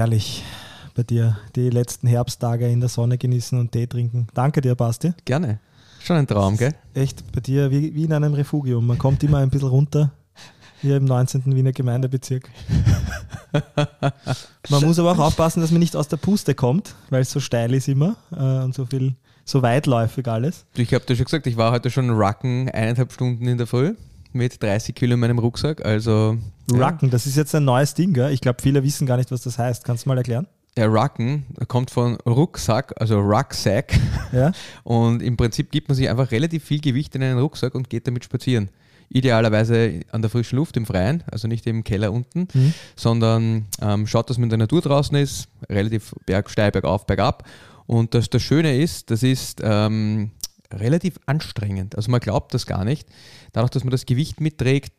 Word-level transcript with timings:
herrlich 0.00 0.42
bei 0.94 1.02
dir 1.02 1.36
die 1.56 1.68
letzten 1.68 2.06
Herbsttage 2.06 2.66
in 2.66 2.80
der 2.80 2.88
Sonne 2.88 3.18
genießen 3.18 3.58
und 3.58 3.72
Tee 3.72 3.86
trinken. 3.86 4.28
Danke 4.32 4.62
dir, 4.62 4.74
Basti. 4.74 5.12
Gerne. 5.26 5.60
Schon 6.02 6.16
ein 6.16 6.26
Traum, 6.26 6.56
gell? 6.56 6.72
Echt 6.94 7.30
bei 7.32 7.40
dir 7.40 7.70
wie, 7.70 7.94
wie 7.94 8.04
in 8.04 8.12
einem 8.14 8.32
Refugium. 8.32 8.86
Man 8.86 8.96
kommt 8.96 9.22
immer 9.22 9.40
ein 9.40 9.50
bisschen 9.50 9.68
runter 9.68 10.10
hier 10.80 10.96
im 10.96 11.04
19. 11.04 11.54
Wiener 11.54 11.72
Gemeindebezirk. 11.72 12.48
man 14.70 14.84
muss 14.86 14.98
aber 14.98 15.12
auch 15.12 15.18
aufpassen, 15.18 15.60
dass 15.60 15.70
man 15.70 15.80
nicht 15.80 15.94
aus 15.94 16.08
der 16.08 16.16
Puste 16.16 16.54
kommt, 16.54 16.94
weil 17.10 17.20
es 17.20 17.30
so 17.30 17.38
steil 17.38 17.74
ist 17.74 17.86
immer 17.86 18.16
äh, 18.32 18.64
und 18.64 18.74
so 18.74 18.86
viel, 18.86 19.16
so 19.44 19.60
weitläufig 19.60 20.26
alles. 20.28 20.64
Ich 20.76 20.94
habe 20.94 21.04
dir 21.04 21.14
schon 21.14 21.26
gesagt, 21.26 21.46
ich 21.46 21.58
war 21.58 21.72
heute 21.72 21.90
schon 21.90 22.08
Rucken 22.08 22.70
eineinhalb 22.70 23.12
Stunden 23.12 23.46
in 23.46 23.58
der 23.58 23.66
Früh 23.66 23.96
mit 24.32 24.62
30 24.62 24.94
Kilo 24.94 25.14
in 25.14 25.20
meinem 25.20 25.38
Rucksack. 25.38 25.84
Also 25.84 26.38
Rucken, 26.70 27.08
ja. 27.08 27.08
das 27.08 27.26
ist 27.26 27.36
jetzt 27.36 27.54
ein 27.54 27.64
neues 27.64 27.94
Ding, 27.94 28.12
gell? 28.12 28.32
Ich 28.32 28.40
glaube, 28.40 28.62
viele 28.62 28.82
wissen 28.82 29.06
gar 29.06 29.16
nicht, 29.16 29.30
was 29.30 29.42
das 29.42 29.58
heißt. 29.58 29.84
Kannst 29.84 30.04
du 30.04 30.08
mal 30.08 30.18
erklären? 30.18 30.46
Ja, 30.78 30.86
Rucken 30.86 31.46
kommt 31.66 31.90
von 31.90 32.16
Rucksack, 32.26 32.94
also 33.00 33.18
Rucksack. 33.18 33.98
Ja. 34.32 34.52
Und 34.84 35.22
im 35.22 35.36
Prinzip 35.36 35.70
gibt 35.70 35.88
man 35.88 35.96
sich 35.96 36.08
einfach 36.08 36.30
relativ 36.30 36.64
viel 36.64 36.80
Gewicht 36.80 37.14
in 37.16 37.22
einen 37.22 37.38
Rucksack 37.38 37.74
und 37.74 37.90
geht 37.90 38.06
damit 38.06 38.24
spazieren. 38.24 38.70
Idealerweise 39.08 40.00
an 40.12 40.22
der 40.22 40.30
frischen 40.30 40.56
Luft 40.56 40.76
im 40.76 40.86
Freien, 40.86 41.24
also 41.28 41.48
nicht 41.48 41.66
im 41.66 41.82
Keller 41.82 42.12
unten, 42.12 42.46
mhm. 42.54 42.74
sondern 42.94 43.66
ähm, 43.82 44.06
schaut, 44.06 44.30
dass 44.30 44.38
man 44.38 44.44
in 44.44 44.50
der 44.50 44.58
Natur 44.58 44.80
draußen 44.80 45.16
ist, 45.16 45.48
relativ 45.68 46.14
bergsteil, 46.26 46.70
bergauf, 46.70 47.06
bergab. 47.06 47.42
Und 47.86 48.14
das, 48.14 48.30
das 48.30 48.40
Schöne 48.40 48.80
ist, 48.80 49.10
das 49.10 49.24
ist 49.24 49.60
ähm, 49.64 50.30
relativ 50.72 51.18
anstrengend. 51.26 51.96
Also 51.96 52.10
man 52.10 52.20
glaubt 52.20 52.54
das 52.54 52.66
gar 52.66 52.84
nicht. 52.84 53.08
Dadurch, 53.52 53.70
dass 53.70 53.84
man 53.84 53.90
das 53.90 54.06
Gewicht 54.06 54.40
mitträgt, 54.40 54.92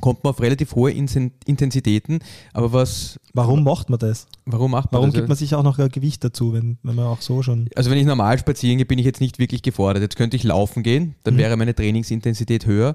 kommt 0.00 0.24
man 0.24 0.30
auf 0.30 0.40
relativ 0.40 0.74
hohe 0.74 0.90
Intensitäten. 0.90 2.20
Aber 2.52 2.72
was. 2.72 3.18
Warum 3.32 3.64
macht 3.64 3.90
man 3.90 3.98
das? 3.98 4.26
Warum 4.44 4.72
macht 4.72 4.92
man 4.92 5.00
Warum 5.00 5.10
das? 5.10 5.16
gibt 5.16 5.28
man 5.28 5.36
sich 5.36 5.54
auch 5.54 5.62
noch 5.62 5.76
Gewicht 5.76 6.22
dazu, 6.24 6.52
wenn, 6.52 6.78
wenn 6.82 6.94
man 6.94 7.06
auch 7.06 7.20
so 7.20 7.42
schon. 7.42 7.68
Also 7.74 7.90
wenn 7.90 7.98
ich 7.98 8.06
normal 8.06 8.38
spazieren 8.38 8.78
gehe, 8.78 8.86
bin 8.86 8.98
ich 8.98 9.06
jetzt 9.06 9.20
nicht 9.20 9.38
wirklich 9.38 9.62
gefordert. 9.62 10.02
Jetzt 10.02 10.16
könnte 10.16 10.36
ich 10.36 10.44
laufen 10.44 10.82
gehen, 10.82 11.14
dann 11.24 11.34
mhm. 11.34 11.38
wäre 11.38 11.56
meine 11.56 11.74
Trainingsintensität 11.74 12.66
höher. 12.66 12.94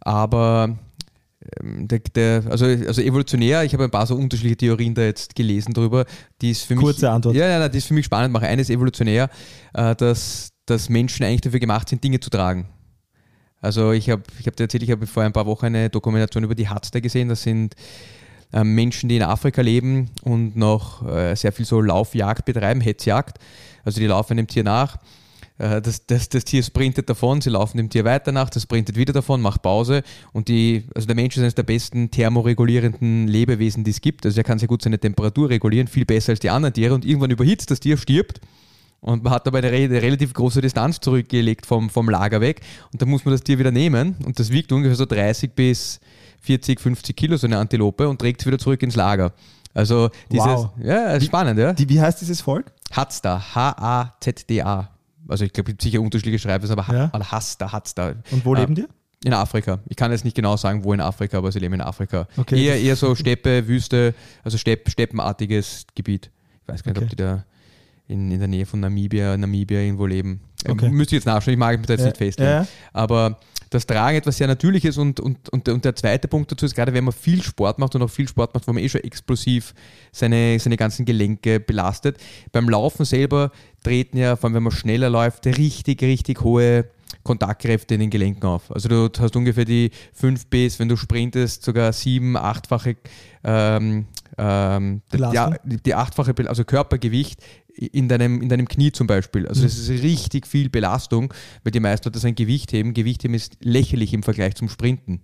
Aber 0.00 0.78
ähm, 1.62 1.88
der, 1.88 2.00
der, 2.14 2.44
also, 2.50 2.66
also 2.66 3.00
evolutionär, 3.00 3.64
ich 3.64 3.72
habe 3.72 3.84
ein 3.84 3.90
paar 3.90 4.06
so 4.06 4.14
unterschiedliche 4.14 4.56
Theorien 4.56 4.94
da 4.94 5.02
jetzt 5.02 5.34
gelesen 5.34 5.72
drüber, 5.72 6.04
die 6.40 6.50
ist 6.50 6.64
für 6.64 6.74
mich. 6.74 6.84
Kurze 6.84 7.10
Antwort. 7.10 7.34
Ja, 7.34 7.46
ja, 7.46 7.68
die 7.68 7.78
ist 7.78 7.86
für 7.86 7.94
mich 7.94 8.04
spannend 8.04 8.32
mache. 8.32 8.46
Eines 8.46 8.70
evolutionär, 8.70 9.30
äh, 9.72 9.94
dass, 9.94 10.49
dass 10.70 10.88
Menschen 10.88 11.24
eigentlich 11.24 11.40
dafür 11.42 11.60
gemacht 11.60 11.88
sind, 11.88 12.02
Dinge 12.02 12.20
zu 12.20 12.30
tragen. 12.30 12.66
Also 13.60 13.92
ich 13.92 14.08
habe 14.08 14.22
ich 14.38 14.46
hab 14.46 14.56
dir 14.56 14.64
erzählt, 14.64 14.82
ich 14.82 14.90
habe 14.90 15.06
vor 15.06 15.22
ein 15.22 15.32
paar 15.32 15.46
Wochen 15.46 15.66
eine 15.66 15.90
Dokumentation 15.90 16.44
über 16.44 16.54
die 16.54 16.68
Hatzter 16.68 17.00
gesehen. 17.00 17.28
Das 17.28 17.42
sind 17.42 17.74
äh, 18.52 18.64
Menschen, 18.64 19.08
die 19.08 19.16
in 19.16 19.22
Afrika 19.22 19.60
leben 19.60 20.10
und 20.22 20.56
noch 20.56 21.06
äh, 21.06 21.34
sehr 21.34 21.52
viel 21.52 21.66
so 21.66 21.80
Laufjagd 21.80 22.44
betreiben, 22.46 22.80
Hetzjagd. 22.80 23.38
Also 23.84 24.00
die 24.00 24.06
laufen 24.06 24.36
dem 24.38 24.46
Tier 24.46 24.64
nach. 24.64 24.96
Äh, 25.58 25.82
das, 25.82 26.06
das, 26.06 26.30
das 26.30 26.44
Tier 26.44 26.62
sprintet 26.62 27.10
davon, 27.10 27.42
sie 27.42 27.50
laufen 27.50 27.76
dem 27.76 27.90
Tier 27.90 28.04
weiter 28.04 28.32
nach, 28.32 28.48
das 28.48 28.62
sprintet 28.62 28.96
wieder 28.96 29.12
davon, 29.12 29.42
macht 29.42 29.60
Pause. 29.60 30.02
Und 30.32 30.48
die, 30.48 30.86
also 30.94 31.06
der 31.06 31.16
Mensch 31.16 31.36
ist 31.36 31.42
eines 31.42 31.54
der 31.54 31.64
besten 31.64 32.10
thermoregulierenden 32.10 33.28
Lebewesen, 33.28 33.84
die 33.84 33.90
es 33.90 34.00
gibt. 34.00 34.24
Also 34.24 34.40
er 34.40 34.44
kann 34.44 34.58
sehr 34.58 34.68
gut 34.68 34.80
seine 34.80 34.98
Temperatur 34.98 35.50
regulieren, 35.50 35.86
viel 35.86 36.06
besser 36.06 36.30
als 36.30 36.40
die 36.40 36.50
anderen 36.50 36.72
Tiere. 36.72 36.94
Und 36.94 37.04
irgendwann 37.04 37.30
überhitzt 37.30 37.70
das 37.70 37.80
Tier, 37.80 37.98
stirbt 37.98 38.40
und 39.00 39.24
man 39.24 39.32
hat 39.32 39.46
dabei 39.46 39.58
eine, 39.58 39.68
eine, 39.68 40.02
relativ 40.02 40.34
große 40.34 40.60
Distanz 40.60 41.00
zurückgelegt 41.00 41.64
vom, 41.66 41.88
vom 41.88 42.08
Lager 42.08 42.40
weg. 42.40 42.60
Und 42.92 43.00
da 43.00 43.06
muss 43.06 43.24
man 43.24 43.32
das 43.32 43.42
Tier 43.42 43.58
wieder 43.58 43.70
nehmen. 43.70 44.16
Und 44.24 44.38
das 44.38 44.50
wiegt 44.50 44.72
ungefähr 44.72 44.96
so 44.96 45.06
30 45.06 45.52
bis 45.54 46.00
40, 46.42 46.80
50 46.80 47.16
Kilo, 47.16 47.36
so 47.36 47.46
eine 47.46 47.58
Antilope, 47.58 48.08
und 48.08 48.18
trägt 48.18 48.40
es 48.40 48.46
wieder 48.46 48.58
zurück 48.58 48.82
ins 48.82 48.96
Lager. 48.96 49.32
Also 49.72 50.10
dieses, 50.30 50.46
wow. 50.46 50.70
ja, 50.82 51.12
ist 51.12 51.26
spannend, 51.26 51.58
ja. 51.58 51.72
Die, 51.72 51.88
wie 51.88 52.00
heißt 52.00 52.20
dieses 52.20 52.40
Volk? 52.40 52.72
Hatzda, 52.90 53.54
H-A-Z-D-A. 53.54 54.90
Also 55.28 55.44
ich 55.44 55.52
glaube, 55.52 55.70
es 55.70 55.72
gibt 55.72 55.82
sicher 55.82 56.00
unterschiedliche 56.00 56.40
Schreibweisen, 56.40 56.78
aber 56.78 56.92
ja. 56.92 57.10
Hatzda, 57.12 57.72
Hatzda. 57.72 58.14
Und 58.32 58.44
wo 58.44 58.54
leben 58.54 58.74
die? 58.74 58.86
In 59.24 59.32
Afrika. 59.34 59.78
Ich 59.86 59.96
kann 59.96 60.10
jetzt 60.10 60.24
nicht 60.24 60.34
genau 60.34 60.56
sagen, 60.56 60.82
wo 60.82 60.92
in 60.92 61.00
Afrika, 61.00 61.38
aber 61.38 61.52
sie 61.52 61.58
leben 61.58 61.74
in 61.74 61.82
Afrika. 61.82 62.26
Okay. 62.36 62.64
Eher, 62.64 62.80
eher 62.80 62.96
so 62.96 63.14
Steppe, 63.14 63.68
Wüste, 63.68 64.14
also 64.42 64.58
Stepp, 64.58 64.90
steppenartiges 64.90 65.86
Gebiet. 65.94 66.30
Ich 66.62 66.68
weiß 66.68 66.82
gar 66.82 66.92
nicht, 66.92 66.98
okay. 66.98 67.04
ob 67.04 67.10
die 67.10 67.16
da 67.16 67.44
in, 68.10 68.30
in 68.30 68.38
der 68.38 68.48
Nähe 68.48 68.66
von 68.66 68.80
Namibia, 68.80 69.36
Namibia 69.36 69.80
irgendwo 69.80 70.06
leben. 70.06 70.40
Ähm, 70.64 70.72
okay. 70.72 70.90
Müsste 70.90 71.16
ich 71.16 71.20
jetzt 71.20 71.26
nachschauen, 71.26 71.54
ich 71.54 71.58
mag 71.58 71.78
mich 71.78 71.86
da 71.86 71.94
jetzt 71.94 72.00
ja, 72.00 72.06
nicht 72.06 72.18
festlegen. 72.18 72.50
Ja. 72.50 72.66
Aber 72.92 73.38
das 73.70 73.86
Tragen 73.86 74.18
etwas 74.18 74.36
sehr 74.36 74.48
Natürliches 74.48 74.98
und, 74.98 75.20
und, 75.20 75.48
und, 75.50 75.68
und 75.68 75.84
der 75.84 75.94
zweite 75.94 76.26
Punkt 76.26 76.50
dazu 76.50 76.66
ist, 76.66 76.74
gerade 76.74 76.92
wenn 76.92 77.04
man 77.04 77.12
viel 77.12 77.40
Sport 77.42 77.78
macht 77.78 77.94
und 77.94 78.02
auch 78.02 78.10
viel 78.10 78.28
Sport 78.28 78.52
macht, 78.52 78.66
wo 78.66 78.72
man 78.72 78.82
eh 78.82 78.88
schon 78.88 79.02
explosiv 79.02 79.74
seine, 80.10 80.58
seine 80.58 80.76
ganzen 80.76 81.04
Gelenke 81.04 81.60
belastet. 81.60 82.18
Beim 82.50 82.68
Laufen 82.68 83.04
selber 83.04 83.52
treten 83.84 84.18
ja, 84.18 84.34
vor 84.34 84.48
allem 84.48 84.54
wenn 84.54 84.64
man 84.64 84.72
schneller 84.72 85.08
läuft, 85.08 85.46
richtig, 85.46 86.02
richtig 86.02 86.40
hohe 86.42 86.86
Kontaktkräfte 87.22 87.94
in 87.94 88.00
den 88.00 88.10
Gelenken 88.10 88.44
auf. 88.44 88.72
Also 88.72 88.88
du 88.88 89.08
hast 89.20 89.36
ungefähr 89.36 89.64
die 89.64 89.90
5 90.14 90.46
bis, 90.46 90.78
wenn 90.78 90.88
du 90.88 90.96
sprintest, 90.96 91.62
sogar 91.62 91.92
7, 91.92 92.36
8-fache 92.36 92.96
ähm, 93.44 94.06
ähm, 94.38 95.02
die, 95.12 95.76
die, 95.84 95.94
achtfache, 95.94 96.34
also 96.46 96.64
Körpergewicht 96.64 97.42
in 97.76 98.08
deinem, 98.08 98.40
in 98.42 98.48
deinem 98.48 98.68
Knie 98.68 98.92
zum 98.92 99.06
Beispiel. 99.06 99.46
Also 99.46 99.62
das 99.62 99.76
mhm. 99.76 99.94
ist 99.94 100.02
richtig 100.02 100.46
viel 100.46 100.68
Belastung, 100.68 101.32
weil 101.64 101.72
die 101.72 101.80
meisten 101.80 102.08
Leute 102.08 102.18
sein 102.18 102.34
Gewicht 102.34 102.72
heben. 102.72 102.94
Gewicht 102.94 103.24
heben 103.24 103.34
ist 103.34 103.56
lächerlich 103.60 104.12
im 104.12 104.22
Vergleich 104.22 104.54
zum 104.54 104.68
Sprinten. 104.68 105.20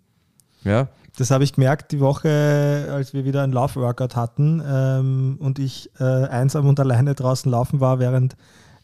Ja. 0.65 0.89
Das 1.17 1.31
habe 1.31 1.45
ich 1.45 1.55
gemerkt 1.55 1.93
die 1.93 2.01
Woche, 2.01 2.89
als 2.93 3.15
wir 3.15 3.25
wieder 3.25 3.43
ein 3.43 3.53
Laufworkout 3.53 4.17
hatten 4.17 4.63
ähm, 4.67 5.37
und 5.39 5.59
ich 5.59 5.91
äh, 5.99 6.05
einsam 6.05 6.67
und 6.67 6.79
alleine 6.79 7.15
draußen 7.15 7.51
laufen 7.51 7.81
war, 7.81 7.99
während 7.99 8.37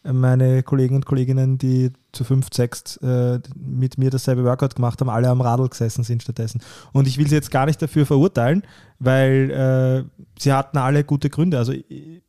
meine 0.03 0.63
Kollegen 0.63 0.95
und 0.95 1.05
Kolleginnen, 1.05 1.57
die 1.57 1.91
zu 2.13 2.23
fünf, 2.23 2.47
sechs 2.53 2.97
äh, 2.97 3.39
mit 3.55 3.97
mir 3.97 4.11
dasselbe 4.11 4.43
Workout 4.43 4.75
gemacht 4.75 5.01
haben, 5.01 5.09
alle 5.09 5.29
am 5.29 5.41
Radl 5.41 5.67
gesessen 5.67 6.03
sind 6.03 6.21
stattdessen. 6.21 6.61
Und 6.93 7.07
ich 7.07 7.17
will 7.17 7.27
sie 7.27 7.35
jetzt 7.35 7.51
gar 7.51 7.65
nicht 7.65 7.81
dafür 7.81 8.05
verurteilen, 8.05 8.63
weil 8.99 9.49
äh, 9.51 10.23
sie 10.39 10.53
hatten 10.53 10.77
alle 10.77 11.03
gute 11.03 11.29
Gründe. 11.29 11.57
Also 11.57 11.73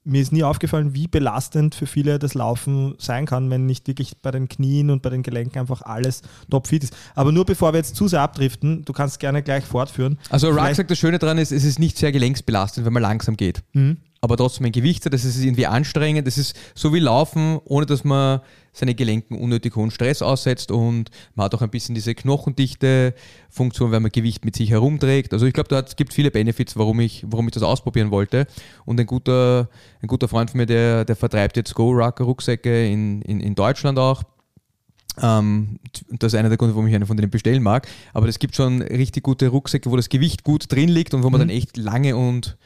mir 0.04 0.22
ist 0.22 0.32
nie 0.32 0.42
aufgefallen, 0.42 0.94
wie 0.94 1.06
belastend 1.06 1.74
für 1.74 1.86
viele 1.86 2.18
das 2.18 2.34
Laufen 2.34 2.94
sein 2.98 3.26
kann, 3.26 3.50
wenn 3.50 3.66
nicht 3.66 3.86
wirklich 3.86 4.16
bei 4.22 4.30
den 4.30 4.48
Knien 4.48 4.90
und 4.90 5.02
bei 5.02 5.10
den 5.10 5.22
Gelenken 5.22 5.58
einfach 5.58 5.82
alles 5.82 6.22
topfit 6.50 6.84
ist. 6.84 6.96
Aber 7.14 7.30
nur 7.30 7.44
bevor 7.44 7.72
wir 7.72 7.78
jetzt 7.78 7.94
zu 7.94 8.08
sehr 8.08 8.22
abdriften, 8.22 8.84
du 8.84 8.92
kannst 8.94 9.20
gerne 9.20 9.42
gleich 9.42 9.64
fortführen. 9.64 10.18
Also 10.30 10.48
Rack 10.50 10.74
sagt, 10.74 10.90
das 10.90 10.98
Schöne 10.98 11.18
daran 11.18 11.38
ist, 11.38 11.52
es 11.52 11.64
ist 11.64 11.78
nicht 11.78 11.98
sehr 11.98 12.10
gelenksbelastend, 12.10 12.86
wenn 12.86 12.92
man 12.92 13.02
langsam 13.02 13.36
geht. 13.36 13.62
Mhm 13.74 13.98
aber 14.24 14.38
trotzdem 14.38 14.64
ein 14.64 14.72
Gewicht 14.72 15.04
hat. 15.04 15.12
Das 15.12 15.26
ist 15.26 15.38
irgendwie 15.38 15.66
anstrengend. 15.66 16.26
Das 16.26 16.38
ist 16.38 16.56
so 16.74 16.94
wie 16.94 16.98
Laufen, 16.98 17.60
ohne 17.66 17.84
dass 17.84 18.04
man 18.04 18.40
seine 18.74 18.94
Gelenken 18.94 19.38
unnötig 19.38 19.74
hohen 19.76 19.90
Stress 19.90 20.20
aussetzt 20.20 20.70
und 20.70 21.10
man 21.34 21.46
hat 21.46 21.54
auch 21.54 21.62
ein 21.62 21.70
bisschen 21.70 21.94
diese 21.94 22.14
knochendichte 22.14 23.14
Funktion, 23.48 23.92
wenn 23.92 24.02
man 24.02 24.10
Gewicht 24.10 24.44
mit 24.44 24.56
sich 24.56 24.70
herumträgt. 24.70 25.32
Also 25.32 25.46
ich 25.46 25.54
glaube, 25.54 25.68
da 25.68 25.80
gibt 25.80 26.10
es 26.10 26.14
viele 26.14 26.30
Benefits, 26.30 26.76
warum 26.76 27.00
ich, 27.00 27.24
warum 27.26 27.46
ich 27.46 27.54
das 27.54 27.62
ausprobieren 27.62 28.10
wollte. 28.10 28.46
Und 28.84 29.00
ein 29.00 29.06
guter, 29.06 29.70
ein 30.02 30.08
guter 30.08 30.28
Freund 30.28 30.50
von 30.50 30.58
mir, 30.58 30.66
der, 30.66 31.04
der 31.04 31.16
vertreibt 31.16 31.56
jetzt 31.56 31.74
Go-Rucksäcke 31.74 32.86
in, 32.86 33.22
in, 33.22 33.40
in 33.40 33.54
Deutschland 33.54 33.98
auch. 33.98 34.24
Ähm, 35.20 35.78
das 36.10 36.32
ist 36.32 36.38
einer 36.38 36.48
der 36.48 36.58
Gründe, 36.58 36.74
warum 36.74 36.88
ich 36.88 36.94
einen 36.94 37.06
von 37.06 37.16
denen 37.16 37.30
bestellen 37.30 37.62
mag. 37.62 37.86
Aber 38.12 38.28
es 38.28 38.38
gibt 38.38 38.56
schon 38.56 38.82
richtig 38.82 39.22
gute 39.22 39.48
Rucksäcke, 39.48 39.90
wo 39.90 39.96
das 39.96 40.08
Gewicht 40.08 40.44
gut 40.44 40.70
drin 40.70 40.88
liegt 40.88 41.14
und 41.14 41.22
wo 41.22 41.30
man 41.30 41.40
mhm. 41.40 41.48
dann 41.48 41.56
echt 41.56 41.76
lange 41.76 42.16
und 42.16 42.56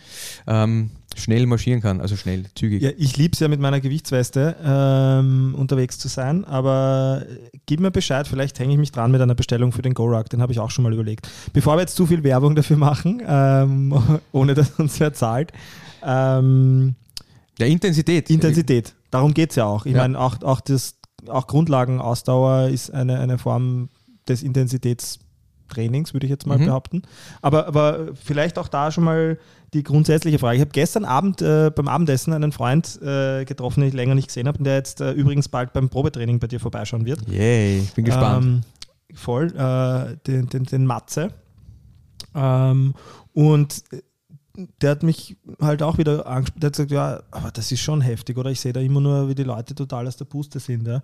ähm, 0.46 0.90
schnell 1.16 1.46
marschieren 1.46 1.80
kann, 1.80 2.00
also 2.00 2.16
schnell, 2.16 2.44
zügig. 2.54 2.82
Ja, 2.82 2.90
ich 2.96 3.16
liebe 3.16 3.32
es 3.32 3.40
ja 3.40 3.48
mit 3.48 3.60
meiner 3.60 3.80
Gewichtsweste 3.80 4.56
ähm, 4.64 5.54
unterwegs 5.56 5.98
zu 5.98 6.08
sein, 6.08 6.44
aber 6.44 7.24
gib 7.66 7.80
mir 7.80 7.90
Bescheid, 7.90 8.26
vielleicht 8.28 8.58
hänge 8.58 8.72
ich 8.72 8.78
mich 8.78 8.92
dran 8.92 9.10
mit 9.10 9.20
einer 9.20 9.34
Bestellung 9.34 9.72
für 9.72 9.82
den 9.82 9.94
Go-Ruck, 9.94 10.30
den 10.30 10.40
habe 10.40 10.52
ich 10.52 10.60
auch 10.60 10.70
schon 10.70 10.84
mal 10.84 10.92
überlegt. 10.92 11.28
Bevor 11.52 11.76
wir 11.76 11.80
jetzt 11.80 11.96
zu 11.96 12.06
viel 12.06 12.22
Werbung 12.22 12.54
dafür 12.54 12.76
machen, 12.76 13.22
ähm, 13.26 14.20
ohne 14.32 14.54
dass 14.54 14.70
uns 14.78 14.98
wer 15.00 15.12
zahlt. 15.12 15.52
Ähm, 16.04 16.94
ja, 17.58 17.66
Intensität. 17.66 18.30
Intensität, 18.30 18.94
darum 19.10 19.34
geht 19.34 19.50
es 19.50 19.56
ja 19.56 19.64
auch. 19.64 19.84
Ich 19.84 19.92
ja. 19.92 20.02
meine, 20.02 20.18
auch, 20.18 20.40
auch, 20.42 20.60
das, 20.60 20.94
auch 21.30 21.46
Grundlagenausdauer 21.46 22.68
ist 22.68 22.92
eine, 22.92 23.18
eine 23.18 23.38
Form 23.38 23.88
des 24.28 24.42
Intensitätstrainings, 24.42 26.12
würde 26.12 26.26
ich 26.26 26.30
jetzt 26.30 26.46
mal 26.46 26.58
mhm. 26.58 26.66
behaupten. 26.66 27.02
Aber, 27.42 27.66
aber 27.66 28.08
vielleicht 28.14 28.58
auch 28.58 28.68
da 28.68 28.90
schon 28.90 29.04
mal 29.04 29.38
die 29.74 29.82
grundsätzliche 29.82 30.38
Frage. 30.38 30.56
Ich 30.56 30.60
habe 30.60 30.70
gestern 30.70 31.04
Abend 31.04 31.42
äh, 31.42 31.70
beim 31.74 31.88
Abendessen 31.88 32.32
einen 32.32 32.52
Freund 32.52 33.00
äh, 33.02 33.44
getroffen, 33.44 33.80
den 33.80 33.88
ich 33.88 33.94
länger 33.94 34.14
nicht 34.14 34.28
gesehen 34.28 34.48
habe 34.48 34.62
der 34.62 34.76
jetzt 34.76 35.00
äh, 35.00 35.12
übrigens 35.12 35.48
bald 35.48 35.72
beim 35.72 35.88
Probetraining 35.88 36.38
bei 36.38 36.46
dir 36.46 36.60
vorbeischauen 36.60 37.04
wird. 37.04 37.28
Yay, 37.28 37.80
ich 37.80 37.92
bin 37.92 38.04
gespannt. 38.04 38.44
Ähm, 38.44 38.60
voll, 39.14 39.46
äh, 39.48 40.16
den, 40.26 40.48
den, 40.48 40.64
den 40.64 40.86
Matze. 40.86 41.32
Ähm, 42.34 42.94
und 43.34 43.82
der 44.82 44.90
hat 44.90 45.02
mich 45.02 45.36
halt 45.60 45.82
auch 45.82 45.98
wieder 45.98 46.26
angesprochen, 46.26 46.60
der 46.60 46.66
hat 46.68 46.72
gesagt, 46.74 46.90
ja, 46.90 47.22
aber 47.30 47.50
das 47.52 47.70
ist 47.70 47.80
schon 47.80 48.00
heftig, 48.00 48.36
oder? 48.36 48.50
Ich 48.50 48.60
sehe 48.60 48.72
da 48.72 48.80
immer 48.80 49.00
nur, 49.00 49.28
wie 49.28 49.34
die 49.34 49.44
Leute 49.44 49.74
total 49.74 50.06
aus 50.06 50.16
der 50.16 50.24
Puste 50.24 50.58
sind. 50.58 50.86
Ja? 50.86 51.02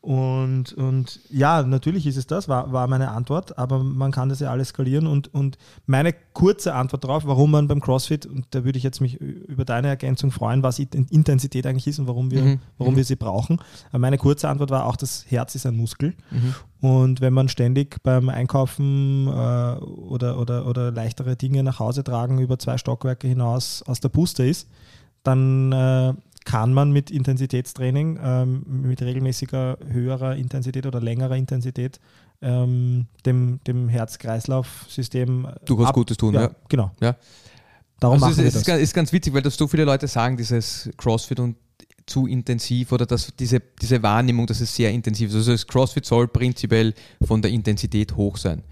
Und, 0.00 0.72
und 0.74 1.20
ja, 1.28 1.62
natürlich 1.62 2.06
ist 2.06 2.16
es 2.16 2.26
das, 2.26 2.48
war, 2.48 2.72
war 2.72 2.86
meine 2.86 3.10
Antwort, 3.10 3.58
aber 3.58 3.82
man 3.82 4.12
kann 4.12 4.28
das 4.28 4.40
ja 4.40 4.50
alles 4.50 4.68
skalieren 4.68 5.06
und, 5.06 5.34
und 5.34 5.58
meine 5.86 6.14
kurze 6.32 6.74
Antwort 6.74 7.04
darauf, 7.04 7.26
warum 7.26 7.50
man 7.50 7.66
beim 7.66 7.80
CrossFit, 7.80 8.24
und 8.26 8.46
da 8.50 8.64
würde 8.64 8.78
ich 8.78 8.84
jetzt 8.84 9.00
mich 9.00 9.20
über 9.20 9.64
deine 9.64 9.88
Ergänzung 9.88 10.30
freuen, 10.30 10.62
was 10.62 10.78
Intensität 10.78 11.66
eigentlich 11.66 11.88
ist 11.88 11.98
und 11.98 12.06
warum 12.06 12.30
wir, 12.30 12.42
mhm. 12.42 12.60
warum 12.78 12.94
mhm. 12.94 12.98
wir 12.98 13.04
sie 13.04 13.16
brauchen. 13.16 13.58
Aber 13.90 13.98
meine 13.98 14.18
kurze 14.18 14.48
Antwort 14.48 14.70
war 14.70 14.86
auch, 14.86 14.96
das 14.96 15.26
Herz 15.28 15.54
ist 15.54 15.66
ein 15.66 15.76
Muskel. 15.76 16.14
Mhm. 16.30 16.54
Und 16.82 17.20
wenn 17.20 17.32
man 17.32 17.48
ständig 17.48 18.02
beim 18.02 18.28
Einkaufen 18.28 19.28
äh, 19.28 19.30
oder, 19.30 20.36
oder, 20.36 20.66
oder 20.66 20.90
leichtere 20.90 21.36
Dinge 21.36 21.62
nach 21.62 21.78
Hause 21.78 22.02
tragen 22.02 22.40
über 22.40 22.58
zwei 22.58 22.76
Stockwerke 22.76 23.28
hinaus 23.28 23.84
aus 23.86 24.00
der 24.00 24.08
Puste 24.08 24.44
ist, 24.44 24.66
dann 25.22 25.70
äh, 25.70 26.12
kann 26.44 26.74
man 26.74 26.90
mit 26.90 27.12
Intensitätstraining, 27.12 28.18
ähm, 28.20 28.64
mit 28.66 29.00
regelmäßiger 29.00 29.78
höherer 29.86 30.34
Intensität 30.34 30.84
oder 30.84 31.00
längerer 31.00 31.36
Intensität 31.36 32.00
ähm, 32.40 33.06
dem, 33.24 33.60
dem 33.64 33.88
Herz-Kreislauf-System 33.88 35.46
durchaus 35.64 35.86
ab, 35.86 35.94
Gutes 35.94 36.16
tun. 36.16 36.34
Ja, 36.34 36.42
ja. 36.42 36.50
genau. 36.68 36.90
Ja. 37.00 37.14
Darum 38.00 38.14
also 38.14 38.26
machen 38.26 38.32
es, 38.32 38.38
wir 38.38 38.60
ist, 38.60 38.66
das. 38.66 38.78
ist 38.80 38.92
ganz 38.92 39.12
witzig, 39.12 39.32
weil 39.32 39.42
das 39.42 39.56
so 39.56 39.68
viele 39.68 39.84
Leute 39.84 40.08
sagen, 40.08 40.36
dieses 40.36 40.90
CrossFit 40.96 41.38
und 41.38 41.54
zu 42.06 42.26
intensiv 42.26 42.92
oder 42.92 43.06
dass 43.06 43.34
diese, 43.38 43.60
diese 43.80 44.02
Wahrnehmung, 44.02 44.46
dass 44.46 44.60
es 44.60 44.74
sehr 44.74 44.90
intensiv 44.90 45.30
ist. 45.30 45.36
Also 45.36 45.52
das 45.52 45.66
CrossFit 45.66 46.04
soll 46.04 46.28
prinzipiell 46.28 46.94
von 47.24 47.42
der 47.42 47.50
Intensität 47.50 48.16
hoch 48.16 48.36
sein. 48.36 48.62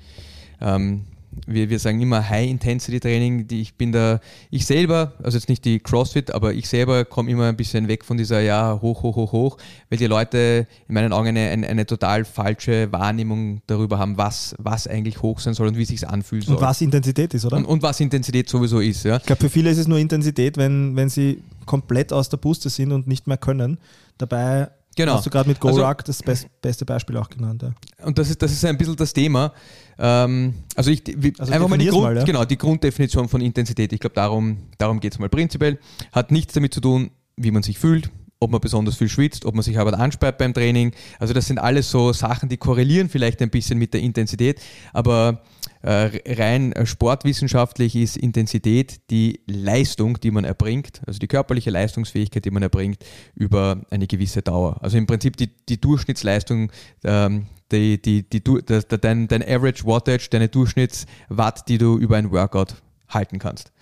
Ähm, 0.60 1.04
wir, 1.46 1.70
wir 1.70 1.78
sagen 1.78 2.00
immer 2.00 2.28
High-Intensity-Training. 2.28 3.46
Ich 3.50 3.74
bin 3.74 3.92
da, 3.92 4.20
ich 4.50 4.66
selber, 4.66 5.12
also 5.22 5.36
jetzt 5.38 5.48
nicht 5.48 5.64
die 5.64 5.78
CrossFit, 5.78 6.32
aber 6.32 6.52
ich 6.52 6.68
selber 6.68 7.04
komme 7.04 7.30
immer 7.30 7.48
ein 7.48 7.56
bisschen 7.56 7.88
weg 7.88 8.04
von 8.04 8.16
dieser, 8.16 8.40
ja, 8.40 8.78
hoch, 8.80 9.02
hoch, 9.02 9.16
hoch, 9.16 9.32
hoch, 9.32 9.56
weil 9.88 9.98
die 9.98 10.06
Leute 10.06 10.66
in 10.88 10.94
meinen 10.94 11.12
Augen 11.12 11.28
eine, 11.28 11.48
eine, 11.50 11.68
eine 11.68 11.86
total 11.86 12.24
falsche 12.24 12.90
Wahrnehmung 12.92 13.62
darüber 13.66 13.98
haben, 13.98 14.16
was, 14.16 14.54
was 14.58 14.86
eigentlich 14.86 15.22
hoch 15.22 15.38
sein 15.40 15.54
soll 15.54 15.68
und 15.68 15.76
wie 15.76 15.84
sich 15.84 16.06
anfühlen 16.08 16.42
soll. 16.42 16.56
Und 16.56 16.62
was 16.62 16.80
Intensität 16.80 17.32
ist, 17.34 17.44
oder? 17.44 17.56
Und, 17.56 17.64
und 17.64 17.82
was 17.82 18.00
Intensität 18.00 18.48
sowieso 18.48 18.80
ist, 18.80 19.04
ja. 19.04 19.16
Ich 19.16 19.24
glaube, 19.24 19.40
für 19.40 19.50
viele 19.50 19.70
ist 19.70 19.78
es 19.78 19.88
nur 19.88 19.98
Intensität, 19.98 20.56
wenn, 20.56 20.96
wenn 20.96 21.08
sie 21.08 21.42
komplett 21.66 22.12
aus 22.12 22.28
der 22.28 22.38
Puste 22.38 22.70
sind 22.70 22.92
und 22.92 23.06
nicht 23.06 23.26
mehr 23.26 23.38
können. 23.38 23.78
Dabei 24.18 24.68
Genau. 25.00 25.14
Hast 25.14 25.24
du 25.24 25.30
gerade 25.30 25.48
mit 25.48 25.58
GoRuck 25.58 26.06
also, 26.06 26.22
das 26.26 26.46
beste 26.60 26.84
Beispiel 26.84 27.16
auch 27.16 27.30
genannt. 27.30 27.62
Ja. 27.62 27.72
Und 28.04 28.18
das 28.18 28.28
ist, 28.28 28.42
das 28.42 28.52
ist 28.52 28.62
ein 28.66 28.76
bisschen 28.76 28.96
das 28.96 29.14
Thema. 29.14 29.52
Ähm, 29.98 30.54
also 30.76 30.90
ich 30.90 31.02
wie, 31.16 31.32
also 31.38 31.50
einfach 31.50 31.68
mal 31.68 31.78
die, 31.78 31.86
Grund, 31.86 32.02
mal, 32.02 32.16
ja? 32.16 32.24
genau, 32.24 32.44
die 32.44 32.58
Grunddefinition 32.58 33.26
von 33.26 33.40
Intensität. 33.40 33.94
Ich 33.94 34.00
glaube, 34.00 34.14
darum, 34.14 34.58
darum 34.76 35.00
geht 35.00 35.14
es 35.14 35.18
mal 35.18 35.30
prinzipiell. 35.30 35.78
Hat 36.12 36.30
nichts 36.30 36.52
damit 36.52 36.74
zu 36.74 36.82
tun, 36.82 37.10
wie 37.36 37.50
man 37.50 37.62
sich 37.62 37.78
fühlt, 37.78 38.10
ob 38.40 38.50
man 38.50 38.60
besonders 38.60 38.96
viel 38.96 39.08
schwitzt, 39.08 39.44
ob 39.44 39.54
man 39.54 39.62
sich 39.62 39.78
aber 39.78 39.96
ansperrt 39.98 40.38
beim 40.38 40.54
Training. 40.54 40.92
Also 41.18 41.34
das 41.34 41.46
sind 41.46 41.58
alles 41.58 41.90
so 41.90 42.12
Sachen, 42.12 42.48
die 42.48 42.56
korrelieren 42.56 43.08
vielleicht 43.10 43.40
ein 43.42 43.50
bisschen 43.50 43.78
mit 43.78 43.92
der 43.92 44.00
Intensität, 44.00 44.60
aber 44.92 45.42
äh, 45.82 46.10
rein 46.26 46.72
äh, 46.72 46.86
sportwissenschaftlich 46.86 47.96
ist 47.96 48.16
Intensität 48.16 49.00
die 49.10 49.40
Leistung, 49.46 50.18
die 50.20 50.30
man 50.30 50.44
erbringt, 50.44 51.02
also 51.06 51.18
die 51.18 51.26
körperliche 51.26 51.70
Leistungsfähigkeit, 51.70 52.44
die 52.44 52.50
man 52.50 52.62
erbringt 52.62 53.04
über 53.34 53.82
eine 53.90 54.06
gewisse 54.06 54.40
Dauer. 54.40 54.82
Also 54.82 54.96
im 54.96 55.06
Prinzip 55.06 55.36
die, 55.36 55.50
die 55.68 55.80
Durchschnittsleistung, 55.80 56.72
ähm, 57.04 57.46
die, 57.72 58.00
die, 58.00 58.28
die, 58.28 58.42
die, 58.42 58.60
dein, 59.00 59.28
dein 59.28 59.42
Average 59.42 59.84
Wattage, 59.84 60.28
deine 60.30 60.48
Durchschnittswatt, 60.48 61.68
die 61.68 61.78
du 61.78 61.98
über 61.98 62.16
ein 62.16 62.30
Workout 62.30 62.76
halten 63.08 63.38
kannst. 63.38 63.72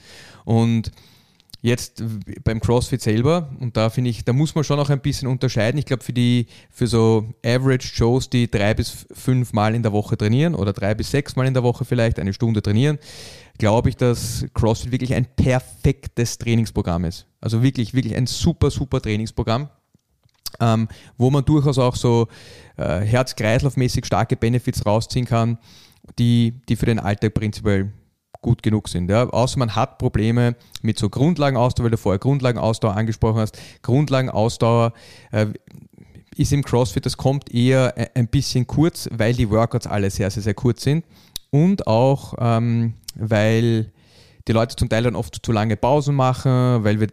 Und 0.45 0.91
Jetzt 1.61 2.05
beim 2.45 2.61
CrossFit 2.61 3.03
selber, 3.03 3.51
und 3.59 3.77
da 3.77 3.91
finde 3.91 4.11
ich, 4.11 4.25
da 4.25 4.33
muss 4.33 4.55
man 4.55 4.63
schon 4.63 4.79
auch 4.79 4.91
ein 4.91 5.01
bisschen 5.01 5.27
unterscheiden. 5.27 5.77
Ich 5.79 5.87
glaube, 5.87 6.05
für 6.05 6.13
die, 6.13 6.47
für 6.71 6.87
so 6.87 7.35
Average 7.45 7.89
Shows, 7.89 8.31
die 8.31 8.49
drei 8.49 8.75
bis 8.75 9.07
fünf 9.13 9.53
Mal 9.53 9.75
in 9.75 9.83
der 9.83 9.93
Woche 9.93 10.17
trainieren 10.17 10.55
oder 10.55 10.73
drei 10.73 10.95
bis 10.95 11.11
sechs 11.11 11.35
Mal 11.35 11.49
in 11.49 11.55
der 11.55 11.65
Woche 11.65 11.85
vielleicht 11.85 12.21
eine 12.21 12.33
Stunde 12.33 12.63
trainieren, 12.63 12.99
glaube 13.59 13.89
ich, 13.89 13.97
dass 13.97 14.47
CrossFit 14.55 14.93
wirklich 14.93 15.15
ein 15.15 15.27
perfektes 15.35 16.39
Trainingsprogramm 16.39 17.05
ist. 17.05 17.27
Also 17.41 17.61
wirklich, 17.61 17.93
wirklich 17.93 18.15
ein 18.15 18.29
super, 18.29 18.71
super 18.71 19.01
Trainingsprogramm. 19.01 19.69
Ähm, 20.61 20.89
wo 21.19 21.31
man 21.31 21.45
durchaus 21.45 21.79
auch 21.79 21.95
so 21.95 22.27
äh, 22.77 23.01
herz-kreislaufmäßig 23.01 24.07
starke 24.07 24.35
Benefits 24.35 24.87
rausziehen 24.87 25.27
kann, 25.27 25.59
die, 26.19 26.63
die 26.69 26.77
für 26.77 26.87
den 26.87 26.99
Alltag 26.99 27.35
prinzipiell 27.35 27.93
gut 28.49 28.63
genug 28.63 28.89
sind. 28.89 29.11
Ja. 29.11 29.29
Außer 29.29 29.59
man 29.59 29.75
hat 29.77 29.99
Probleme 29.99 30.57
mit 30.81 30.99
so 30.99 31.11
Grundlagenausdauer, 31.11 31.85
weil 31.85 31.91
du 31.91 31.99
vorher 31.99 32.19
Grundlagenausdauer 32.19 32.97
angesprochen 32.97 33.41
hast. 33.41 33.59
Grundlagenausdauer 33.83 34.95
äh, 35.33 35.49
ist 36.35 36.53
im 36.55 36.63
CrossFit, 36.63 37.05
das 37.05 37.19
kommt 37.19 37.53
eher 37.53 37.95
ein 38.15 38.29
bisschen 38.29 38.67
kurz, 38.67 39.07
weil 39.13 39.35
die 39.35 39.51
Workouts 39.51 39.87
alle 39.87 40.09
sehr, 40.09 40.31
sehr, 40.31 40.43
sehr 40.43 40.55
kurz 40.55 40.83
sind 40.83 41.05
und 41.51 41.87
auch 41.87 42.35
ähm, 42.39 42.95
weil 43.17 43.93
die 44.47 44.53
Leute 44.53 44.77
zum 44.77 44.89
Teil 44.89 45.03
dann 45.03 45.17
oft 45.17 45.45
zu 45.45 45.53
lange 45.53 45.77
Pausen 45.77 46.15
machen, 46.15 46.85
weil 46.85 47.01
wir 47.01 47.09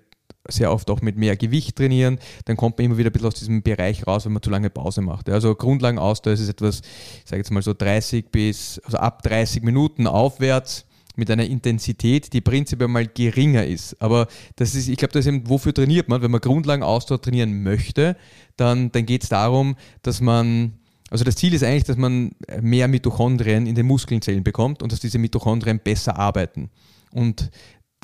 sehr 0.48 0.72
oft 0.72 0.90
auch 0.90 1.02
mit 1.02 1.18
mehr 1.18 1.36
Gewicht 1.36 1.76
trainieren, 1.76 2.20
dann 2.46 2.56
kommt 2.56 2.78
man 2.78 2.86
immer 2.86 2.98
wieder 2.98 3.10
ein 3.10 3.14
bisschen 3.14 3.28
aus 3.28 3.36
diesem 3.36 3.62
Bereich 3.62 4.08
raus, 4.08 4.26
wenn 4.26 4.32
man 4.32 4.42
zu 4.42 4.52
lange 4.52 4.70
Pause 4.70 5.02
macht. 5.02 5.30
Also 5.30 5.54
Grundlagenausdauer 5.54 6.34
ist 6.34 6.48
etwas, 6.48 6.82
ich 7.24 7.30
sage 7.30 7.42
jetzt 7.42 7.52
mal 7.52 7.62
so 7.62 7.74
30 7.74 8.32
bis, 8.32 8.80
also 8.86 8.98
ab 9.00 9.22
30 9.24 9.64
Minuten 9.64 10.08
aufwärts 10.08 10.85
mit 11.18 11.30
einer 11.32 11.46
Intensität, 11.46 12.34
die 12.34 12.42
prinzipiell 12.42 12.88
mal 12.88 13.08
geringer 13.08 13.66
ist. 13.66 14.02
Aber 14.02 14.28
das 14.56 14.76
ist, 14.76 14.88
ich 14.88 14.98
glaube, 14.98 15.14
das 15.14 15.26
ist 15.26 15.34
eben, 15.34 15.50
wofür 15.50 15.74
trainiert 15.74 16.10
man? 16.10 16.22
Wenn 16.22 16.32
man 16.32 16.42
Grundlagenausdauer 16.42 17.22
trainieren 17.22 17.64
möchte, 17.64 18.16
dann, 18.58 18.92
dann 18.92 19.06
geht 19.06 19.24
es 19.24 19.30
darum, 19.30 19.76
dass 20.02 20.22
man, 20.22 20.74
also 21.10 21.24
das 21.24 21.36
Ziel 21.36 21.54
ist 21.54 21.64
eigentlich, 21.64 21.84
dass 21.84 21.98
man 21.98 22.32
mehr 22.62 22.88
Mitochondrien 22.88 23.68
in 23.68 23.76
den 23.76 23.86
Muskelzellen 23.86 24.44
bekommt 24.44 24.82
und 24.84 24.92
dass 24.92 25.00
diese 25.00 25.20
Mitochondrien 25.20 25.80
besser 25.80 26.18
arbeiten. 26.18 26.70
Und 27.12 27.52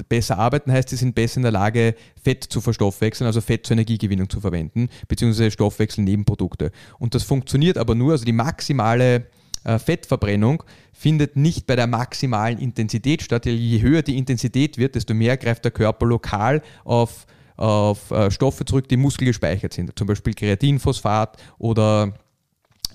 besser 0.09 0.37
arbeiten 0.37 0.71
heißt, 0.71 0.89
sie 0.89 0.95
sind 0.95 1.15
besser 1.15 1.37
in 1.37 1.43
der 1.43 1.51
Lage, 1.51 1.95
Fett 2.21 2.43
zu 2.43 2.61
verstoffwechseln, 2.61 3.27
also 3.27 3.41
Fett 3.41 3.65
zur 3.65 3.73
Energiegewinnung 3.73 4.29
zu 4.29 4.41
verwenden, 4.41 4.89
beziehungsweise 5.07 5.51
Stoffwechselnebenprodukte. 5.51 6.71
Und 6.99 7.15
das 7.15 7.23
funktioniert 7.23 7.77
aber 7.77 7.95
nur, 7.95 8.13
also 8.13 8.25
die 8.25 8.31
maximale 8.31 9.27
Fettverbrennung 9.63 10.63
findet 10.93 11.35
nicht 11.35 11.67
bei 11.67 11.75
der 11.75 11.87
maximalen 11.87 12.59
Intensität 12.59 13.21
statt. 13.21 13.45
Je 13.45 13.81
höher 13.81 14.01
die 14.01 14.17
Intensität 14.17 14.77
wird, 14.77 14.95
desto 14.95 15.13
mehr 15.13 15.37
greift 15.37 15.63
der 15.63 15.71
Körper 15.71 16.05
lokal 16.05 16.61
auf, 16.83 17.25
auf 17.57 18.11
äh, 18.11 18.31
Stoffe 18.31 18.65
zurück, 18.65 18.87
die 18.87 18.97
muskelgespeichert 18.97 19.73
sind. 19.73 19.97
Zum 19.97 20.07
Beispiel 20.07 20.33
Kreatinphosphat 20.33 21.37
oder 21.57 22.13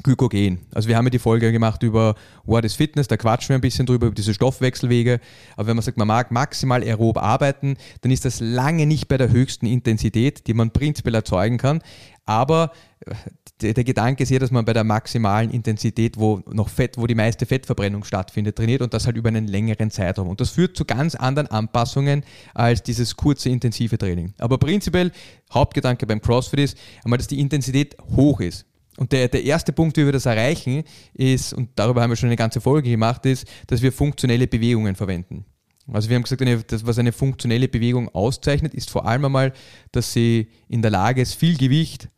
Glykogen. 0.03 0.59
Also 0.75 0.89
wir 0.89 0.97
haben 0.97 1.07
ja 1.07 1.11
die 1.11 1.19
Folge 1.19 1.53
gemacht 1.53 1.83
über 1.83 2.15
What 2.45 2.65
is 2.65 2.75
Fitness, 2.75 3.09
da 3.09 3.17
quatschen 3.17 3.51
wir 3.51 3.55
ein 3.59 3.61
bisschen 3.61 3.87
drüber, 3.87 4.07
über 4.07 4.15
diese 4.15 4.35
Stoffwechselwege. 4.35 5.21
Aber 5.57 5.69
wenn 5.69 5.77
man 5.77 5.83
sagt, 5.83 5.97
man 5.97 6.09
mag 6.09 6.31
maximal 6.31 6.83
aerob 6.83 7.19
arbeiten, 7.19 7.77
dann 8.03 8.13
ist 8.13 8.25
das 8.25 8.41
lange 8.41 8.87
nicht 8.87 9.09
bei 9.09 9.17
der 9.17 9.31
höchsten 9.31 9.67
Intensität, 9.67 10.47
die 10.47 10.55
man 10.55 10.71
prinzipiell 10.71 11.15
erzeugen 11.15 11.59
kann. 11.59 11.83
Aber 12.27 12.73
äh, 13.01 13.15
der, 13.63 13.73
der 13.73 13.85
Gedanke 13.85 14.25
ist 14.25 14.31
ja, 14.31 14.39
dass 14.39 14.51
man 14.51 14.65
bei 14.65 14.73
der 14.73 14.85
maximalen 14.85 15.51
Intensität, 15.51 16.19
wo 16.19 16.43
noch 16.53 16.69
Fett, 16.69 16.99
wo 16.99 17.07
die 17.07 17.15
meiste 17.15 17.47
Fettverbrennung 17.47 18.05
stattfindet, 18.05 18.57
trainiert 18.57 18.83
und 18.83 18.93
das 18.93 19.07
halt 19.07 19.17
über 19.17 19.29
einen 19.29 19.47
längeren 19.47 19.91
Zeitraum. 19.91 20.29
Und 20.29 20.41
das 20.41 20.51
führt 20.51 20.77
zu 20.77 20.85
ganz 20.85 21.15
anderen 21.15 21.47
Anpassungen 21.47 22.25
als 22.53 22.83
dieses 22.83 23.17
kurze 23.17 23.49
intensive 23.49 23.97
Training. 23.97 24.35
Aber 24.39 24.59
prinzipiell, 24.59 25.13
Hauptgedanke 25.55 26.07
beim 26.07 26.21
CrossFit 26.21 26.61
ist 26.61 26.79
einmal, 27.05 27.19
dass 27.19 27.29
die 27.29 27.41
Intensität 27.41 27.97
hoch 28.15 28.41
ist. 28.41 28.67
Und 28.99 29.13
der, 29.13 29.29
der 29.29 29.45
erste 29.45 29.73
Punkt, 29.73 29.97
wie 29.97 30.05
wir 30.05 30.13
das 30.13 30.27
erreichen, 30.27 30.83
ist, 31.15 31.53
und 31.53 31.71
darüber 31.77 32.03
haben 32.03 32.11
wir 32.11 32.17
schon 32.17 32.29
eine 32.29 32.37
ganze 32.37 32.61
Folge 32.61 32.91
gemacht, 32.91 33.25
ist, 33.27 33.47
dass 33.67 33.83
wir 33.83 33.93
funktionelle 33.93 34.47
Bewegungen 34.47 34.97
verwenden. 34.97 35.45
Also 35.93 36.09
wir 36.09 36.17
haben 36.17 36.25
gesagt, 36.25 36.73
das, 36.73 36.87
was 36.87 36.99
eine 36.99 37.13
funktionelle 37.13 37.69
Bewegung 37.69 38.09
auszeichnet, 38.09 38.75
ist 38.75 38.91
vor 38.91 39.07
allem 39.07 39.27
einmal, 39.27 39.53
dass 39.93 40.13
sie 40.13 40.49
in 40.69 40.83
der 40.83 40.91
Lage 40.91 41.23
ist, 41.23 41.35
viel 41.35 41.57
Gewicht 41.57 42.09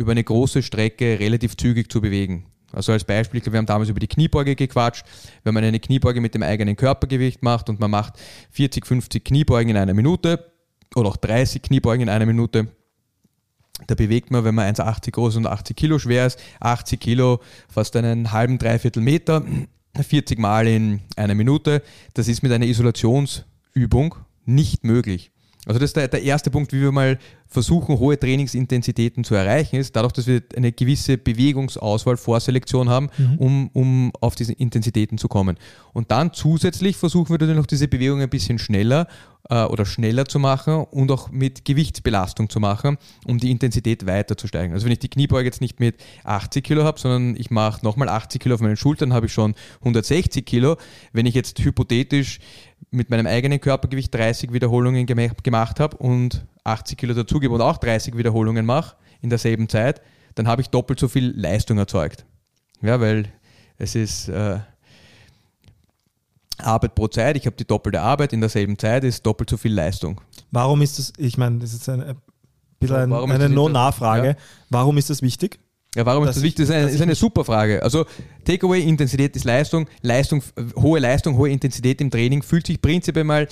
über 0.00 0.12
eine 0.12 0.24
große 0.24 0.62
Strecke 0.62 1.20
relativ 1.20 1.58
zügig 1.58 1.92
zu 1.92 2.00
bewegen. 2.00 2.46
Also 2.72 2.92
als 2.92 3.04
Beispiel, 3.04 3.42
wir 3.44 3.58
haben 3.58 3.66
damals 3.66 3.90
über 3.90 4.00
die 4.00 4.06
Kniebeuge 4.06 4.56
gequatscht. 4.56 5.04
Wenn 5.44 5.52
man 5.52 5.62
eine 5.62 5.78
Kniebeuge 5.78 6.22
mit 6.22 6.34
dem 6.34 6.42
eigenen 6.42 6.74
Körpergewicht 6.74 7.42
macht 7.42 7.68
und 7.68 7.80
man 7.80 7.90
macht 7.90 8.14
40, 8.52 8.86
50 8.86 9.24
Kniebeugen 9.24 9.70
in 9.70 9.76
einer 9.76 9.92
Minute 9.92 10.52
oder 10.94 11.10
auch 11.10 11.18
30 11.18 11.60
Kniebeugen 11.60 12.02
in 12.04 12.08
einer 12.08 12.24
Minute, 12.24 12.68
da 13.86 13.94
bewegt 13.94 14.30
man, 14.30 14.44
wenn 14.44 14.54
man 14.54 14.74
1,80 14.74 15.10
groß 15.10 15.36
und 15.36 15.46
80 15.46 15.76
Kilo 15.76 15.98
schwer 15.98 16.26
ist, 16.26 16.38
80 16.60 16.98
Kilo, 16.98 17.40
fast 17.68 17.94
einen 17.96 18.32
halben, 18.32 18.56
dreiviertel 18.56 19.02
Meter, 19.02 19.44
40 20.00 20.38
Mal 20.38 20.66
in 20.66 21.00
einer 21.16 21.34
Minute. 21.34 21.82
Das 22.14 22.26
ist 22.28 22.42
mit 22.42 22.52
einer 22.52 22.66
Isolationsübung 22.66 24.14
nicht 24.46 24.84
möglich. 24.84 25.30
Also 25.66 25.78
das 25.78 25.90
ist 25.90 25.96
der, 25.96 26.08
der 26.08 26.22
erste 26.22 26.50
Punkt, 26.50 26.72
wie 26.72 26.80
wir 26.80 26.90
mal 26.90 27.18
versuchen, 27.46 27.98
hohe 27.98 28.18
Trainingsintensitäten 28.18 29.24
zu 29.24 29.34
erreichen, 29.34 29.76
ist 29.76 29.94
dadurch, 29.94 30.12
dass 30.12 30.26
wir 30.26 30.42
eine 30.56 30.72
gewisse 30.72 31.18
Bewegungsauswahl 31.18 32.16
vor 32.16 32.40
Selektion 32.40 32.88
haben, 32.88 33.10
mhm. 33.18 33.38
um, 33.38 33.70
um 33.72 34.12
auf 34.20 34.36
diese 34.36 34.52
Intensitäten 34.54 35.18
zu 35.18 35.28
kommen. 35.28 35.58
Und 35.92 36.10
dann 36.10 36.32
zusätzlich 36.32 36.96
versuchen 36.96 37.28
wir 37.28 37.34
natürlich 37.34 37.56
noch 37.56 37.66
diese 37.66 37.88
Bewegung 37.88 38.22
ein 38.22 38.30
bisschen 38.30 38.58
schneller 38.58 39.06
äh, 39.50 39.64
oder 39.64 39.84
schneller 39.84 40.24
zu 40.24 40.38
machen 40.38 40.84
und 40.90 41.10
auch 41.10 41.30
mit 41.30 41.64
Gewichtsbelastung 41.64 42.48
zu 42.48 42.60
machen, 42.60 42.96
um 43.26 43.38
die 43.38 43.50
Intensität 43.50 44.06
weiter 44.06 44.36
zu 44.36 44.46
steigen. 44.46 44.72
Also 44.72 44.86
wenn 44.86 44.92
ich 44.92 45.00
die 45.00 45.08
Kniebeuge 45.08 45.46
jetzt 45.46 45.60
nicht 45.60 45.80
mit 45.80 45.96
80 46.24 46.64
Kilo 46.64 46.84
habe, 46.84 46.98
sondern 47.00 47.36
ich 47.36 47.50
mache 47.50 47.84
nochmal 47.84 48.08
80 48.08 48.40
Kilo 48.40 48.54
auf 48.54 48.60
meinen 48.60 48.76
Schultern, 48.76 49.12
habe 49.12 49.26
ich 49.26 49.32
schon 49.32 49.54
160 49.80 50.46
Kilo. 50.46 50.76
Wenn 51.12 51.26
ich 51.26 51.34
jetzt 51.34 51.58
hypothetisch 51.58 52.38
mit 52.90 53.10
meinem 53.10 53.26
eigenen 53.26 53.60
Körpergewicht 53.60 54.14
30 54.14 54.52
Wiederholungen 54.52 55.06
gemacht 55.06 55.80
habe 55.80 55.96
und 55.96 56.44
80 56.64 56.98
Kilo 56.98 57.14
dazugebe 57.14 57.54
und 57.54 57.60
auch 57.60 57.78
30 57.78 58.16
Wiederholungen 58.16 58.66
mache 58.66 58.96
in 59.20 59.30
derselben 59.30 59.68
Zeit, 59.68 60.00
dann 60.34 60.48
habe 60.48 60.62
ich 60.62 60.70
doppelt 60.70 60.98
so 60.98 61.08
viel 61.08 61.32
Leistung 61.36 61.78
erzeugt. 61.78 62.24
Ja, 62.82 63.00
weil 63.00 63.32
es 63.78 63.94
ist 63.94 64.28
äh, 64.28 64.58
Arbeit 66.58 66.94
pro 66.94 67.08
Zeit, 67.08 67.36
ich 67.36 67.46
habe 67.46 67.56
die 67.56 67.66
doppelte 67.66 68.00
Arbeit 68.00 68.32
in 68.32 68.40
derselben 68.40 68.78
Zeit, 68.78 69.04
ist 69.04 69.24
doppelt 69.24 69.50
so 69.50 69.56
viel 69.56 69.72
Leistung. 69.72 70.20
Warum 70.50 70.82
ist 70.82 70.98
das, 70.98 71.12
ich 71.16 71.38
meine, 71.38 71.58
das 71.58 71.72
ist 71.72 71.88
ein 71.88 72.16
bisschen 72.78 73.12
ein, 73.12 73.12
eine 73.12 73.48
No-Nachfrage, 73.48 74.28
ja. 74.28 74.36
warum 74.68 74.98
ist 74.98 75.10
das 75.10 75.22
wichtig? 75.22 75.60
Ja, 75.96 76.06
warum 76.06 76.24
ist 76.24 76.36
das 76.36 76.42
wichtig? 76.42 76.66
Das 76.66 76.74
ist 76.76 76.82
eine, 76.82 76.90
ist 76.90 77.02
eine 77.02 77.14
super 77.16 77.44
Frage. 77.44 77.82
Also 77.82 78.06
Takeaway, 78.44 78.80
Intensität 78.82 79.34
ist 79.34 79.44
Leistung, 79.44 79.88
Leistung, 80.02 80.42
hohe 80.76 81.00
Leistung, 81.00 81.36
hohe 81.36 81.50
Intensität 81.50 82.00
im 82.00 82.10
Training 82.10 82.42
fühlt 82.42 82.66
sich 82.66 82.80
prinzipiell 82.80 83.24
mal 83.24 83.48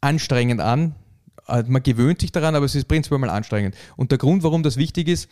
anstrengend 0.00 0.60
an. 0.60 0.94
Äh, 1.46 1.64
man 1.66 1.82
gewöhnt 1.82 2.20
sich 2.20 2.32
daran, 2.32 2.54
aber 2.54 2.64
es 2.64 2.74
ist 2.74 2.88
prinzipiell 2.88 3.18
mal 3.18 3.28
anstrengend. 3.28 3.74
Und 3.96 4.10
der 4.10 4.18
Grund, 4.18 4.42
warum 4.42 4.62
das 4.62 4.78
wichtig 4.78 5.08
ist, 5.08 5.28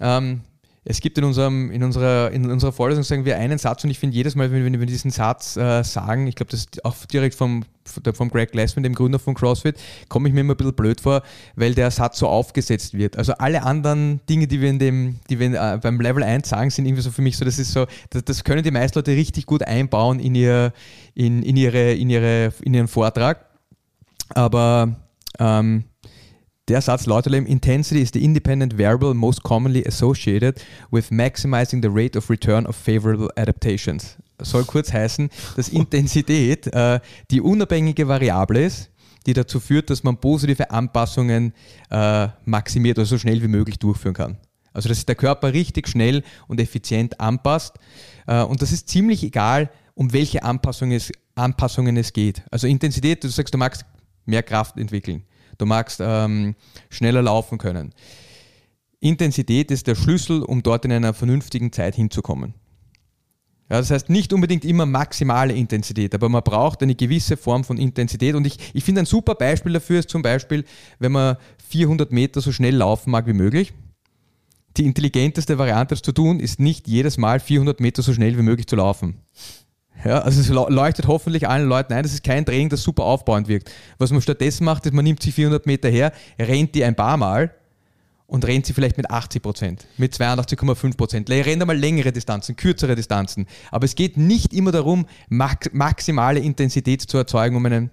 ähm, 0.00 0.42
es 0.84 1.00
gibt 1.00 1.18
in, 1.18 1.24
unserem, 1.24 1.70
in, 1.70 1.82
unserer, 1.82 2.30
in 2.30 2.50
unserer 2.50 2.72
Vorlesung 2.72 3.04
sagen 3.04 3.26
wir 3.26 3.36
einen 3.36 3.58
Satz 3.58 3.84
und 3.84 3.90
ich 3.90 3.98
finde 3.98 4.16
jedes 4.16 4.34
Mal, 4.34 4.50
wenn, 4.50 4.80
wir 4.80 4.86
diesen 4.86 5.10
Satz 5.10 5.56
äh, 5.56 5.82
sagen, 5.84 6.26
ich 6.26 6.36
glaube, 6.36 6.50
das 6.50 6.60
ist 6.60 6.84
auch 6.86 6.96
direkt 7.04 7.34
vom, 7.34 7.64
vom 8.14 8.30
Greg 8.30 8.52
Glassman, 8.52 8.82
dem 8.82 8.94
Gründer 8.94 9.18
von 9.18 9.34
CrossFit, 9.34 9.78
komme 10.08 10.28
ich 10.28 10.34
mir 10.34 10.40
immer 10.40 10.54
ein 10.54 10.56
bisschen 10.56 10.74
blöd 10.74 11.02
vor, 11.02 11.22
weil 11.54 11.74
der 11.74 11.90
Satz 11.90 12.18
so 12.18 12.28
aufgesetzt 12.28 12.94
wird. 12.94 13.18
Also 13.18 13.34
alle 13.34 13.62
anderen 13.62 14.20
Dinge, 14.26 14.46
die 14.46 14.62
wir 14.62 14.70
in 14.70 14.78
dem, 14.78 15.20
die 15.28 15.38
wir 15.38 15.52
äh, 15.52 15.78
beim 15.78 16.00
Level 16.00 16.22
1 16.22 16.48
sagen, 16.48 16.70
sind 16.70 16.86
irgendwie 16.86 17.02
so 17.02 17.10
für 17.10 17.22
mich 17.22 17.36
so, 17.36 17.44
das 17.44 17.58
ist 17.58 17.72
so, 17.72 17.86
das, 18.08 18.24
das 18.24 18.44
können 18.44 18.62
die 18.62 18.70
meisten 18.70 18.98
Leute 18.98 19.10
richtig 19.10 19.44
gut 19.44 19.62
einbauen 19.62 20.18
in, 20.18 20.34
ihr, 20.34 20.72
in, 21.14 21.42
in, 21.42 21.56
ihre, 21.56 21.92
in, 21.92 22.08
ihre, 22.08 22.54
in 22.62 22.72
ihren 22.72 22.88
Vortrag. 22.88 23.44
Aber 24.30 24.96
ähm, 25.38 25.84
der 26.70 26.80
Satz 26.80 27.06
lautet 27.06 27.34
eben, 27.34 27.46
Intensity 27.46 28.00
is 28.00 28.10
the 28.12 28.22
independent 28.24 28.78
variable 28.78 29.12
most 29.12 29.42
commonly 29.42 29.84
associated 29.86 30.64
with 30.92 31.10
maximizing 31.10 31.82
the 31.82 31.88
rate 31.88 32.16
of 32.16 32.30
return 32.30 32.64
of 32.64 32.76
favorable 32.76 33.28
adaptations. 33.36 34.16
Soll 34.40 34.64
kurz 34.64 34.92
heißen, 34.92 35.30
dass 35.56 35.68
Intensität 35.80 36.68
äh, 36.68 37.00
die 37.32 37.40
unabhängige 37.40 38.06
Variable 38.06 38.64
ist, 38.64 38.88
die 39.26 39.32
dazu 39.32 39.58
führt, 39.58 39.90
dass 39.90 40.04
man 40.04 40.18
positive 40.18 40.70
Anpassungen 40.70 41.52
äh, 41.90 42.28
maximiert 42.44 42.98
oder 42.98 43.06
so 43.06 43.18
schnell 43.18 43.42
wie 43.42 43.48
möglich 43.48 43.80
durchführen 43.80 44.14
kann. 44.14 44.36
Also 44.72 44.88
dass 44.88 44.98
sich 44.98 45.06
der 45.06 45.16
Körper 45.16 45.52
richtig 45.52 45.88
schnell 45.88 46.22
und 46.46 46.60
effizient 46.60 47.18
anpasst. 47.18 47.74
Äh, 48.28 48.42
und 48.44 48.62
das 48.62 48.70
ist 48.70 48.88
ziemlich 48.88 49.24
egal, 49.24 49.70
um 49.94 50.12
welche 50.12 50.44
Anpassung 50.44 50.92
es, 50.92 51.10
Anpassungen 51.34 51.96
es 51.96 52.12
geht. 52.12 52.44
Also 52.52 52.68
Intensität, 52.68 53.24
du 53.24 53.28
sagst, 53.28 53.52
du 53.52 53.58
magst 53.58 53.84
mehr 54.24 54.44
Kraft 54.44 54.78
entwickeln. 54.78 55.24
Du 55.60 55.66
magst 55.66 56.00
ähm, 56.02 56.54
schneller 56.88 57.20
laufen 57.20 57.58
können. 57.58 57.92
Intensität 58.98 59.70
ist 59.70 59.86
der 59.86 59.94
Schlüssel, 59.94 60.42
um 60.42 60.62
dort 60.62 60.86
in 60.86 60.92
einer 60.92 61.12
vernünftigen 61.12 61.70
Zeit 61.70 61.94
hinzukommen. 61.94 62.54
Ja, 63.68 63.76
das 63.76 63.90
heißt 63.90 64.08
nicht 64.08 64.32
unbedingt 64.32 64.64
immer 64.64 64.86
maximale 64.86 65.52
Intensität, 65.52 66.14
aber 66.14 66.30
man 66.30 66.42
braucht 66.42 66.82
eine 66.82 66.94
gewisse 66.94 67.36
Form 67.36 67.62
von 67.62 67.76
Intensität. 67.76 68.34
Und 68.34 68.46
ich, 68.46 68.56
ich 68.72 68.84
finde 68.84 69.02
ein 69.02 69.06
super 69.06 69.34
Beispiel 69.34 69.74
dafür 69.74 69.98
ist 69.98 70.08
zum 70.08 70.22
Beispiel, 70.22 70.64
wenn 70.98 71.12
man 71.12 71.36
400 71.68 72.10
Meter 72.10 72.40
so 72.40 72.52
schnell 72.52 72.74
laufen 72.74 73.10
mag 73.10 73.26
wie 73.26 73.34
möglich. 73.34 73.74
Die 74.78 74.86
intelligenteste 74.86 75.58
Variante, 75.58 75.94
das 75.94 76.00
zu 76.00 76.12
tun, 76.12 76.40
ist 76.40 76.58
nicht 76.58 76.88
jedes 76.88 77.18
Mal 77.18 77.38
400 77.38 77.80
Meter 77.80 78.00
so 78.00 78.14
schnell 78.14 78.38
wie 78.38 78.42
möglich 78.42 78.66
zu 78.66 78.76
laufen. 78.76 79.18
Ja, 80.04 80.20
also 80.20 80.40
es 80.40 80.48
leuchtet 80.48 81.06
hoffentlich 81.06 81.48
allen 81.48 81.68
Leuten 81.68 81.92
ein, 81.92 82.02
das 82.02 82.12
ist 82.12 82.24
kein 82.24 82.44
Training, 82.46 82.68
das 82.68 82.82
super 82.82 83.04
aufbauend 83.04 83.48
wirkt. 83.48 83.70
Was 83.98 84.10
man 84.10 84.20
stattdessen 84.20 84.64
macht, 84.64 84.86
ist, 84.86 84.92
man 84.92 85.04
nimmt 85.04 85.22
sich 85.22 85.34
400 85.34 85.66
Meter 85.66 85.88
her, 85.88 86.12
rennt 86.38 86.74
die 86.74 86.84
ein 86.84 86.94
paar 86.94 87.16
Mal 87.16 87.54
und 88.26 88.46
rennt 88.46 88.64
sie 88.64 88.72
vielleicht 88.72 88.96
mit 88.96 89.10
80 89.10 89.42
Prozent, 89.42 89.86
mit 89.96 90.14
82,5 90.14 90.96
Prozent. 90.96 91.30
Rennt 91.30 91.60
einmal 91.60 91.76
längere 91.76 92.12
Distanzen, 92.12 92.56
kürzere 92.56 92.94
Distanzen. 92.94 93.46
Aber 93.70 93.84
es 93.84 93.94
geht 93.94 94.16
nicht 94.16 94.54
immer 94.54 94.70
darum, 94.70 95.06
maximale 95.28 96.40
Intensität 96.40 97.02
zu 97.02 97.18
erzeugen, 97.18 97.56
um 97.56 97.66
einen 97.66 97.90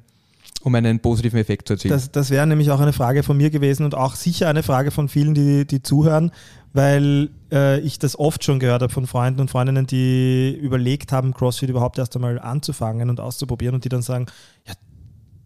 um 0.63 0.75
einen 0.75 0.99
positiven 0.99 1.39
Effekt 1.39 1.67
zu 1.67 1.75
erzielen. 1.75 1.93
Das, 1.93 2.11
das 2.11 2.29
wäre 2.29 2.45
nämlich 2.45 2.71
auch 2.71 2.79
eine 2.79 2.91
Frage 2.91 3.23
von 3.23 3.37
mir 3.37 3.49
gewesen 3.49 3.83
und 3.85 3.95
auch 3.95 4.15
sicher 4.15 4.49
eine 4.49 4.63
Frage 4.63 4.91
von 4.91 5.07
vielen, 5.07 5.33
die, 5.33 5.65
die 5.65 5.81
zuhören, 5.81 6.31
weil 6.77 7.31
äh, 7.51 7.79
ich 7.79 7.97
das 7.97 8.19
oft 8.19 8.43
schon 8.43 8.59
gehört 8.59 8.83
habe 8.83 8.93
von 8.93 9.07
Freunden 9.07 9.41
und 9.41 9.49
Freundinnen, 9.49 9.87
die 9.87 10.55
überlegt 10.55 11.11
haben, 11.11 11.33
CrossFit 11.33 11.71
überhaupt 11.71 11.97
erst 11.97 12.15
einmal 12.15 12.37
anzufangen 12.37 13.09
und 13.09 13.19
auszuprobieren 13.19 13.73
und 13.73 13.83
die 13.83 13.89
dann 13.89 14.03
sagen, 14.03 14.27
ja, 14.63 14.75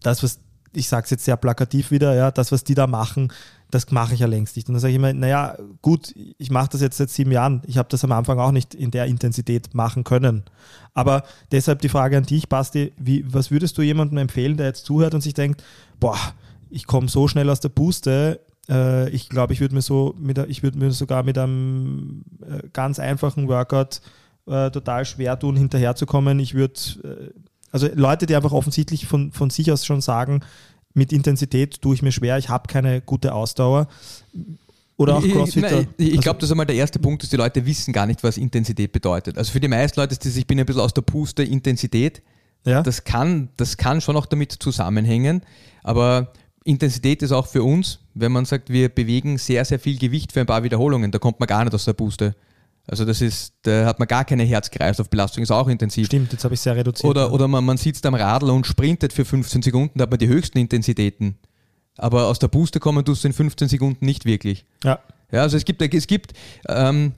das, 0.02 0.22
was, 0.22 0.40
ich 0.74 0.88
sage 0.88 1.04
es 1.04 1.10
jetzt 1.10 1.24
sehr 1.24 1.38
plakativ 1.38 1.90
wieder, 1.90 2.14
ja, 2.14 2.30
das, 2.30 2.52
was 2.52 2.64
die 2.64 2.74
da 2.74 2.86
machen, 2.86 3.32
das 3.70 3.90
mache 3.90 4.12
ich 4.12 4.20
ja 4.20 4.26
längst 4.26 4.56
nicht. 4.56 4.68
Und 4.68 4.74
dann 4.74 4.80
sage 4.80 4.90
ich 4.90 4.96
immer, 4.96 5.14
naja, 5.14 5.56
gut, 5.80 6.14
ich 6.36 6.50
mache 6.50 6.68
das 6.72 6.82
jetzt 6.82 6.98
seit 6.98 7.08
sieben 7.08 7.32
Jahren. 7.32 7.62
Ich 7.66 7.78
habe 7.78 7.88
das 7.88 8.04
am 8.04 8.12
Anfang 8.12 8.38
auch 8.38 8.52
nicht 8.52 8.74
in 8.74 8.90
der 8.90 9.06
Intensität 9.06 9.74
machen 9.74 10.04
können. 10.04 10.44
Aber 10.92 11.22
deshalb 11.50 11.80
die 11.80 11.88
Frage 11.88 12.18
an 12.18 12.24
dich, 12.24 12.50
Basti, 12.50 12.92
wie, 12.98 13.24
was 13.32 13.50
würdest 13.50 13.78
du 13.78 13.82
jemandem 13.82 14.18
empfehlen, 14.18 14.58
der 14.58 14.66
jetzt 14.66 14.84
zuhört 14.84 15.14
und 15.14 15.22
sich 15.22 15.32
denkt, 15.32 15.64
boah, 15.98 16.18
ich 16.68 16.86
komme 16.86 17.08
so 17.08 17.26
schnell 17.26 17.48
aus 17.48 17.60
der 17.60 17.70
Puste, 17.70 18.40
äh, 18.68 19.08
ich 19.10 19.28
glaube, 19.28 19.52
ich 19.52 19.60
würde 19.60 19.74
mir 19.74 19.82
so 19.82 20.14
mit, 20.18 20.38
ich 20.38 20.62
würde 20.62 20.78
mir 20.78 20.90
sogar 20.92 21.22
mit 21.22 21.38
einem 21.38 22.24
äh, 22.40 22.68
ganz 22.72 22.98
einfachen 22.98 23.48
Workout 23.48 24.00
äh, 24.46 24.70
total 24.70 25.04
schwer 25.04 25.38
tun, 25.38 25.56
hinterherzukommen. 25.56 26.38
Ich 26.38 26.54
würde, 26.54 26.74
äh, 27.04 27.30
also 27.70 27.88
Leute, 27.94 28.26
die 28.26 28.36
einfach 28.36 28.52
offensichtlich 28.52 29.06
von, 29.06 29.32
von 29.32 29.50
sich 29.50 29.70
aus 29.72 29.84
schon 29.84 30.00
sagen, 30.00 30.40
mit 30.94 31.12
Intensität 31.12 31.80
tue 31.80 31.94
ich 31.94 32.02
mir 32.02 32.12
schwer, 32.12 32.38
ich 32.38 32.48
habe 32.48 32.68
keine 32.68 33.00
gute 33.00 33.34
Ausdauer. 33.34 33.88
Oder 34.96 35.16
auch 35.16 35.22
Crossfit. 35.26 35.64
Ich, 35.96 36.06
ich, 36.06 36.14
ich 36.14 36.20
glaube, 36.20 36.38
das 36.38 36.48
ist 36.48 36.52
einmal 36.52 36.66
der 36.66 36.76
erste 36.76 36.98
Punkt, 36.98 37.22
dass 37.22 37.30
die 37.30 37.36
Leute 37.36 37.64
wissen 37.64 37.92
gar 37.92 38.06
nicht, 38.06 38.22
was 38.22 38.36
Intensität 38.36 38.92
bedeutet. 38.92 39.38
Also 39.38 39.52
für 39.52 39.60
die 39.60 39.68
meisten 39.68 39.98
Leute 39.98 40.12
ist 40.12 40.24
das, 40.24 40.36
ich 40.36 40.46
bin 40.46 40.60
ein 40.60 40.66
bisschen 40.66 40.82
aus 40.82 40.92
der 40.92 41.02
Puste 41.02 41.42
Intensität. 41.42 42.22
Ja. 42.64 42.82
Das, 42.82 43.02
kann, 43.02 43.48
das 43.56 43.76
kann 43.76 44.00
schon 44.00 44.16
auch 44.16 44.26
damit 44.26 44.52
zusammenhängen, 44.52 45.42
aber 45.82 46.32
Intensität 46.64 47.22
ist 47.22 47.32
auch 47.32 47.46
für 47.46 47.62
uns, 47.62 48.00
wenn 48.14 48.32
man 48.32 48.44
sagt, 48.44 48.70
wir 48.70 48.88
bewegen 48.88 49.38
sehr, 49.38 49.64
sehr 49.64 49.78
viel 49.78 49.98
Gewicht 49.98 50.32
für 50.32 50.40
ein 50.40 50.46
paar 50.46 50.62
Wiederholungen, 50.62 51.10
da 51.10 51.18
kommt 51.18 51.40
man 51.40 51.46
gar 51.46 51.64
nicht 51.64 51.74
aus 51.74 51.84
der 51.84 51.92
Puste. 51.92 52.34
Also 52.86 53.04
das 53.04 53.20
ist, 53.20 53.54
da 53.62 53.84
hat 53.86 53.98
man 53.98 54.08
gar 54.08 54.24
keine 54.24 54.42
Herz-Kreislauf-Belastung, 54.42 55.42
ist 55.42 55.52
auch 55.52 55.68
intensiv. 55.68 56.06
Stimmt, 56.06 56.32
jetzt 56.32 56.42
habe 56.44 56.54
ich 56.54 56.60
sehr 56.60 56.74
reduziert. 56.74 57.08
Oder, 57.08 57.32
oder 57.32 57.46
man, 57.46 57.64
man 57.64 57.76
sitzt 57.76 58.04
am 58.06 58.14
Radl 58.14 58.50
und 58.50 58.66
sprintet 58.66 59.12
für 59.12 59.24
15 59.24 59.62
Sekunden, 59.62 59.98
da 59.98 60.02
hat 60.02 60.10
man 60.10 60.18
die 60.18 60.28
höchsten 60.28 60.58
Intensitäten. 60.58 61.38
Aber 61.96 62.26
aus 62.26 62.38
der 62.38 62.48
Puste 62.48 62.80
kommen 62.80 63.04
tust 63.04 63.22
du 63.22 63.28
in 63.28 63.34
15 63.34 63.68
Sekunden 63.68 64.04
nicht 64.04 64.24
wirklich. 64.24 64.64
Ja. 64.82 64.98
Ja, 65.30 65.42
also 65.42 65.56
es 65.56 65.64
gibt, 65.64 65.80
es 65.80 66.06
gibt 66.06 66.32
ähm, 66.68 67.12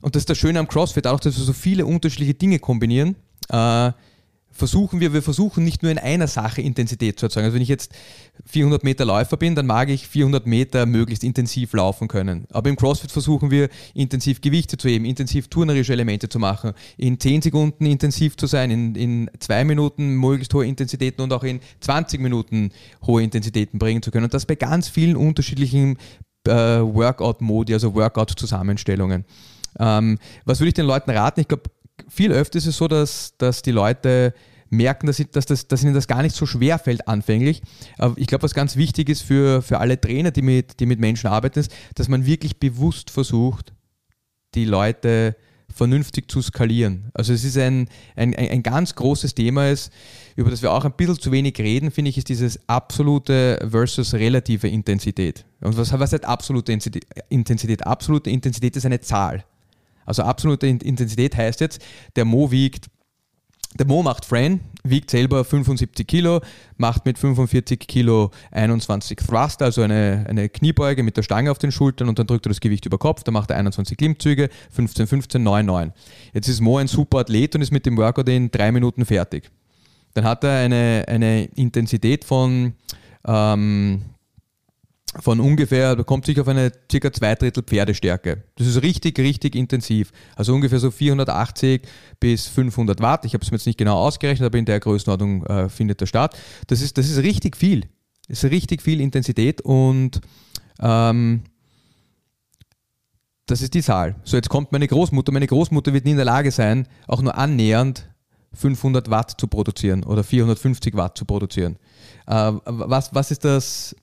und 0.00 0.14
das 0.14 0.22
ist 0.22 0.30
das 0.30 0.38
Schöne 0.38 0.58
am 0.58 0.68
CrossFit, 0.68 1.06
auch 1.06 1.20
dass 1.20 1.36
wir 1.36 1.44
so 1.44 1.52
viele 1.52 1.86
unterschiedliche 1.86 2.34
Dinge 2.34 2.58
kombinieren. 2.58 3.16
Äh, 3.50 3.92
versuchen 4.58 5.00
wir, 5.00 5.12
wir 5.12 5.22
versuchen 5.22 5.64
nicht 5.64 5.82
nur 5.82 5.92
in 5.92 5.98
einer 5.98 6.26
Sache 6.26 6.60
Intensität 6.60 7.18
zu 7.18 7.26
erzeugen. 7.26 7.46
Also 7.46 7.54
wenn 7.54 7.62
ich 7.62 7.68
jetzt 7.68 7.92
400 8.44 8.84
Meter 8.84 9.04
Läufer 9.04 9.36
bin, 9.36 9.54
dann 9.54 9.66
mag 9.66 9.88
ich 9.88 10.06
400 10.08 10.46
Meter 10.46 10.84
möglichst 10.84 11.24
intensiv 11.24 11.72
laufen 11.72 12.08
können. 12.08 12.46
Aber 12.50 12.68
im 12.68 12.76
CrossFit 12.76 13.12
versuchen 13.12 13.50
wir 13.50 13.68
intensiv 13.94 14.40
Gewichte 14.40 14.76
zu 14.76 14.88
heben, 14.88 15.04
intensiv 15.04 15.48
turnerische 15.48 15.92
Elemente 15.92 16.28
zu 16.28 16.38
machen, 16.38 16.72
in 16.96 17.18
10 17.18 17.42
Sekunden 17.42 17.86
intensiv 17.86 18.36
zu 18.36 18.46
sein, 18.46 18.70
in, 18.70 18.94
in 18.94 19.30
2 19.38 19.64
Minuten 19.64 20.16
möglichst 20.16 20.52
hohe 20.52 20.66
Intensitäten 20.66 21.22
und 21.22 21.32
auch 21.32 21.44
in 21.44 21.60
20 21.80 22.20
Minuten 22.20 22.70
hohe 23.06 23.22
Intensitäten 23.22 23.78
bringen 23.78 24.02
zu 24.02 24.10
können. 24.10 24.24
Und 24.24 24.34
das 24.34 24.44
bei 24.44 24.56
ganz 24.56 24.88
vielen 24.88 25.16
unterschiedlichen 25.16 25.96
äh, 26.46 26.50
Workout-Modi, 26.50 27.74
also 27.74 27.94
Workout-Zusammenstellungen. 27.94 29.24
Ähm, 29.78 30.18
was 30.44 30.60
würde 30.60 30.68
ich 30.68 30.74
den 30.74 30.86
Leuten 30.86 31.10
raten? 31.10 31.40
Ich 31.40 31.48
glaube, 31.48 31.64
viel 32.08 32.32
öfter 32.32 32.58
ist 32.58 32.66
es 32.66 32.76
so, 32.76 32.88
dass, 32.88 33.34
dass 33.38 33.62
die 33.62 33.70
Leute 33.70 34.34
merken, 34.70 35.06
dass, 35.06 35.22
dass, 35.32 35.46
das, 35.46 35.68
dass 35.68 35.82
ihnen 35.82 35.94
das 35.94 36.06
gar 36.06 36.22
nicht 36.22 36.36
so 36.36 36.46
schwer 36.46 36.78
fällt 36.78 37.08
anfänglich. 37.08 37.62
Aber 37.96 38.16
ich 38.18 38.26
glaube, 38.26 38.42
was 38.42 38.54
ganz 38.54 38.76
wichtig 38.76 39.08
ist 39.08 39.22
für, 39.22 39.62
für 39.62 39.78
alle 39.78 40.00
Trainer, 40.00 40.30
die 40.30 40.42
mit, 40.42 40.80
die 40.80 40.86
mit 40.86 41.00
Menschen 41.00 41.28
arbeiten, 41.28 41.58
ist, 41.58 41.72
dass 41.94 42.08
man 42.08 42.26
wirklich 42.26 42.58
bewusst 42.58 43.10
versucht, 43.10 43.72
die 44.54 44.64
Leute 44.64 45.36
vernünftig 45.74 46.30
zu 46.30 46.42
skalieren. 46.42 47.10
Also 47.14 47.32
es 47.32 47.44
ist 47.44 47.56
ein, 47.58 47.88
ein, 48.16 48.34
ein 48.34 48.62
ganz 48.62 48.94
großes 48.94 49.34
Thema, 49.34 49.68
ist, 49.68 49.92
über 50.34 50.50
das 50.50 50.62
wir 50.62 50.72
auch 50.72 50.84
ein 50.84 50.92
bisschen 50.92 51.20
zu 51.20 51.30
wenig 51.30 51.58
reden, 51.58 51.90
finde 51.90 52.08
ich, 52.08 52.18
ist 52.18 52.28
dieses 52.28 52.58
absolute 52.68 53.66
versus 53.70 54.14
relative 54.14 54.66
Intensität. 54.68 55.44
Und 55.60 55.76
was, 55.76 55.92
was 55.92 56.12
heißt 56.12 56.24
absolute 56.24 56.72
Intensität? 57.28 57.86
Absolute 57.86 58.30
Intensität 58.30 58.76
ist 58.76 58.86
eine 58.86 59.00
Zahl. 59.00 59.44
Also 60.08 60.22
absolute 60.22 60.66
Intensität 60.66 61.36
heißt 61.36 61.60
jetzt, 61.60 61.80
der 62.16 62.24
Mo 62.24 62.50
wiegt 62.50 62.86
der 63.78 63.86
Mo 63.86 64.02
macht 64.02 64.24
Fran, 64.24 64.60
wiegt 64.82 65.10
selber 65.10 65.44
75 65.44 66.06
Kilo, 66.06 66.40
macht 66.78 67.04
mit 67.04 67.18
45 67.18 67.78
Kilo 67.80 68.30
21 68.50 69.18
Thrust, 69.18 69.60
also 69.60 69.82
eine, 69.82 70.24
eine 70.26 70.48
Kniebeuge 70.48 71.02
mit 71.02 71.18
der 71.18 71.22
Stange 71.22 71.50
auf 71.50 71.58
den 71.58 71.70
Schultern 71.70 72.08
und 72.08 72.18
dann 72.18 72.26
drückt 72.26 72.46
er 72.46 72.48
das 72.48 72.60
Gewicht 72.60 72.86
über 72.86 72.96
Kopf, 72.96 73.24
dann 73.24 73.34
macht 73.34 73.50
er 73.50 73.58
21 73.58 73.98
Klimmzüge, 73.98 74.48
15, 74.70 75.06
15, 75.06 75.42
9, 75.42 75.66
9. 75.66 75.92
Jetzt 76.32 76.48
ist 76.48 76.60
Mo 76.60 76.78
ein 76.78 76.88
super 76.88 77.18
Athlet 77.18 77.54
und 77.54 77.60
ist 77.60 77.70
mit 77.70 77.84
dem 77.84 77.98
Workout 77.98 78.28
in 78.30 78.50
drei 78.50 78.72
Minuten 78.72 79.04
fertig. 79.04 79.50
Dann 80.14 80.24
hat 80.24 80.42
er 80.44 80.64
eine, 80.64 81.04
eine 81.06 81.44
Intensität 81.54 82.24
von 82.24 82.72
ähm, 83.26 84.02
von 85.20 85.40
ungefähr, 85.40 85.96
da 85.96 86.02
kommt 86.02 86.26
sich 86.26 86.40
auf 86.40 86.48
eine 86.48 86.72
circa 86.90 87.12
zwei 87.12 87.34
Drittel 87.34 87.62
Pferdestärke. 87.62 88.44
Das 88.56 88.66
ist 88.66 88.82
richtig, 88.82 89.18
richtig 89.18 89.54
intensiv. 89.54 90.12
Also 90.36 90.54
ungefähr 90.54 90.78
so 90.78 90.90
480 90.90 91.82
bis 92.20 92.46
500 92.46 93.00
Watt. 93.00 93.24
Ich 93.24 93.34
habe 93.34 93.44
es 93.44 93.50
mir 93.50 93.56
jetzt 93.56 93.66
nicht 93.66 93.78
genau 93.78 93.98
ausgerechnet, 93.98 94.46
aber 94.46 94.58
in 94.58 94.64
der 94.64 94.80
Größenordnung 94.80 95.44
äh, 95.46 95.68
findet 95.68 96.00
das 96.00 96.08
statt. 96.08 96.36
Das 96.66 96.80
ist, 96.80 96.98
das 96.98 97.08
ist 97.08 97.18
richtig 97.18 97.56
viel. 97.56 97.88
Das 98.28 98.44
ist 98.44 98.50
richtig 98.50 98.82
viel 98.82 99.00
Intensität 99.00 99.60
und 99.62 100.20
ähm, 100.80 101.42
das 103.46 103.62
ist 103.62 103.74
die 103.74 103.82
Zahl. 103.82 104.16
So, 104.24 104.36
jetzt 104.36 104.50
kommt 104.50 104.72
meine 104.72 104.86
Großmutter. 104.86 105.32
Meine 105.32 105.46
Großmutter 105.46 105.94
wird 105.94 106.04
nie 106.04 106.10
in 106.12 106.18
der 106.18 106.26
Lage 106.26 106.50
sein, 106.50 106.86
auch 107.06 107.22
nur 107.22 107.36
annähernd 107.36 108.08
500 108.52 109.10
Watt 109.10 109.34
zu 109.38 109.46
produzieren 109.46 110.04
oder 110.04 110.22
450 110.22 110.94
Watt 110.96 111.16
zu 111.16 111.24
produzieren. 111.24 111.76
Äh, 112.26 112.52
was, 112.64 113.14
was 113.14 113.30
ist 113.30 113.44
das? 113.44 113.96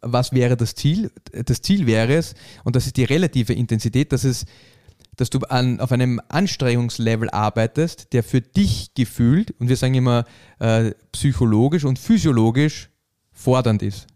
Was 0.00 0.32
wäre 0.32 0.56
das 0.56 0.74
Ziel? 0.74 1.10
Das 1.32 1.62
Ziel 1.62 1.86
wäre 1.86 2.14
es, 2.14 2.34
und 2.64 2.76
das 2.76 2.86
ist 2.86 2.96
die 2.96 3.04
relative 3.04 3.52
Intensität, 3.52 4.12
dass, 4.12 4.24
es, 4.24 4.44
dass 5.16 5.30
du 5.30 5.38
an, 5.40 5.80
auf 5.80 5.92
einem 5.92 6.20
Anstrengungslevel 6.28 7.30
arbeitest, 7.30 8.12
der 8.12 8.22
für 8.22 8.40
dich 8.40 8.94
gefühlt, 8.94 9.54
und 9.58 9.68
wir 9.68 9.76
sagen 9.76 9.94
immer 9.94 10.24
äh, 10.58 10.92
psychologisch 11.12 11.84
und 11.84 11.98
physiologisch 11.98 12.90
fordernd 13.32 13.82
ist. 13.82 14.06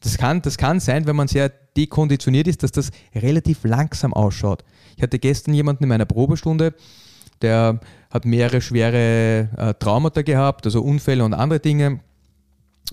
Das 0.00 0.18
kann, 0.18 0.42
das 0.42 0.56
kann 0.56 0.80
sein, 0.80 1.06
wenn 1.06 1.16
man 1.16 1.28
sehr 1.28 1.48
dekonditioniert 1.76 2.46
ist, 2.46 2.62
dass 2.62 2.72
das 2.72 2.90
relativ 3.14 3.64
langsam 3.64 4.14
ausschaut. 4.14 4.64
Ich 4.96 5.02
hatte 5.02 5.18
gestern 5.18 5.54
jemanden 5.54 5.84
in 5.84 5.88
meiner 5.88 6.04
Probestunde, 6.04 6.74
der 7.42 7.80
hat 8.10 8.24
mehrere 8.24 8.60
schwere 8.60 9.50
äh, 9.56 9.74
Traumata 9.74 10.22
gehabt, 10.22 10.64
also 10.64 10.80
Unfälle 10.82 11.24
und 11.24 11.34
andere 11.34 11.60
Dinge 11.60 12.00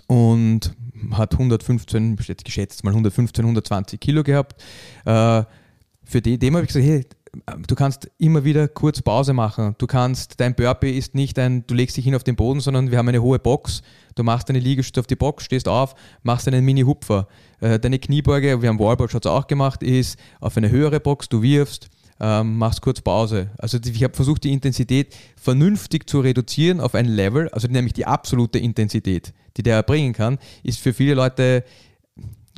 und 0.08 0.76
hat 1.12 1.34
115, 1.34 2.18
jetzt 2.28 2.46
geschätzt 2.46 2.84
mal 2.84 2.92
115, 2.92 3.44
120 3.44 4.00
Kilo 4.00 4.24
gehabt. 4.24 4.62
Äh, 5.06 5.44
für 6.04 6.22
die, 6.22 6.38
dem 6.38 6.56
habe 6.56 6.66
ich 6.66 6.74
gesagt, 6.74 6.86
hey, 6.86 7.06
du 7.68 7.76
kannst 7.76 8.10
immer 8.18 8.44
wieder 8.44 8.68
kurz 8.68 9.02
Pause 9.02 9.34
machen. 9.34 9.76
Du 9.78 9.88
kannst, 9.88 10.40
dein 10.40 10.56
Burpee 10.56 10.96
ist 10.96 11.16
nicht 11.16 11.40
ein, 11.40 11.66
du 11.66 11.74
legst 11.74 11.98
dich 11.98 12.06
hin 12.06 12.16
auf 12.16 12.24
den 12.24 12.36
Boden, 12.36 12.60
sondern 12.60 12.92
wir 12.92 12.98
haben 12.98 13.08
eine 13.08 13.22
hohe 13.22 13.40
Box. 13.40 13.82
Du 14.16 14.24
machst 14.24 14.50
eine 14.50 14.60
Liegestütze 14.60 15.00
auf 15.00 15.08
die 15.08 15.16
Box, 15.16 15.44
stehst 15.44 15.68
auf, 15.68 15.96
machst 16.22 16.48
einen 16.48 16.64
Mini-Hupfer. 16.64 17.28
Äh, 17.60 17.80
deine 17.80 17.98
Kniebeuge, 17.98 18.62
wir 18.62 18.70
haben 18.70 18.80
Wallboard 18.80 19.12
schon 19.12 19.22
auch 19.24 19.48
gemacht, 19.48 19.82
ist 19.82 20.20
auf 20.40 20.56
eine 20.58 20.70
höhere 20.70 21.00
Box, 21.00 21.30
du 21.30 21.42
wirfst, 21.42 21.90
ähm, 22.20 22.58
machst 22.58 22.82
kurz 22.82 23.02
Pause. 23.02 23.50
Also 23.58 23.78
ich 23.84 24.04
habe 24.04 24.16
versucht, 24.16 24.44
die 24.44 24.54
Intensität 24.54 25.16
vernünftig 25.36 26.10
zu 26.10 26.20
reduzieren 26.20 26.80
auf 26.80 26.96
ein 26.96 27.06
Level, 27.06 27.50
also 27.50 27.68
nämlich 27.68 27.94
die 27.94 28.06
absolute 28.06 28.60
Intensität, 28.60 29.34
die 29.58 29.64
der 29.64 29.76
erbringen 29.76 30.14
kann, 30.14 30.40
ist 30.64 30.80
für 30.80 30.94
viele 30.94 31.16
Leute 31.16 31.64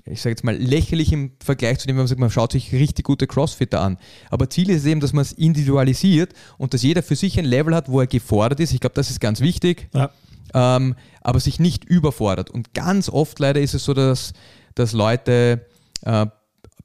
ich 0.08 0.22
sage 0.22 0.32
jetzt 0.32 0.44
mal, 0.44 0.56
lächerlich 0.56 1.12
im 1.12 1.32
Vergleich 1.44 1.80
zu 1.80 1.88
dem, 1.88 1.96
wenn 1.96 2.04
man 2.04 2.08
sagt, 2.08 2.20
man 2.20 2.30
schaut 2.30 2.52
sich 2.52 2.72
richtig 2.74 3.06
gute 3.06 3.26
Crossfitter 3.26 3.82
an. 3.82 3.98
Aber 4.30 4.50
Ziel 4.50 4.70
ist 4.70 4.86
eben, 4.86 5.00
dass 5.00 5.14
man 5.14 5.24
es 5.24 5.32
individualisiert 5.32 6.34
und 6.60 6.74
dass 6.74 6.84
jeder 6.84 7.02
für 7.02 7.16
sich 7.16 7.40
ein 7.40 7.46
Level 7.46 7.74
hat, 7.74 7.90
wo 7.90 8.00
er 8.00 8.08
gefordert 8.08 8.60
ist. 8.60 8.72
Ich 8.72 8.80
glaube, 8.80 8.94
das 8.94 9.10
ist 9.10 9.20
ganz 9.20 9.42
wichtig. 9.42 9.90
Ja. 9.94 10.12
Ähm, 10.54 10.96
aber 11.22 11.40
sich 11.40 11.60
nicht 11.60 11.86
überfordert. 11.86 12.52
Und 12.52 12.74
ganz 12.76 13.10
oft 13.10 13.40
leider 13.40 13.60
ist 13.60 13.74
es 13.74 13.84
so, 13.84 13.96
dass, 13.96 14.34
dass 14.76 14.94
Leute 14.94 15.66
äh, 16.04 16.28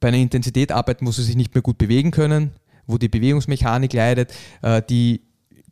bei 0.00 0.08
einer 0.08 0.16
Intensität 0.16 0.72
arbeiten, 0.72 1.06
wo 1.06 1.12
sie 1.12 1.22
sich 1.22 1.36
nicht 1.36 1.54
mehr 1.54 1.62
gut 1.62 1.76
bewegen 1.76 2.10
können, 2.10 2.52
wo 2.90 2.98
die 2.98 3.08
Bewegungsmechanik 3.08 3.92
leidet, 3.92 4.32
äh, 4.62 4.82
die 4.88 5.22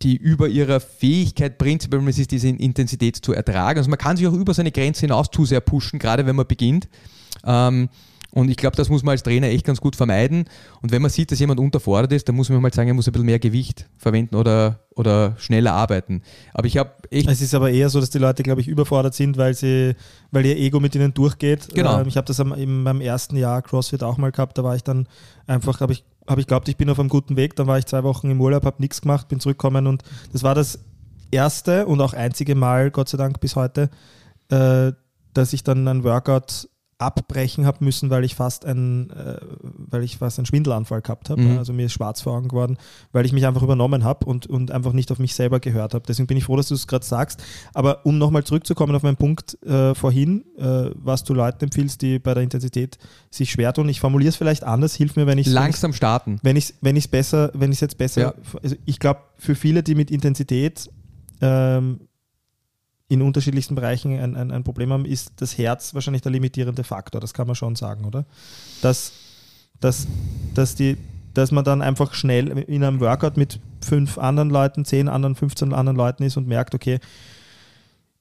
die 0.03 0.17
über 0.17 0.47
ihrer 0.49 0.79
Fähigkeit 0.79 1.59
prinzipiell 1.59 2.07
ist, 2.09 2.31
diese 2.31 2.49
Intensität 2.49 3.17
zu 3.17 3.33
ertragen. 3.33 3.79
Also 3.79 3.91
man 3.91 3.99
kann 3.99 4.17
sich 4.17 4.27
auch 4.29 4.33
über 4.33 4.55
seine 4.55 4.71
Grenze 4.71 5.01
hinaus 5.01 5.29
zu 5.29 5.45
sehr 5.45 5.61
pushen, 5.61 5.99
gerade 5.99 6.25
wenn 6.25 6.37
man 6.37 6.47
beginnt. 6.47 6.89
Ähm, 7.45 7.89
und 8.31 8.51
ich 8.51 8.59
glaube, 8.59 8.77
das 8.77 8.91
muss 8.91 9.03
man 9.03 9.13
als 9.13 9.23
Trainer 9.23 9.47
echt 9.47 9.65
ganz 9.65 9.81
gut 9.81 9.97
vermeiden. 9.97 10.45
Und 10.83 10.93
wenn 10.93 11.01
man 11.01 11.11
sieht, 11.11 11.33
dass 11.33 11.39
jemand 11.39 11.61
unterfordert 11.61 12.13
ist, 12.13 12.29
dann 12.29 12.37
muss 12.37 12.51
man 12.51 12.61
mal 12.61 12.73
sagen, 12.73 12.89
er 12.89 12.95
muss 12.95 13.07
ein 13.09 13.13
bisschen 13.13 13.27
mehr 13.27 13.39
Gewicht 13.39 13.89
verwenden 13.97 14.37
oder, 14.37 14.81
oder 14.95 15.35
schneller 15.39 15.73
arbeiten. 15.73 16.23
Aber 16.53 16.67
ich 16.67 16.77
habe 16.77 16.93
echt. 17.11 17.29
Es 17.29 17.41
ist 17.41 17.55
aber 17.55 17.71
eher 17.71 17.89
so, 17.89 18.01
dass 18.01 18.11
die 18.11 18.19
Leute, 18.19 18.43
glaube 18.43 18.61
ich, 18.61 18.69
überfordert 18.69 19.15
sind, 19.15 19.39
weil 19.39 19.55
sie, 19.55 19.97
weil 20.31 20.45
ihr 20.45 20.57
Ego 20.59 20.79
mit 20.79 20.95
ihnen 20.95 21.15
durchgeht. 21.15 21.69
Genau. 21.75 22.01
Ähm, 22.01 22.09
ich 22.09 22.19
habe 22.19 22.27
das 22.27 22.39
in 22.39 22.83
meinem 22.83 23.01
ersten 23.01 23.37
Jahr 23.37 23.63
CrossFit 23.63 24.03
auch 24.03 24.19
mal 24.19 24.31
gehabt. 24.31 24.59
Da 24.59 24.63
war 24.63 24.77
ich 24.77 24.85
dann 24.85 25.09
einfach, 25.47 25.81
habe 25.81 25.95
ich, 25.95 26.05
habe 26.29 26.41
ich 26.41 26.47
glaubt, 26.47 26.69
ich 26.69 26.77
bin 26.77 26.91
auf 26.91 27.01
einem 27.01 27.09
guten 27.09 27.37
Weg. 27.37 27.57
Dann 27.57 27.67
war 27.67 27.79
ich 27.79 27.87
zwei 27.87 28.05
Wochen 28.05 28.31
im 28.31 28.41
Urlaub, 28.41 28.65
habe 28.65 28.81
nichts 28.81 29.01
gemacht, 29.01 29.29
bin 29.29 29.41
zurückgekommen 29.41 29.87
und 29.87 30.03
das 30.33 30.43
war 30.43 30.55
das 30.55 30.79
erste 31.31 31.87
und 31.87 32.01
auch 32.01 32.13
einzige 32.13 32.55
Mal, 32.55 32.91
Gott 32.91 33.09
sei 33.09 33.19
Dank 33.19 33.41
bis 33.41 33.57
heute, 33.57 33.91
äh, 34.51 34.93
dass 35.35 35.53
ich 35.53 35.65
dann 35.65 35.87
ein 35.89 36.05
Workout 36.05 36.69
abbrechen 36.99 37.65
habe 37.65 37.85
müssen, 37.85 38.11
weil 38.11 38.25
ich 38.25 38.35
fast 38.35 38.67
ein, 38.67 39.11
äh, 39.11 39.39
weil 39.63 40.03
ich 40.03 40.19
fast 40.19 40.39
einen 40.39 40.47
Schwindelanfall 40.47 41.01
gehabt 41.01 41.31
habe. 41.31 41.41
Mhm. 41.41 41.59
Also 41.59 41.73
mir 41.73 41.87
ist 41.87 41.93
schwarz 41.93 42.21
vor 42.21 42.37
Augen 42.37 42.49
geworden, 42.49 42.77
weil 43.13 43.25
ich 43.25 43.33
mich 43.33 43.47
einfach 43.47 43.63
übernommen 43.63 44.03
habe 44.03 44.27
und, 44.27 44.49
und 44.49 44.73
einfach 44.73 44.93
nicht 44.93 45.13
auf 45.13 45.21
mich 45.21 45.35
selber 45.35 45.61
gehört 45.61 45.95
habe. 45.95 46.05
Deswegen 46.09 46.27
bin 46.27 46.37
ich 46.37 46.45
froh, 46.45 46.57
dass 46.57 46.69
du 46.69 46.75
es 46.75 46.89
gerade 46.89 47.07
sagst. 47.07 47.43
Aber 47.73 48.05
um 48.05 48.19
nochmal 48.19 48.43
zurückzukommen 48.43 48.97
auf 48.97 49.05
meinen 49.05 49.17
Punkt 49.17 49.63
äh, 49.65 49.95
vorhin, 49.95 50.45
äh, 50.59 50.91
was 50.95 51.23
du 51.23 51.35
Leuten 51.35 51.65
empfiehlst, 51.65 52.03
die 52.03 52.19
bei 52.19 52.35
der 52.35 52.43
Intensität 52.43 52.99
sich 53.31 53.53
schwer 53.53 53.73
tun. 53.73 53.89
Ich 53.89 54.01
formuliere 54.01 54.31
es 54.31 54.37
vielleicht 54.37 54.65
anders, 54.65 54.95
hilf 54.95 55.15
mir, 55.15 55.29
wenn 55.29 55.39
ich 55.39 55.47
langsam 55.47 55.93
starten. 55.93 56.41
Wenn 56.43 56.57
ich 56.57 56.75
wenn 56.81 56.97
ich 56.97 57.05
es 57.05 57.09
besser, 57.09 57.53
wenn 57.55 57.71
ich 57.71 57.77
es 57.77 57.81
jetzt 57.81 57.99
besser, 57.99 58.21
ja. 58.21 58.35
also 58.61 58.75
ich 58.85 58.99
glaube 58.99 59.21
für 59.37 59.55
viele, 59.55 59.85
die 59.85 59.95
mit 59.95 60.11
Intensität 60.11 60.91
ähm, 61.41 62.08
in 63.09 63.23
unterschiedlichsten 63.23 63.75
Bereichen 63.75 64.19
ein, 64.19 64.37
ein, 64.37 64.51
ein, 64.51 64.65
Problem 64.65 64.93
haben, 64.93 65.07
ist 65.07 65.33
das 65.37 65.57
Herz 65.57 65.95
wahrscheinlich 65.95 66.23
der 66.23 66.33
limitierende 66.33 66.85
Faktor. 66.85 67.21
Das 67.21 67.33
kann 67.33 67.47
man 67.47 67.57
schon 67.57 67.75
sagen, 67.75 68.05
oder? 68.05 68.27
Dass, 68.83 69.13
dass, 69.81 70.07
dass, 70.55 70.75
die, 70.75 70.99
dass 71.33 71.51
man 71.51 71.65
dann 71.65 71.81
einfach 71.81 72.13
schnell 72.13 72.49
in 72.49 72.85
einem 72.85 73.01
Workout 73.01 73.37
mit 73.39 73.61
fünf 73.81 74.19
anderen 74.19 74.51
Leuten, 74.51 74.85
zehn 74.85 75.09
anderen, 75.09 75.35
15 75.35 75.73
anderen 75.73 75.97
Leuten 75.97 76.23
ist 76.23 76.37
und 76.37 76.47
merkt, 76.47 76.75
okay, 76.75 76.99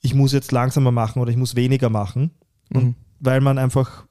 ich 0.02 0.14
muss 0.14 0.32
jetzt 0.32 0.52
langsamer 0.54 0.92
machen 0.92 1.22
oder 1.22 1.32
ich 1.32 1.38
muss 1.38 1.56
weniger 1.56 1.90
machen. 1.90 2.32
Mhm. 2.70 2.96
weil 3.20 3.42
man 3.42 3.58
einfach. 3.58 4.06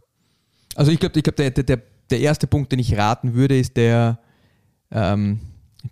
Also 0.75 0.91
ich 0.91 0.99
glaube, 0.99 1.19
ich 1.19 1.23
glaub, 1.23 1.37
der, 1.37 1.51
der, 1.51 1.83
der 2.11 2.21
erste 2.21 2.47
Punkt, 2.47 2.73
den 2.73 2.79
ich 2.79 2.97
raten 2.97 3.35
würde, 3.35 3.59
ist 3.59 3.77
der 3.77 4.19
ähm, 4.91 5.41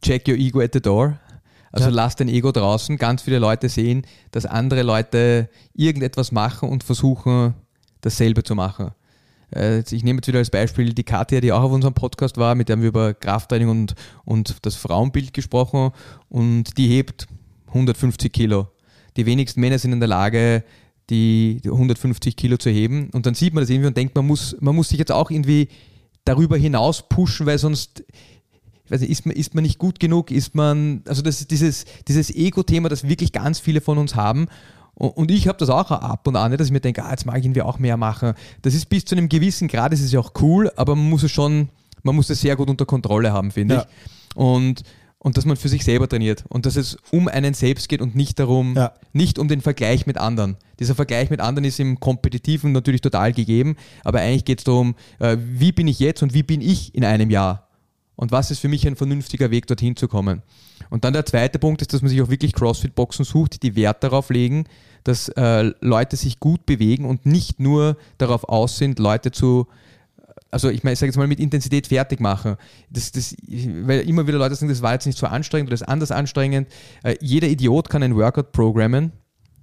Check 0.02 0.28
your 0.28 0.36
ego 0.36 0.60
at 0.60 0.72
the 0.72 0.80
door. 0.80 1.18
Also 1.74 1.88
ja. 1.88 1.94
lass 1.96 2.14
dein 2.14 2.28
Ego 2.28 2.52
draußen. 2.52 2.96
Ganz 2.98 3.22
viele 3.22 3.40
Leute 3.40 3.68
sehen, 3.68 4.06
dass 4.30 4.46
andere 4.46 4.82
Leute 4.82 5.48
irgendetwas 5.74 6.30
machen 6.30 6.68
und 6.68 6.84
versuchen, 6.84 7.54
dasselbe 8.00 8.44
zu 8.44 8.54
machen. 8.54 8.92
Äh, 9.52 9.80
ich 9.80 10.04
nehme 10.04 10.18
jetzt 10.18 10.28
wieder 10.28 10.38
als 10.38 10.50
Beispiel 10.50 10.94
die 10.94 11.02
Katja, 11.02 11.40
die 11.40 11.50
auch 11.50 11.62
auf 11.62 11.72
unserem 11.72 11.92
Podcast 11.92 12.36
war, 12.36 12.54
mit 12.54 12.68
der 12.68 12.80
wir 12.80 12.86
über 12.86 13.12
Krafttraining 13.12 13.68
und, 13.68 13.96
und 14.24 14.58
das 14.62 14.76
Frauenbild 14.76 15.34
gesprochen 15.34 15.90
und 16.28 16.78
die 16.78 16.86
hebt 16.86 17.26
150 17.66 18.32
Kilo. 18.32 18.68
Die 19.16 19.26
wenigsten 19.26 19.60
Männer 19.60 19.80
sind 19.80 19.92
in 19.92 19.98
der 19.98 20.08
Lage, 20.08 20.62
die 21.10 21.60
150 21.64 22.36
Kilo 22.36 22.56
zu 22.56 22.70
heben 22.70 23.10
und 23.10 23.26
dann 23.26 23.34
sieht 23.34 23.52
man 23.52 23.64
das 23.64 23.70
irgendwie 23.70 23.88
und 23.88 23.96
denkt, 23.96 24.14
man 24.14 24.28
muss, 24.28 24.56
man 24.60 24.76
muss 24.76 24.90
sich 24.90 24.98
jetzt 25.00 25.10
auch 25.10 25.28
irgendwie 25.28 25.68
darüber 26.24 26.56
hinaus 26.56 27.08
pushen, 27.08 27.46
weil 27.46 27.58
sonst 27.58 28.04
weiß 28.94 29.00
nicht, 29.00 29.10
ist 29.10 29.26
man, 29.26 29.36
ist 29.36 29.54
man 29.54 29.62
nicht 29.62 29.78
gut 29.78 30.00
genug, 30.00 30.30
ist 30.30 30.54
man, 30.54 31.02
also 31.06 31.20
das 31.20 31.40
ist 31.40 31.50
dieses, 31.50 31.84
dieses 32.08 32.34
Ego-Thema, 32.34 32.88
das 32.88 33.06
wirklich 33.06 33.32
ganz 33.32 33.58
viele 33.58 33.80
von 33.80 33.98
uns 33.98 34.14
haben. 34.14 34.46
Und 34.94 35.32
ich 35.32 35.48
habe 35.48 35.58
das 35.58 35.70
auch 35.70 35.90
ab 35.90 36.26
und 36.26 36.36
an, 36.36 36.56
dass 36.56 36.68
ich 36.68 36.72
mir 36.72 36.80
denke, 36.80 37.04
ah, 37.04 37.10
jetzt 37.10 37.26
mag 37.26 37.38
ich 37.38 37.44
irgendwie 37.44 37.62
auch 37.62 37.80
mehr 37.80 37.96
machen. 37.96 38.34
Das 38.62 38.74
ist 38.74 38.88
bis 38.88 39.04
zu 39.04 39.16
einem 39.16 39.28
gewissen 39.28 39.66
Grad, 39.66 39.92
das 39.92 40.00
ist 40.00 40.12
ja 40.12 40.20
auch 40.20 40.32
cool, 40.40 40.70
aber 40.76 40.94
man 40.94 41.10
muss 41.10 41.24
es 41.24 41.32
schon, 41.32 41.68
man 42.04 42.14
muss 42.14 42.30
es 42.30 42.40
sehr 42.40 42.54
gut 42.54 42.70
unter 42.70 42.86
Kontrolle 42.86 43.32
haben, 43.32 43.50
finde 43.50 43.74
ja. 43.74 43.80
ich. 43.80 44.36
Und, 44.36 44.84
und 45.18 45.36
dass 45.36 45.46
man 45.46 45.56
für 45.56 45.68
sich 45.68 45.82
selber 45.82 46.08
trainiert 46.08 46.44
und 46.48 46.64
dass 46.64 46.76
es 46.76 46.96
um 47.10 47.26
einen 47.26 47.54
selbst 47.54 47.88
geht 47.88 48.00
und 48.00 48.14
nicht 48.14 48.38
darum, 48.38 48.76
ja. 48.76 48.92
nicht 49.12 49.40
um 49.40 49.48
den 49.48 49.62
Vergleich 49.62 50.06
mit 50.06 50.16
anderen. 50.16 50.58
Dieser 50.78 50.94
Vergleich 50.94 51.28
mit 51.28 51.40
anderen 51.40 51.64
ist 51.64 51.80
im 51.80 51.98
Kompetitiven 51.98 52.70
natürlich 52.70 53.00
total 53.00 53.32
gegeben, 53.32 53.74
aber 54.04 54.20
eigentlich 54.20 54.44
geht 54.44 54.60
es 54.60 54.64
darum, 54.64 54.94
äh, 55.18 55.36
wie 55.40 55.72
bin 55.72 55.88
ich 55.88 55.98
jetzt 55.98 56.22
und 56.22 56.34
wie 56.34 56.44
bin 56.44 56.60
ich 56.60 56.94
in 56.94 57.04
einem 57.04 57.30
Jahr. 57.30 57.66
Und 58.16 58.32
was 58.32 58.50
ist 58.50 58.60
für 58.60 58.68
mich 58.68 58.86
ein 58.86 58.96
vernünftiger 58.96 59.50
Weg, 59.50 59.66
dorthin 59.66 59.96
zu 59.96 60.08
kommen. 60.08 60.42
Und 60.90 61.04
dann 61.04 61.12
der 61.12 61.26
zweite 61.26 61.58
Punkt 61.58 61.82
ist, 61.82 61.92
dass 61.92 62.02
man 62.02 62.08
sich 62.08 62.22
auch 62.22 62.30
wirklich 62.30 62.52
CrossFit-Boxen 62.52 63.24
sucht, 63.24 63.62
die 63.62 63.76
Wert 63.76 64.04
darauf 64.04 64.30
legen, 64.30 64.64
dass 65.02 65.28
äh, 65.30 65.72
Leute 65.80 66.16
sich 66.16 66.40
gut 66.40 66.66
bewegen 66.66 67.04
und 67.04 67.26
nicht 67.26 67.60
nur 67.60 67.96
darauf 68.18 68.44
aus 68.48 68.78
sind, 68.78 68.98
Leute 68.98 69.30
zu 69.30 69.66
also 70.54 70.70
ich 70.70 70.84
meine, 70.84 70.92
ich 70.92 71.00
sage 71.00 71.08
jetzt 71.08 71.16
mal 71.16 71.26
mit 71.26 71.40
Intensität 71.40 71.88
fertig 71.88 72.20
machen. 72.20 72.54
Das, 72.88 73.10
das, 73.10 73.34
weil 73.48 74.08
immer 74.08 74.28
wieder 74.28 74.38
Leute 74.38 74.54
sagen, 74.54 74.68
das 74.68 74.82
war 74.82 74.92
jetzt 74.92 75.04
nicht 75.04 75.18
so 75.18 75.26
anstrengend 75.26 75.66
oder 75.66 75.74
das 75.74 75.80
ist 75.80 75.88
anders 75.88 76.12
anstrengend. 76.12 76.68
Äh, 77.02 77.16
jeder 77.20 77.48
Idiot 77.48 77.90
kann 77.90 78.04
ein 78.04 78.14
Workout 78.14 78.52
programmen, 78.52 79.10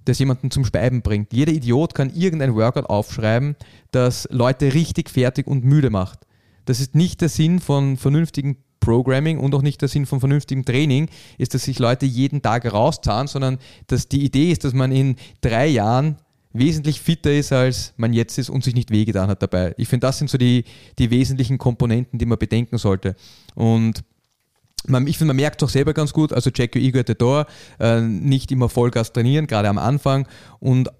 das 0.04 0.18
jemanden 0.18 0.50
zum 0.50 0.66
Speiben 0.66 1.00
bringt. 1.00 1.32
Jeder 1.32 1.50
Idiot 1.50 1.94
kann 1.94 2.10
irgendein 2.14 2.54
Workout 2.54 2.90
aufschreiben, 2.90 3.56
das 3.90 4.28
Leute 4.30 4.74
richtig 4.74 5.08
fertig 5.08 5.46
und 5.46 5.64
müde 5.64 5.88
macht. 5.88 6.26
Das 6.64 6.80
ist 6.80 6.94
nicht 6.94 7.20
der 7.20 7.28
Sinn 7.28 7.60
von 7.60 7.96
vernünftigen 7.96 8.56
Programming 8.80 9.38
und 9.38 9.54
auch 9.54 9.62
nicht 9.62 9.80
der 9.80 9.88
Sinn 9.88 10.06
von 10.06 10.20
vernünftigem 10.20 10.64
Training 10.64 11.08
ist, 11.38 11.54
dass 11.54 11.64
sich 11.64 11.78
Leute 11.78 12.04
jeden 12.04 12.42
Tag 12.42 12.70
rauszahlen, 12.70 13.28
sondern 13.28 13.58
dass 13.86 14.08
die 14.08 14.24
Idee 14.24 14.50
ist, 14.50 14.64
dass 14.64 14.74
man 14.74 14.92
in 14.92 15.16
drei 15.40 15.68
Jahren 15.68 16.16
wesentlich 16.52 17.00
fitter 17.00 17.32
ist, 17.32 17.52
als 17.52 17.94
man 17.96 18.12
jetzt 18.12 18.36
ist 18.38 18.50
und 18.50 18.64
sich 18.64 18.74
nicht 18.74 18.90
wehgetan 18.90 19.28
hat 19.28 19.42
dabei. 19.42 19.74
Ich 19.78 19.88
finde, 19.88 20.06
das 20.06 20.18
sind 20.18 20.28
so 20.28 20.36
die, 20.36 20.64
die 20.98 21.10
wesentlichen 21.10 21.58
Komponenten, 21.58 22.18
die 22.18 22.26
man 22.26 22.38
bedenken 22.38 22.76
sollte. 22.76 23.14
Und 23.54 24.04
man, 24.86 25.06
ich 25.06 25.16
finde, 25.16 25.28
man 25.28 25.36
merkt 25.36 25.62
es 25.62 25.68
auch 25.68 25.72
selber 25.72 25.94
ganz 25.94 26.12
gut, 26.12 26.32
also 26.32 26.50
check 26.50 26.74
your 26.74 26.82
ego 26.82 26.98
at 26.98 27.06
the 27.06 27.14
door, 27.14 27.46
äh, 27.78 28.00
nicht 28.00 28.50
immer 28.50 28.68
Vollgas 28.68 29.12
trainieren, 29.12 29.46
gerade 29.46 29.68
am 29.68 29.78
Anfang 29.78 30.26
und 30.58 30.90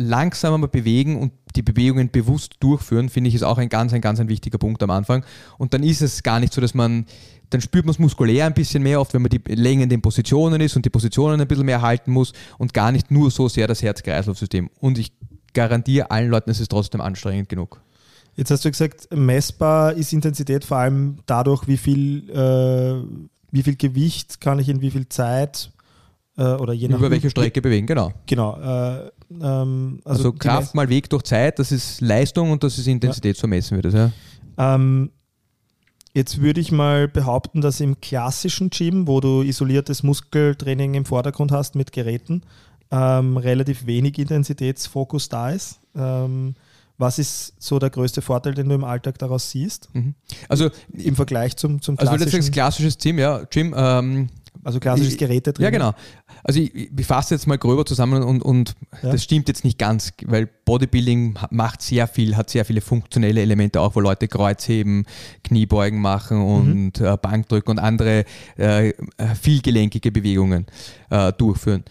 langsamer 0.00 0.68
bewegen 0.68 1.16
und 1.18 1.32
die 1.56 1.62
Bewegungen 1.62 2.10
bewusst 2.10 2.54
durchführen, 2.60 3.08
finde 3.08 3.28
ich, 3.28 3.34
ist 3.34 3.42
auch 3.42 3.58
ein 3.58 3.68
ganz, 3.68 3.92
ein 3.92 4.00
ganz 4.00 4.20
ein 4.20 4.28
wichtiger 4.28 4.58
Punkt 4.58 4.82
am 4.82 4.90
Anfang. 4.90 5.24
Und 5.58 5.74
dann 5.74 5.82
ist 5.82 6.00
es 6.00 6.22
gar 6.22 6.40
nicht 6.40 6.52
so, 6.52 6.60
dass 6.60 6.74
man, 6.74 7.06
dann 7.50 7.60
spürt 7.60 7.84
man 7.84 7.92
es 7.92 7.98
muskulär 7.98 8.46
ein 8.46 8.54
bisschen 8.54 8.82
mehr, 8.82 9.00
oft 9.00 9.14
wenn 9.14 9.22
man 9.22 9.30
die 9.30 9.40
Länge 9.54 9.84
in 9.84 9.88
den 9.88 10.00
Positionen 10.00 10.60
ist 10.60 10.76
und 10.76 10.84
die 10.84 10.90
Positionen 10.90 11.40
ein 11.40 11.46
bisschen 11.46 11.66
mehr 11.66 11.82
halten 11.82 12.12
muss 12.12 12.32
und 12.58 12.72
gar 12.74 12.92
nicht 12.92 13.10
nur 13.10 13.30
so 13.30 13.48
sehr 13.48 13.66
das 13.66 13.82
Herz-Kreislauf-System. 13.82 14.70
Und 14.80 14.98
ich 14.98 15.12
garantiere 15.52 16.10
allen 16.10 16.30
Leuten, 16.30 16.50
es 16.50 16.60
ist 16.60 16.70
trotzdem 16.70 17.00
anstrengend 17.00 17.48
genug. 17.48 17.80
Jetzt 18.36 18.50
hast 18.50 18.64
du 18.64 18.70
gesagt, 18.70 19.08
messbar 19.14 19.92
ist 19.94 20.12
Intensität 20.12 20.64
vor 20.64 20.78
allem 20.78 21.18
dadurch, 21.26 21.66
wie 21.66 21.76
viel, 21.76 22.30
äh, 22.30 23.02
wie 23.50 23.62
viel 23.62 23.76
Gewicht 23.76 24.40
kann 24.40 24.58
ich 24.58 24.68
in 24.68 24.80
wie 24.80 24.90
viel 24.90 25.08
Zeit 25.08 25.72
äh, 26.40 26.54
oder 26.54 26.72
je 26.72 26.88
nach. 26.88 26.98
Über 26.98 27.10
welche 27.10 27.30
Strecke 27.30 27.60
bewegen, 27.60 27.86
genau. 27.86 28.12
Genau. 28.26 28.56
Äh, 28.58 29.10
ähm, 29.30 30.00
also, 30.04 30.28
also 30.28 30.32
Kraft 30.32 30.74
mal 30.74 30.88
Weg 30.88 31.10
durch 31.10 31.24
Zeit, 31.24 31.58
das 31.58 31.70
ist 31.70 32.00
Leistung 32.00 32.50
und 32.50 32.64
das 32.64 32.78
ist 32.78 32.86
Intensität, 32.86 33.36
ja. 33.36 33.40
so 33.40 33.46
messen 33.46 33.76
wir 33.76 33.82
das, 33.82 33.94
ja. 33.94 34.10
Ähm, 34.56 35.10
jetzt 36.14 36.40
würde 36.40 36.60
ich 36.60 36.72
mal 36.72 37.08
behaupten, 37.08 37.60
dass 37.60 37.80
im 37.80 38.00
klassischen 38.00 38.70
Gym, 38.70 39.06
wo 39.06 39.20
du 39.20 39.42
isoliertes 39.42 40.02
Muskeltraining 40.02 40.94
im 40.94 41.04
Vordergrund 41.04 41.52
hast 41.52 41.74
mit 41.74 41.92
Geräten, 41.92 42.42
ähm, 42.90 43.36
relativ 43.36 43.86
wenig 43.86 44.18
Intensitätsfokus 44.18 45.28
da 45.28 45.50
ist. 45.50 45.80
Ähm, 45.94 46.54
was 46.98 47.18
ist 47.18 47.54
so 47.58 47.78
der 47.78 47.88
größte 47.88 48.20
Vorteil, 48.20 48.52
den 48.52 48.68
du 48.68 48.74
im 48.74 48.84
Alltag 48.84 49.18
daraus 49.18 49.50
siehst? 49.50 49.88
Mhm. 49.94 50.14
Also 50.48 50.68
im 50.92 51.16
Vergleich 51.16 51.56
zum, 51.56 51.80
zum 51.80 51.96
klassischen... 51.96 52.24
Also 52.24 52.36
das 52.36 52.50
klassisches 52.50 52.98
Gym, 52.98 53.18
ja. 53.18 53.44
Gym, 53.44 53.74
ähm, 53.74 54.28
also 54.64 54.80
klassisches 54.80 55.16
Geräte 55.16 55.52
drin. 55.52 55.64
Ja, 55.64 55.70
genau. 55.70 55.92
Also 56.44 56.60
ich, 56.60 56.90
ich 56.96 57.06
fasse 57.06 57.34
jetzt 57.34 57.46
mal 57.46 57.58
gröber 57.58 57.84
zusammen 57.86 58.22
und, 58.22 58.42
und 58.42 58.74
ja. 59.02 59.12
das 59.12 59.24
stimmt 59.24 59.48
jetzt 59.48 59.64
nicht 59.64 59.78
ganz, 59.78 60.12
weil 60.26 60.46
Bodybuilding 60.64 61.38
macht 61.50 61.82
sehr 61.82 62.06
viel, 62.06 62.36
hat 62.36 62.50
sehr 62.50 62.64
viele 62.64 62.80
funktionelle 62.80 63.40
Elemente 63.40 63.80
auch, 63.80 63.94
wo 63.96 64.00
Leute 64.00 64.28
Kreuzheben, 64.28 65.06
Kniebeugen 65.44 66.00
machen 66.00 66.40
und 66.42 67.00
mhm. 67.00 67.06
äh, 67.06 67.16
Bankdrücken 67.16 67.72
und 67.72 67.78
andere 67.78 68.24
äh, 68.56 68.92
vielgelenkige 69.40 70.12
Bewegungen 70.12 70.66
äh, 71.10 71.32
durchführen. 71.32 71.84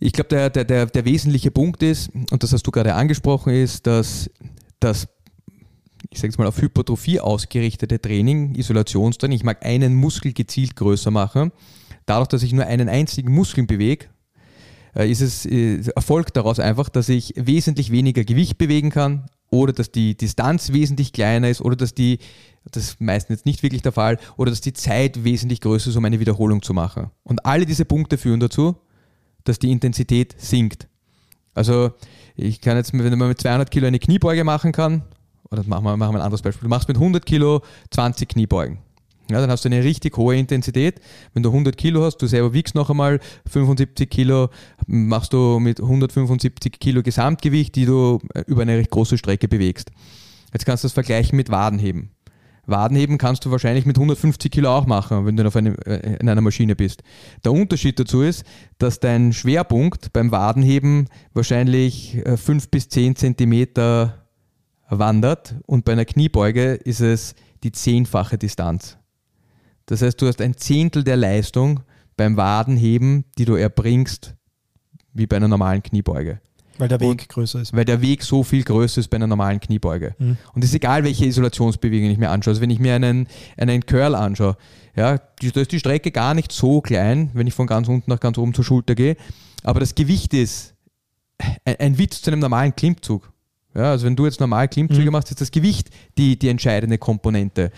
Ich 0.00 0.12
glaube, 0.12 0.28
der, 0.28 0.50
der, 0.50 0.64
der, 0.64 0.86
der 0.86 1.04
wesentliche 1.04 1.50
Punkt 1.50 1.82
ist, 1.82 2.10
und 2.30 2.42
das 2.42 2.52
hast 2.52 2.66
du 2.66 2.70
gerade 2.70 2.94
angesprochen, 2.94 3.54
ist, 3.54 3.86
dass 3.86 4.30
das 4.80 5.08
ich 6.10 6.20
sage 6.20 6.30
es 6.30 6.38
mal, 6.38 6.46
auf 6.46 6.60
Hypertrophie 6.60 7.20
ausgerichtete 7.20 8.00
Training, 8.00 8.54
Isolationstraining, 8.54 9.36
ich 9.36 9.44
mag 9.44 9.64
einen 9.64 9.94
Muskel 9.94 10.32
gezielt 10.32 10.76
größer 10.76 11.10
machen, 11.10 11.50
dadurch, 12.06 12.28
dass 12.28 12.42
ich 12.42 12.52
nur 12.52 12.66
einen 12.66 12.88
einzigen 12.88 13.32
Muskel 13.32 13.66
bewege, 13.66 14.06
äh, 14.94 15.10
ist 15.10 15.20
es, 15.20 15.46
äh, 15.46 15.82
erfolgt 15.94 16.36
daraus 16.36 16.58
einfach, 16.58 16.88
dass 16.88 17.08
ich 17.08 17.34
wesentlich 17.36 17.90
weniger 17.90 18.24
Gewicht 18.24 18.58
bewegen 18.58 18.90
kann 18.90 19.26
oder 19.50 19.72
dass 19.72 19.90
die 19.90 20.16
Distanz 20.16 20.72
wesentlich 20.72 21.12
kleiner 21.12 21.48
ist 21.48 21.60
oder 21.60 21.76
dass 21.76 21.94
die, 21.94 22.18
das 22.70 22.84
ist 22.84 23.00
meistens 23.00 23.38
jetzt 23.38 23.46
nicht 23.46 23.62
wirklich 23.62 23.82
der 23.82 23.92
Fall, 23.92 24.18
oder 24.36 24.50
dass 24.50 24.60
die 24.60 24.72
Zeit 24.72 25.24
wesentlich 25.24 25.60
größer 25.60 25.90
ist, 25.90 25.96
um 25.96 26.04
eine 26.04 26.20
Wiederholung 26.20 26.62
zu 26.62 26.74
machen. 26.74 27.10
Und 27.22 27.44
alle 27.44 27.66
diese 27.66 27.84
Punkte 27.84 28.18
führen 28.18 28.40
dazu, 28.40 28.76
dass 29.44 29.58
die 29.58 29.70
Intensität 29.70 30.34
sinkt. 30.38 30.88
Also 31.54 31.92
ich 32.36 32.60
kann 32.60 32.76
jetzt, 32.76 32.92
wenn 32.92 33.18
man 33.18 33.28
mit 33.28 33.40
200 33.40 33.70
Kilo 33.70 33.86
eine 33.86 33.98
Kniebeuge 33.98 34.44
machen 34.44 34.72
kann, 34.72 35.02
oder 35.50 35.62
machen 35.64 35.84
wir, 35.84 35.96
machen 35.96 36.14
wir 36.14 36.18
ein 36.18 36.24
anderes 36.24 36.42
Beispiel, 36.42 36.64
du 36.64 36.70
machst 36.70 36.88
mit 36.88 36.96
100 36.96 37.24
Kilo 37.24 37.62
20 37.90 38.28
Kniebeugen. 38.28 38.78
Ja, 39.30 39.40
dann 39.40 39.50
hast 39.50 39.64
du 39.64 39.70
eine 39.70 39.82
richtig 39.82 40.16
hohe 40.18 40.36
Intensität. 40.36 41.00
Wenn 41.32 41.42
du 41.42 41.48
100 41.48 41.76
Kilo 41.76 42.04
hast, 42.04 42.18
du 42.18 42.26
selber 42.26 42.52
wiegst 42.52 42.74
noch 42.74 42.90
einmal 42.90 43.20
75 43.50 44.10
Kilo, 44.10 44.50
machst 44.86 45.32
du 45.32 45.58
mit 45.60 45.80
175 45.80 46.78
Kilo 46.78 47.02
Gesamtgewicht, 47.02 47.74
die 47.74 47.86
du 47.86 48.20
äh, 48.34 48.42
über 48.46 48.62
eine 48.62 48.76
recht 48.76 48.90
große 48.90 49.16
Strecke 49.16 49.48
bewegst. 49.48 49.90
Jetzt 50.52 50.66
kannst 50.66 50.84
du 50.84 50.86
das 50.86 50.92
vergleichen 50.92 51.36
mit 51.36 51.50
Wadenheben. 51.50 52.10
Wadenheben 52.66 53.18
kannst 53.18 53.44
du 53.44 53.50
wahrscheinlich 53.50 53.86
mit 53.86 53.96
150 53.96 54.50
Kilo 54.50 54.70
auch 54.70 54.86
machen, 54.86 55.26
wenn 55.26 55.36
du 55.36 55.46
auf 55.46 55.56
eine, 55.56 55.74
äh, 55.86 56.16
in 56.20 56.28
einer 56.28 56.40
Maschine 56.40 56.76
bist. 56.76 57.02
Der 57.44 57.52
Unterschied 57.52 57.98
dazu 57.98 58.20
ist, 58.20 58.44
dass 58.78 59.00
dein 59.00 59.32
Schwerpunkt 59.32 60.12
beim 60.12 60.32
Wadenheben 60.32 61.08
wahrscheinlich 61.32 62.22
5 62.24 62.64
äh, 62.64 62.68
bis 62.70 62.88
10 62.90 63.16
Zentimeter 63.16 64.26
wandert 64.88 65.56
und 65.66 65.86
bei 65.86 65.92
einer 65.92 66.04
Kniebeuge 66.04 66.74
ist 66.74 67.00
es 67.00 67.34
die 67.62 67.72
zehnfache 67.72 68.36
Distanz. 68.36 68.98
Das 69.86 70.02
heißt, 70.02 70.20
du 70.20 70.26
hast 70.26 70.40
ein 70.40 70.56
Zehntel 70.56 71.04
der 71.04 71.16
Leistung 71.16 71.80
beim 72.16 72.36
Wadenheben, 72.36 73.24
die 73.38 73.44
du 73.44 73.54
erbringst, 73.54 74.34
wie 75.12 75.26
bei 75.26 75.36
einer 75.36 75.48
normalen 75.48 75.82
Kniebeuge. 75.82 76.40
Weil 76.78 76.88
der 76.88 77.00
Weg 77.00 77.08
und, 77.08 77.28
größer 77.28 77.60
ist. 77.60 77.72
Weil 77.72 77.84
der 77.84 78.00
Weg 78.00 78.22
so 78.22 78.42
viel 78.42 78.64
größer 78.64 79.00
ist 79.00 79.08
bei 79.08 79.16
einer 79.16 79.26
normalen 79.26 79.60
Kniebeuge. 79.60 80.14
Mhm. 80.18 80.36
Und 80.54 80.64
es 80.64 80.70
ist 80.70 80.76
egal, 80.76 81.04
welche 81.04 81.24
Isolationsbewegung 81.24 82.10
ich 82.10 82.18
mir 82.18 82.30
anschaue. 82.30 82.52
Also 82.52 82.62
wenn 82.62 82.70
ich 82.70 82.80
mir 82.80 82.94
einen, 82.94 83.28
einen 83.56 83.86
Curl 83.86 84.14
anschaue, 84.14 84.56
ja, 84.96 85.18
da 85.18 85.60
ist 85.60 85.72
die 85.72 85.78
Strecke 85.78 86.10
gar 86.10 86.34
nicht 86.34 86.50
so 86.50 86.80
klein, 86.80 87.30
wenn 87.32 87.46
ich 87.46 87.54
von 87.54 87.66
ganz 87.66 87.88
unten 87.88 88.10
nach 88.10 88.20
ganz 88.20 88.38
oben 88.38 88.54
zur 88.54 88.64
Schulter 88.64 88.94
gehe. 88.94 89.16
Aber 89.62 89.80
das 89.80 89.94
Gewicht 89.94 90.34
ist 90.34 90.74
ein, 91.64 91.76
ein 91.78 91.98
Witz 91.98 92.22
zu 92.22 92.30
einem 92.30 92.40
normalen 92.40 92.74
Klimmzug. 92.74 93.32
Ja, 93.74 93.90
also 93.90 94.06
wenn 94.06 94.14
du 94.14 94.24
jetzt 94.24 94.38
normal 94.38 94.68
Klimmzüge 94.68 95.06
mhm. 95.06 95.12
machst, 95.12 95.30
ist 95.30 95.40
das 95.40 95.50
Gewicht 95.50 95.90
die, 96.16 96.38
die 96.38 96.48
entscheidende 96.48 96.96
Komponente. 96.96 97.72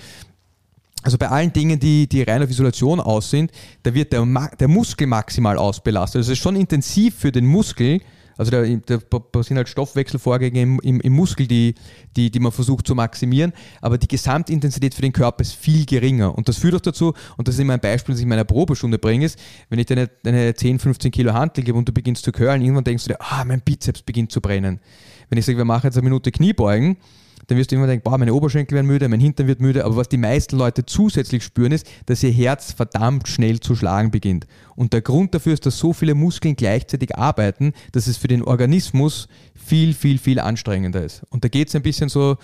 Also 1.06 1.18
bei 1.18 1.28
allen 1.28 1.52
Dingen, 1.52 1.78
die, 1.78 2.08
die 2.08 2.24
rein 2.24 2.42
auf 2.42 2.50
Isolation 2.50 2.98
aus 2.98 3.30
sind, 3.30 3.52
da 3.84 3.94
wird 3.94 4.12
der, 4.12 4.26
der 4.58 4.66
Muskel 4.66 5.06
maximal 5.06 5.56
ausbelastet. 5.56 6.18
Also 6.18 6.32
es 6.32 6.36
ist 6.36 6.42
schon 6.42 6.56
intensiv 6.56 7.14
für 7.14 7.30
den 7.30 7.46
Muskel, 7.46 8.00
also 8.36 8.50
da, 8.50 8.64
da 8.64 8.98
passieren 9.20 9.58
halt 9.58 9.68
Stoffwechselvorgänge 9.68 10.60
im, 10.60 10.80
im, 10.80 11.00
im, 11.00 11.12
Muskel, 11.12 11.46
die, 11.46 11.76
die, 12.16 12.32
die 12.32 12.40
man 12.40 12.50
versucht 12.50 12.88
zu 12.88 12.96
maximieren, 12.96 13.52
aber 13.80 13.98
die 13.98 14.08
Gesamtintensität 14.08 14.94
für 14.94 15.02
den 15.02 15.12
Körper 15.12 15.42
ist 15.42 15.54
viel 15.54 15.86
geringer. 15.86 16.36
Und 16.36 16.48
das 16.48 16.58
führt 16.58 16.74
auch 16.74 16.80
dazu, 16.80 17.14
und 17.36 17.46
das 17.46 17.54
ist 17.54 17.60
immer 17.60 17.74
ein 17.74 17.80
Beispiel, 17.80 18.12
das 18.12 18.18
ich 18.18 18.24
in 18.24 18.28
meiner 18.28 18.42
Probestunde 18.42 18.98
bringe, 18.98 19.26
ist, 19.26 19.38
wenn 19.68 19.78
ich 19.78 19.86
dir 19.86 20.08
eine, 20.24 20.54
10, 20.56 20.80
15 20.80 21.12
Kilo 21.12 21.32
Hantel 21.32 21.62
gebe 21.62 21.78
und 21.78 21.88
du 21.88 21.92
beginnst 21.92 22.24
zu 22.24 22.32
curlen, 22.32 22.62
irgendwann 22.62 22.82
denkst 22.82 23.04
du 23.04 23.10
dir, 23.10 23.20
ah, 23.20 23.44
mein 23.44 23.60
Bizeps 23.60 24.02
beginnt 24.02 24.32
zu 24.32 24.40
brennen. 24.40 24.80
Wenn 25.28 25.38
ich 25.38 25.46
sage, 25.46 25.56
wir 25.56 25.64
machen 25.64 25.86
jetzt 25.86 25.96
eine 25.96 26.02
Minute 26.02 26.32
Kniebeugen, 26.32 26.96
dann 27.46 27.58
wirst 27.58 27.70
du 27.70 27.76
immer 27.76 27.86
denken, 27.86 28.02
boah, 28.04 28.18
meine 28.18 28.34
Oberschenkel 28.34 28.74
werden 28.74 28.86
müde, 28.86 29.08
mein 29.08 29.20
Hintern 29.20 29.46
wird 29.46 29.60
müde. 29.60 29.84
Aber 29.84 29.96
was 29.96 30.08
die 30.08 30.16
meisten 30.16 30.56
Leute 30.56 30.84
zusätzlich 30.84 31.44
spüren, 31.44 31.72
ist, 31.72 31.86
dass 32.06 32.22
ihr 32.22 32.30
Herz 32.30 32.72
verdammt 32.72 33.28
schnell 33.28 33.60
zu 33.60 33.76
schlagen 33.76 34.10
beginnt. 34.10 34.46
Und 34.74 34.92
der 34.92 35.00
Grund 35.00 35.34
dafür 35.34 35.52
ist, 35.52 35.64
dass 35.64 35.78
so 35.78 35.92
viele 35.92 36.14
Muskeln 36.14 36.56
gleichzeitig 36.56 37.16
arbeiten, 37.16 37.72
dass 37.92 38.06
es 38.06 38.16
für 38.16 38.28
den 38.28 38.42
Organismus 38.42 39.28
viel, 39.54 39.94
viel, 39.94 40.18
viel 40.18 40.40
anstrengender 40.40 41.04
ist. 41.04 41.22
Und 41.30 41.44
da 41.44 41.48
geht 41.48 41.68
es 41.68 41.76
ein 41.76 41.82
bisschen 41.82 42.08
so, 42.08 42.36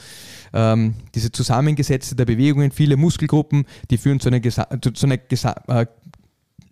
ähm, 0.52 0.94
diese 1.14 1.32
Zusammengesetzte 1.32 2.14
der 2.14 2.24
Bewegungen, 2.24 2.70
viele 2.70 2.96
Muskelgruppen, 2.96 3.66
die 3.90 3.98
führen 3.98 4.20
zu 4.20 4.28
einer, 4.28 4.40
zu 4.42 5.06
einer, 5.06 5.18
äh, 5.68 5.86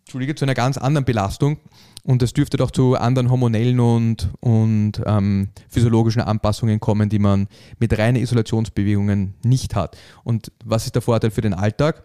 zu 0.06 0.44
einer 0.44 0.54
ganz 0.54 0.78
anderen 0.78 1.04
Belastung. 1.04 1.58
Und 2.04 2.22
es 2.22 2.32
dürfte 2.32 2.56
doch 2.56 2.70
zu 2.70 2.96
anderen 2.96 3.30
hormonellen 3.30 3.78
und, 3.80 4.30
und 4.40 5.02
ähm, 5.04 5.48
physiologischen 5.68 6.22
Anpassungen 6.22 6.80
kommen, 6.80 7.08
die 7.08 7.18
man 7.18 7.46
mit 7.78 7.96
reinen 7.98 8.22
Isolationsbewegungen 8.22 9.34
nicht 9.42 9.74
hat. 9.74 9.96
Und 10.24 10.50
was 10.64 10.86
ist 10.86 10.94
der 10.94 11.02
Vorteil 11.02 11.30
für 11.30 11.42
den 11.42 11.52
Alltag? 11.52 12.02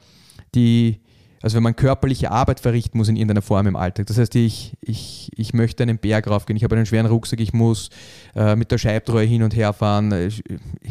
Die, 0.53 0.99
also 1.41 1.55
wenn 1.55 1.63
man 1.63 1.75
körperliche 1.75 2.29
Arbeit 2.29 2.59
verrichten 2.59 2.97
muss 2.97 3.07
in 3.07 3.15
irgendeiner 3.15 3.41
Form 3.41 3.67
im 3.67 3.75
Alltag. 3.75 4.07
Das 4.07 4.17
heißt, 4.17 4.35
ich, 4.35 4.75
ich, 4.81 5.31
ich 5.35 5.53
möchte 5.53 5.83
einen 5.83 5.97
Berg 5.97 6.27
raufgehen, 6.27 6.57
ich 6.57 6.63
habe 6.63 6.75
einen 6.75 6.85
schweren 6.85 7.05
Rucksack, 7.05 7.39
ich 7.39 7.53
muss 7.53 7.89
äh, 8.35 8.55
mit 8.55 8.71
der 8.71 8.77
Scheibtreue 8.77 9.25
hin 9.25 9.43
und 9.43 9.55
her 9.55 9.71
fahren, 9.71 10.11
ich, 10.11 10.43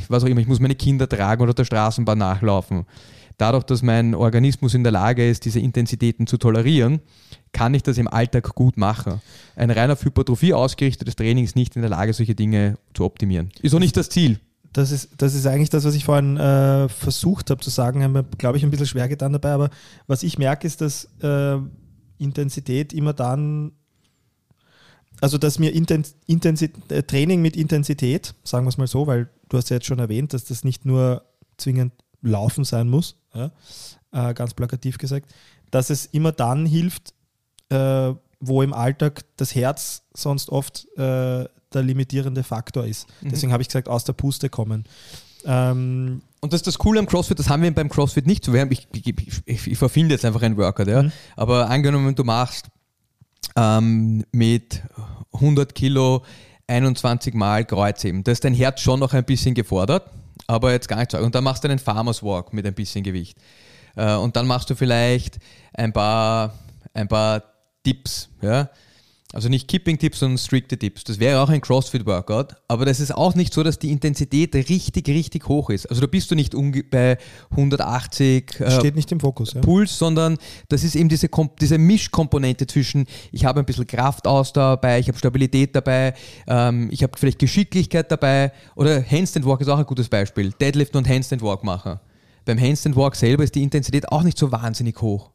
was 0.09 0.25
auch 0.25 0.29
immer, 0.29 0.41
ich 0.41 0.49
muss 0.49 0.61
meine 0.61 0.77
Kinder 0.77 1.09
tragen 1.09 1.43
oder 1.43 1.53
der 1.53 1.65
Straßenbahn 1.65 2.19
nachlaufen 2.19 2.87
dadurch, 3.39 3.65
dass 3.65 3.83
mein 3.83 4.15
Organismus 4.15 4.75
in 4.75 4.83
der 4.83 4.93
Lage 4.93 5.29
ist, 5.29 5.45
diese 5.45 5.61
Intensitäten 5.61 6.27
zu 6.27 6.37
tolerieren, 6.37 7.01
kann 7.53 7.75
ich 7.75 7.83
das 7.83 7.99
im 7.99 8.09
Alltag 8.09 8.55
gut 8.55 8.77
machen. 8.77 9.21
Ein 9.57 9.71
rein 9.71 9.91
auf 9.91 10.05
Hypertrophie 10.05 10.55
ausgerichtetes 10.55 11.17
Training 11.17 11.45
ist 11.45 11.57
nicht 11.57 11.77
in 11.77 11.83
der 11.83 11.91
Lage, 11.91 12.13
solche 12.13 12.35
Dinge 12.35 12.79
zu 12.95 13.05
optimieren. 13.05 13.51
Ist 13.63 13.75
auch 13.75 13.81
nicht 13.81 13.97
das 13.97 14.09
Ziel. 14.09 14.41
Das 14.73 14.91
ist, 14.91 15.11
das 15.19 15.35
ist 15.35 15.47
eigentlich 15.47 15.71
das, 15.71 15.85
was 15.85 15.95
ich 15.95 16.05
vorhin 16.05 16.37
äh, 16.37 16.89
versucht 16.89 17.51
habe 17.51 17.61
zu 17.61 17.71
sagen, 17.71 18.03
haben 18.03 18.15
wir, 18.15 18.25
glaube 18.25 18.59
ich, 18.59 18.65
ein 18.65 18.71
bisschen 18.71 18.87
schwer 18.87 19.09
getan 19.09 19.33
dabei, 19.33 19.53
aber 19.53 19.71
was 20.09 20.25
ich 20.25 20.37
merke, 20.37 20.67
ist, 20.67 20.81
dass 20.81 21.09
äh, 21.23 21.59
Intensität 22.19 22.93
immer 22.93 23.13
dann 23.13 23.73
also 25.21 25.39
dass 25.39 25.59
mir 25.59 25.73
Intens 25.73 26.17
Intensit 26.27 26.91
äh, 26.91 27.03
Training 27.03 27.41
mit 27.41 27.57
Intensität, 27.57 28.35
sagen 28.45 28.67
wir 28.67 28.71
es 28.71 28.79
mal 28.79 28.87
so, 28.87 29.07
weil 29.07 29.31
du 29.49 29.57
hast 29.57 29.71
ja 29.71 29.77
jetzt 29.77 29.87
schon 29.87 29.99
erwähnt, 29.99 30.33
dass 30.35 30.45
das 30.45 30.65
nicht 30.65 30.85
nur 30.85 31.25
zwingend 31.57 31.93
Laufen 32.31 32.65
sein 32.65 32.89
muss, 32.89 33.17
ja, 33.35 33.51
äh, 34.13 34.35
ganz 34.35 34.55
plakativ 34.55 34.99
gesagt, 34.99 35.33
dass 35.71 35.91
es 35.91 36.07
immer 36.07 36.33
dann 36.33 36.67
hilft, 36.67 37.15
äh, 37.71 38.13
wo 38.41 38.63
im 38.63 38.73
Alltag 38.73 39.25
das 39.37 39.55
Herz 39.55 40.03
sonst 40.15 40.51
oft 40.51 40.87
äh, 40.97 41.45
der 41.75 41.83
limitierende 41.83 42.43
Faktor 42.43 42.85
ist. 42.85 43.07
Mhm. 43.21 43.31
Deswegen 43.31 43.53
habe 43.53 43.63
ich 43.63 43.69
gesagt, 43.69 43.89
aus 43.89 44.05
der 44.05 44.13
Puste 44.13 44.49
kommen. 44.49 44.85
Ähm, 45.45 46.23
und 46.41 46.53
das 46.53 46.61
ist 46.61 46.67
das 46.67 46.79
Coole 46.79 47.01
am 47.01 47.07
CrossFit, 47.07 47.39
das 47.39 47.49
haben 47.49 47.63
wir 47.63 47.75
beim 47.75 47.89
CrossFit 47.89 48.27
nicht 48.27 48.45
so. 48.45 48.55
Ich, 48.55 48.89
ich, 48.93 49.15
ich, 49.47 49.67
ich 49.67 49.79
verfinde 49.79 50.15
jetzt 50.15 50.25
einfach 50.25 50.43
einen 50.43 50.57
Workout, 50.57 50.89
ja. 50.89 51.03
Mhm. 51.03 51.13
aber 51.37 51.69
angenommen, 51.71 52.15
du 52.15 52.25
machst 52.25 52.69
ähm, 53.57 54.25
mit 54.33 54.83
100 55.33 55.75
Kilo 55.75 56.25
21 56.67 57.35
Mal 57.35 57.65
Kreuzheben. 57.65 58.25
Da 58.25 58.33
ist 58.33 58.45
dein 58.45 58.55
Herz 58.55 58.81
schon 58.81 59.01
noch 59.01 59.13
ein 59.13 59.25
bisschen 59.25 59.55
gefordert, 59.55 60.11
aber 60.47 60.73
jetzt 60.73 60.89
gar 60.89 60.99
nicht 60.99 61.11
so. 61.11 61.19
Und 61.19 61.35
dann 61.35 61.45
machst 61.45 61.65
du 61.65 61.69
einen 61.69 61.79
Farmers 61.79 62.23
Walk 62.23 62.53
mit 62.53 62.67
ein 62.67 62.75
bisschen 62.75 63.03
Gewicht. 63.03 63.39
Äh, 63.97 64.15
und 64.15 64.37
dann 64.37 64.47
machst 64.47 64.71
du 64.71 64.75
vielleicht 64.75 65.39
ein 65.73 65.93
paar, 65.93 66.55
ein 66.93 67.09
paar 67.09 67.43
Dips, 67.87 68.29
ja. 68.41 68.69
Also 69.35 69.49
nicht 69.49 69.67
Kipping-Tipps, 69.67 70.21
sondern 70.21 70.39
strikte 70.39 70.79
Tipps. 70.79 71.03
Das 71.03 71.19
wäre 71.19 71.41
auch 71.41 71.49
ein 71.49 71.61
CrossFit-Workout, 71.61 72.55
aber 72.69 72.85
das 72.85 73.01
ist 73.01 73.13
auch 73.13 73.35
nicht 73.35 73.53
so, 73.53 73.65
dass 73.65 73.81
die 73.81 73.91
Intensität 73.91 74.55
richtig, 74.55 75.09
richtig 75.09 75.49
hoch 75.49 75.71
ist. 75.71 75.87
Also 75.87 76.01
da 76.01 76.07
bist 76.07 76.31
du 76.31 76.37
nicht 76.37 76.55
bei 76.91 77.19
180 77.51 78.61
äh, 78.61 78.71
Steht 78.71 78.95
nicht 78.95 79.11
im 79.11 79.19
Fokus, 79.19 79.55
ja. 79.55 79.61
Puls, 79.61 79.99
sondern 79.99 80.39
das 80.69 80.85
ist 80.85 80.95
eben 80.95 81.09
diese, 81.09 81.29
diese 81.61 81.79
Mischkomponente 81.79 82.69
zwischen, 82.69 83.07
ich 83.33 83.45
habe 83.45 83.59
ein 83.59 83.67
bisschen 83.67 83.89
Kraftausdauer 83.89 84.77
dabei, 84.77 85.01
ich 85.01 85.09
habe 85.09 85.19
Stabilität 85.19 85.75
dabei, 85.75 86.15
ähm, 86.47 86.89
ich 86.93 87.03
habe 87.03 87.13
vielleicht 87.19 87.41
Geschicklichkeit 87.41 88.11
dabei 88.13 88.53
oder 88.77 89.03
Handstand 89.03 89.47
Walk 89.47 89.61
ist 89.61 89.69
auch 89.69 89.79
ein 89.79 89.87
gutes 89.87 90.09
Beispiel. 90.09 90.53
Deadlift 90.53 90.95
und 90.95 91.09
Handstand 91.09 91.43
Walk 91.43 91.65
machen. 91.65 91.99
Beim 92.45 92.61
Handstand 92.61 92.95
Walk 92.95 93.17
selber 93.17 93.43
ist 93.43 93.55
die 93.55 93.63
Intensität 93.63 94.11
auch 94.11 94.23
nicht 94.23 94.39
so 94.39 94.53
wahnsinnig 94.53 95.01
hoch. 95.01 95.34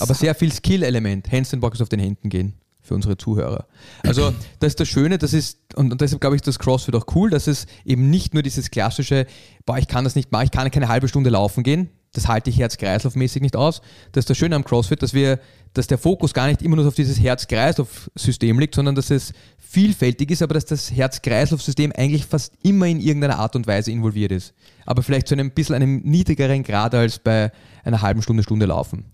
Aber 0.00 0.14
sehr 0.14 0.34
viel 0.34 0.52
Skill-Element. 0.52 1.30
Handstand-Walkers 1.30 1.80
auf 1.80 1.88
den 1.88 2.00
Händen 2.00 2.28
gehen 2.28 2.54
für 2.80 2.94
unsere 2.94 3.16
Zuhörer. 3.16 3.66
Also 4.02 4.32
das 4.60 4.72
ist 4.72 4.80
das 4.80 4.88
Schöne, 4.88 5.18
das 5.18 5.32
ist, 5.32 5.74
und 5.74 6.00
deshalb 6.00 6.20
glaube 6.20 6.36
ich, 6.36 6.42
das 6.42 6.58
CrossFit 6.58 6.94
auch 6.94 7.06
cool, 7.14 7.30
dass 7.30 7.46
es 7.46 7.66
eben 7.84 8.10
nicht 8.10 8.34
nur 8.34 8.42
dieses 8.42 8.70
klassische, 8.70 9.26
boah, 9.66 9.78
ich 9.78 9.88
kann 9.88 10.04
das 10.04 10.14
nicht 10.14 10.32
machen, 10.32 10.44
ich 10.44 10.50
kann 10.50 10.70
keine 10.70 10.88
halbe 10.88 11.08
Stunde 11.08 11.30
laufen 11.30 11.62
gehen, 11.62 11.90
das 12.12 12.26
halte 12.26 12.50
ich 12.50 12.58
herz-kreislauf-mäßig 12.58 13.42
nicht 13.42 13.54
aus. 13.54 13.82
Das 14.12 14.22
ist 14.22 14.30
das 14.30 14.38
Schöne 14.38 14.56
am 14.56 14.64
CrossFit, 14.64 15.02
dass 15.02 15.12
wir, 15.12 15.38
dass 15.74 15.86
der 15.86 15.98
Fokus 15.98 16.32
gar 16.32 16.46
nicht 16.46 16.62
immer 16.62 16.76
nur 16.76 16.88
auf 16.88 16.94
dieses 16.94 17.20
Herz-Kreislauf-System 17.20 18.58
liegt, 18.58 18.74
sondern 18.74 18.94
dass 18.94 19.10
es 19.10 19.32
vielfältig 19.70 20.30
ist, 20.30 20.40
aber 20.40 20.54
dass 20.54 20.64
das 20.64 20.90
Herz-Kreislauf-System 20.90 21.92
eigentlich 21.92 22.24
fast 22.24 22.54
immer 22.62 22.86
in 22.86 23.00
irgendeiner 23.00 23.38
Art 23.38 23.54
und 23.54 23.66
Weise 23.66 23.90
involviert 23.90 24.32
ist. 24.32 24.54
Aber 24.86 25.02
vielleicht 25.02 25.28
zu 25.28 25.34
einem 25.34 25.50
bisschen 25.50 25.74
einem 25.74 26.00
niedrigeren 26.04 26.62
Grad 26.62 26.94
als 26.94 27.18
bei 27.18 27.52
einer 27.84 28.00
halben 28.00 28.22
Stunde, 28.22 28.42
Stunde 28.42 28.64
laufen. 28.64 29.04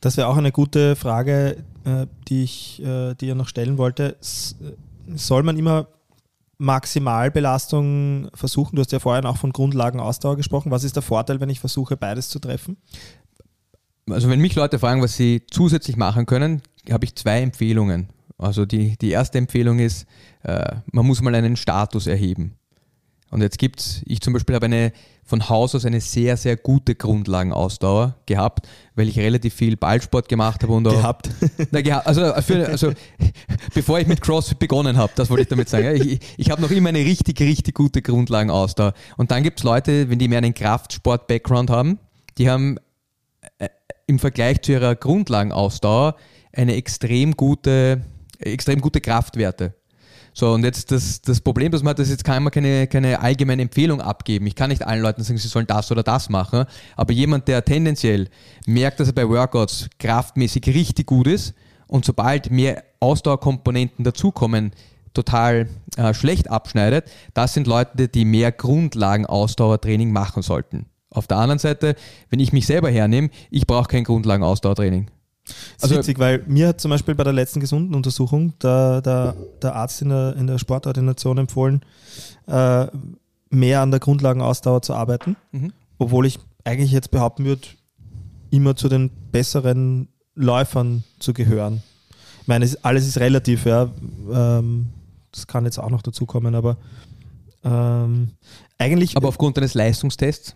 Das 0.00 0.16
wäre 0.16 0.26
auch 0.26 0.36
eine 0.36 0.50
gute 0.50 0.96
Frage, 0.96 1.64
äh, 1.84 2.06
die 2.26 2.42
ich 2.42 2.82
äh, 2.82 3.14
dir 3.14 3.36
noch 3.36 3.46
stellen 3.46 3.78
wollte. 3.78 4.16
Soll 5.14 5.44
man 5.44 5.56
immer 5.56 5.86
Maximalbelastung 6.58 8.28
versuchen? 8.34 8.74
Du 8.74 8.82
hast 8.82 8.90
ja 8.90 8.98
vorhin 8.98 9.24
auch 9.24 9.36
von 9.36 9.52
Grundlagenausdauer 9.52 10.36
gesprochen. 10.36 10.72
Was 10.72 10.82
ist 10.82 10.96
der 10.96 11.02
Vorteil, 11.02 11.40
wenn 11.40 11.48
ich 11.48 11.60
versuche, 11.60 11.96
beides 11.96 12.28
zu 12.28 12.40
treffen? 12.40 12.76
Also 14.10 14.28
wenn 14.28 14.40
mich 14.40 14.56
Leute 14.56 14.80
fragen, 14.80 15.00
was 15.00 15.16
sie 15.16 15.42
zusätzlich 15.48 15.96
machen 15.96 16.26
können, 16.26 16.62
habe 16.90 17.04
ich 17.04 17.14
zwei 17.14 17.40
Empfehlungen. 17.40 18.08
Also 18.38 18.66
die, 18.66 18.96
die 18.98 19.10
erste 19.10 19.38
Empfehlung 19.38 19.78
ist, 19.78 20.06
äh, 20.42 20.76
man 20.92 21.06
muss 21.06 21.22
mal 21.22 21.34
einen 21.34 21.56
Status 21.56 22.06
erheben. 22.06 22.56
Und 23.30 23.42
jetzt 23.42 23.58
gibt 23.58 23.80
es, 23.80 24.02
ich 24.06 24.20
zum 24.20 24.32
Beispiel 24.32 24.54
habe 24.54 24.66
eine 24.66 24.92
von 25.24 25.48
Haus 25.48 25.74
aus 25.74 25.84
eine 25.84 26.00
sehr, 26.00 26.36
sehr 26.36 26.56
gute 26.56 26.94
Grundlagenausdauer 26.94 28.14
gehabt, 28.26 28.68
weil 28.94 29.08
ich 29.08 29.18
relativ 29.18 29.54
viel 29.54 29.76
Ballsport 29.76 30.28
gemacht 30.28 30.62
habe. 30.62 30.72
Und 30.72 30.84
gehabt? 30.84 31.30
Na, 31.72 31.80
geha 31.80 31.98
also, 31.98 32.32
für, 32.42 32.68
also 32.68 32.92
bevor 33.74 33.98
ich 33.98 34.06
mit 34.06 34.20
CrossFit 34.20 34.60
begonnen 34.60 34.96
habe, 34.96 35.12
das 35.16 35.28
wollte 35.28 35.42
ich 35.42 35.48
damit 35.48 35.68
sagen. 35.68 36.00
Ich, 36.00 36.20
ich 36.36 36.50
habe 36.50 36.62
noch 36.62 36.70
immer 36.70 36.90
eine 36.90 37.00
richtig, 37.00 37.40
richtig 37.40 37.74
gute 37.74 38.02
Grundlagenausdauer. 38.02 38.92
Und 39.16 39.32
dann 39.32 39.42
gibt 39.42 39.58
es 39.58 39.64
Leute, 39.64 40.08
wenn 40.08 40.20
die 40.20 40.28
mehr 40.28 40.38
einen 40.38 40.54
Kraftsport-Background 40.54 41.70
haben, 41.70 41.98
die 42.38 42.48
haben 42.48 42.78
äh, 43.58 43.68
im 44.06 44.20
Vergleich 44.20 44.62
zu 44.62 44.72
ihrer 44.72 44.94
Grundlagenausdauer 44.94 46.14
eine 46.52 46.76
extrem 46.76 47.32
gute, 47.36 48.02
extrem 48.38 48.80
gute 48.80 49.00
Kraftwerte. 49.00 49.74
So, 50.38 50.52
und 50.52 50.64
jetzt 50.64 50.92
das, 50.92 51.22
das 51.22 51.40
Problem, 51.40 51.72
dass 51.72 51.82
man 51.82 51.92
hat, 51.92 51.98
ist, 51.98 52.10
jetzt 52.10 52.24
kann 52.24 52.42
man 52.42 52.52
keine, 52.52 52.86
keine 52.88 53.20
allgemeine 53.20 53.62
Empfehlung 53.62 54.02
abgeben. 54.02 54.46
Ich 54.46 54.54
kann 54.54 54.68
nicht 54.68 54.86
allen 54.86 55.00
Leuten 55.00 55.22
sagen, 55.22 55.38
sie 55.38 55.48
sollen 55.48 55.66
das 55.66 55.90
oder 55.90 56.02
das 56.02 56.28
machen, 56.28 56.66
aber 56.94 57.14
jemand, 57.14 57.48
der 57.48 57.64
tendenziell 57.64 58.28
merkt, 58.66 59.00
dass 59.00 59.08
er 59.08 59.14
bei 59.14 59.26
Workouts 59.26 59.88
kraftmäßig 59.98 60.66
richtig 60.66 61.06
gut 61.06 61.26
ist 61.26 61.54
und 61.86 62.04
sobald 62.04 62.50
mehr 62.50 62.84
Ausdauerkomponenten 63.00 64.04
dazukommen, 64.04 64.72
total 65.14 65.70
äh, 65.96 66.12
schlecht 66.12 66.50
abschneidet, 66.50 67.10
das 67.32 67.54
sind 67.54 67.66
Leute, 67.66 68.08
die 68.08 68.26
mehr 68.26 68.52
Grundlagen-Ausdauertraining 68.52 70.12
machen 70.12 70.42
sollten. 70.42 70.84
Auf 71.08 71.26
der 71.26 71.38
anderen 71.38 71.58
Seite, 71.58 71.96
wenn 72.28 72.40
ich 72.40 72.52
mich 72.52 72.66
selber 72.66 72.90
hernehme, 72.90 73.30
ich 73.50 73.66
brauche 73.66 73.88
kein 73.88 74.04
Grundlagen-Ausdauertraining. 74.04 75.10
Das 75.46 75.84
also, 75.84 75.96
witzig, 75.96 76.18
weil 76.18 76.42
mir 76.46 76.68
hat 76.68 76.80
zum 76.80 76.90
Beispiel 76.90 77.14
bei 77.14 77.24
der 77.24 77.32
letzten 77.32 77.60
gesunden 77.60 77.94
Untersuchung 77.94 78.58
der, 78.58 79.00
der, 79.00 79.36
der 79.62 79.76
Arzt 79.76 80.02
in 80.02 80.08
der, 80.08 80.36
in 80.36 80.46
der 80.46 80.58
Sportordination 80.58 81.38
empfohlen, 81.38 81.82
äh, 82.46 82.86
mehr 83.50 83.80
an 83.80 83.90
der 83.90 84.00
Grundlagenausdauer 84.00 84.82
zu 84.82 84.94
arbeiten, 84.94 85.36
mhm. 85.52 85.72
obwohl 85.98 86.26
ich 86.26 86.38
eigentlich 86.64 86.90
jetzt 86.90 87.10
behaupten 87.10 87.44
würde, 87.44 87.68
immer 88.50 88.74
zu 88.74 88.88
den 88.88 89.10
besseren 89.30 90.08
Läufern 90.34 91.04
zu 91.20 91.32
gehören. 91.32 91.82
Ich 92.42 92.48
meine, 92.48 92.68
alles 92.82 93.06
ist 93.06 93.18
relativ, 93.18 93.66
ja. 93.66 93.90
Ähm, 94.32 94.86
das 95.32 95.46
kann 95.46 95.64
jetzt 95.64 95.78
auch 95.78 95.90
noch 95.90 96.02
dazu 96.02 96.26
kommen, 96.26 96.54
aber 96.54 96.76
ähm, 97.64 98.30
eigentlich. 98.78 99.16
Aber 99.16 99.28
aufgrund 99.28 99.58
eines 99.58 99.74
Leistungstests? 99.74 100.54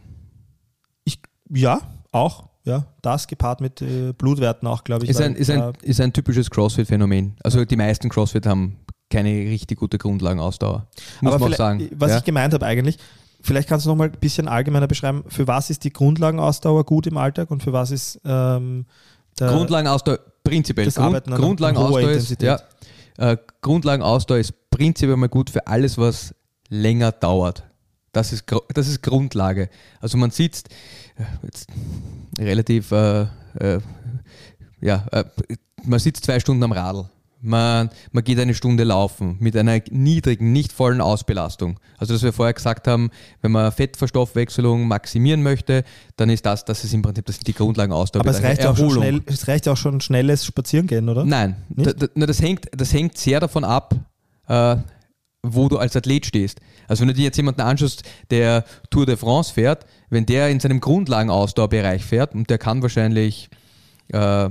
Ich, 1.05 1.21
ja, 1.49 1.81
auch 2.13 2.50
ja, 2.65 2.85
das 3.03 3.27
gepaart 3.27 3.61
mit 3.61 3.81
äh, 3.81 4.13
Blutwerten 4.13 4.69
auch, 4.69 4.85
glaube 4.85 5.05
ich. 5.05 5.11
Ist 5.11 5.21
ein, 5.21 5.35
ist, 5.35 5.51
ein, 5.51 5.73
ist 5.83 6.01
ein 6.01 6.13
typisches 6.13 6.51
CrossFit-Phänomen. 6.51 7.37
Also 7.43 7.65
die 7.65 7.77
meisten 7.77 8.09
CrossFit 8.09 8.47
haben 8.47 8.77
keine 9.09 9.31
richtig 9.31 9.79
gute 9.79 9.99
Grundlagenausdauer. 9.99 10.87
Muss 11.21 11.35
Aber 11.35 11.45
man 11.45 11.53
auch 11.53 11.57
sagen. 11.57 11.91
Was 11.95 12.11
ja? 12.11 12.19
ich 12.19 12.25
gemeint 12.25 12.55
habe 12.55 12.67
eigentlich, 12.67 12.99
vielleicht 13.41 13.69
kannst 13.69 13.87
du 13.87 13.91
noch 13.91 13.97
mal 13.97 14.09
ein 14.09 14.19
bisschen 14.21 14.47
allgemeiner 14.47 14.87
beschreiben, 14.87 15.25
für 15.29 15.47
was 15.47 15.71
ist 15.71 15.85
die 15.85 15.93
Grundlagenausdauer 15.93 16.85
gut 16.85 17.07
im 17.07 17.17
Alltag 17.17 17.51
und 17.51 17.63
für 17.63 17.73
was 17.73 17.91
ist 17.91 18.21
ähm, 18.25 18.87
der 19.39 19.49
Grundlagenausdauer 19.49 20.19
prinzipiell. 20.45 20.87
Das 20.87 20.95
Grund, 20.97 21.27
Grundlagenausdauer 21.27 22.11
ist, 22.11 22.43
ja, 22.43 22.61
äh, 23.17 23.37
Grundlagenausdauer 23.63 24.39
ist 24.39 24.71
prinzipiell 24.71 25.17
mal 25.17 25.29
gut 25.29 25.51
für 25.51 25.67
alles, 25.67 25.99
was 25.99 26.35
länger 26.69 27.13
dauert. 27.13 27.65
Das 28.13 28.33
ist, 28.33 28.45
das 28.75 28.89
ist 28.89 29.03
Grundlage. 29.03 29.71
Also 30.01 30.19
man 30.19 30.31
sitzt 30.31 30.69
äh, 31.17 31.25
jetzt 31.45 31.69
relativ, 32.39 32.91
äh, 32.91 33.23
äh, 33.55 33.81
ja, 34.81 35.07
äh, 35.13 35.25
man 35.85 35.99
sitzt 35.99 36.25
zwei 36.25 36.41
Stunden 36.41 36.63
am 36.63 36.73
Radl. 36.73 37.09
Man, 37.43 37.89
man 38.13 38.23
geht 38.23 38.39
eine 38.39 38.53
Stunde 38.53 38.85
laufen 38.85 39.37
mit 39.41 39.57
einer 39.57 39.81
niedrigen, 39.91 40.53
nicht 40.53 40.73
vollen 40.73 41.01
Ausbelastung. 41.01 41.81
Also, 41.97 42.13
dass 42.13 42.23
wir 42.23 42.35
vorher 42.35 42.53
gesagt 42.53 42.87
haben, 42.87 43.11
wenn 43.41 43.51
man 43.51 43.73
Fettverstoffwechselung 43.73 44.87
maximieren 44.87 45.43
möchte, 45.43 45.85
dann 46.17 46.29
ist 46.29 46.45
das, 46.45 46.67
das 46.67 46.85
ist 46.85 46.93
im 46.93 47.01
Prinzip 47.01 47.25
das 47.25 47.39
die 47.39 47.55
Grundlagenausdauer. 47.55 48.21
Aber 48.21 48.31
es 48.31 48.43
reicht, 48.43 48.67
auch 48.67 48.77
schon 48.77 48.91
schnell, 48.91 49.23
es 49.25 49.49
reicht 49.49 49.69
auch 49.69 49.77
schon 49.79 50.03
schnelles 50.03 50.45
Spazierengehen, 50.45 51.09
oder? 51.09 51.25
Nein, 51.25 51.57
da, 51.71 51.93
da, 51.93 52.27
das, 52.27 52.43
hängt, 52.43 52.69
das 52.77 52.93
hängt 52.93 53.17
sehr 53.17 53.41
davon 53.41 53.65
ab, 53.65 53.95
äh, 54.47 54.77
wo 55.43 55.69
du 55.69 55.79
als 55.79 55.97
Athlet 55.97 56.27
stehst. 56.27 56.61
Also 56.87 57.01
wenn 57.01 57.09
du 57.09 57.15
dir 57.15 57.25
jetzt 57.25 57.37
jemanden 57.37 57.63
anschaust, 57.63 58.05
der 58.31 58.65
Tour 58.91 59.07
de 59.07 59.17
France 59.17 59.53
fährt, 59.55 59.87
wenn 60.11 60.27
der 60.27 60.51
in 60.51 60.61
seinem 60.61 60.81
Grundlagenausdauerbereich 60.81 62.05
fährt 62.05 62.35
und 62.35 62.51
der 62.51 62.59
kann 62.59 62.83
wahrscheinlich 62.83 63.49
äh, 64.09 64.51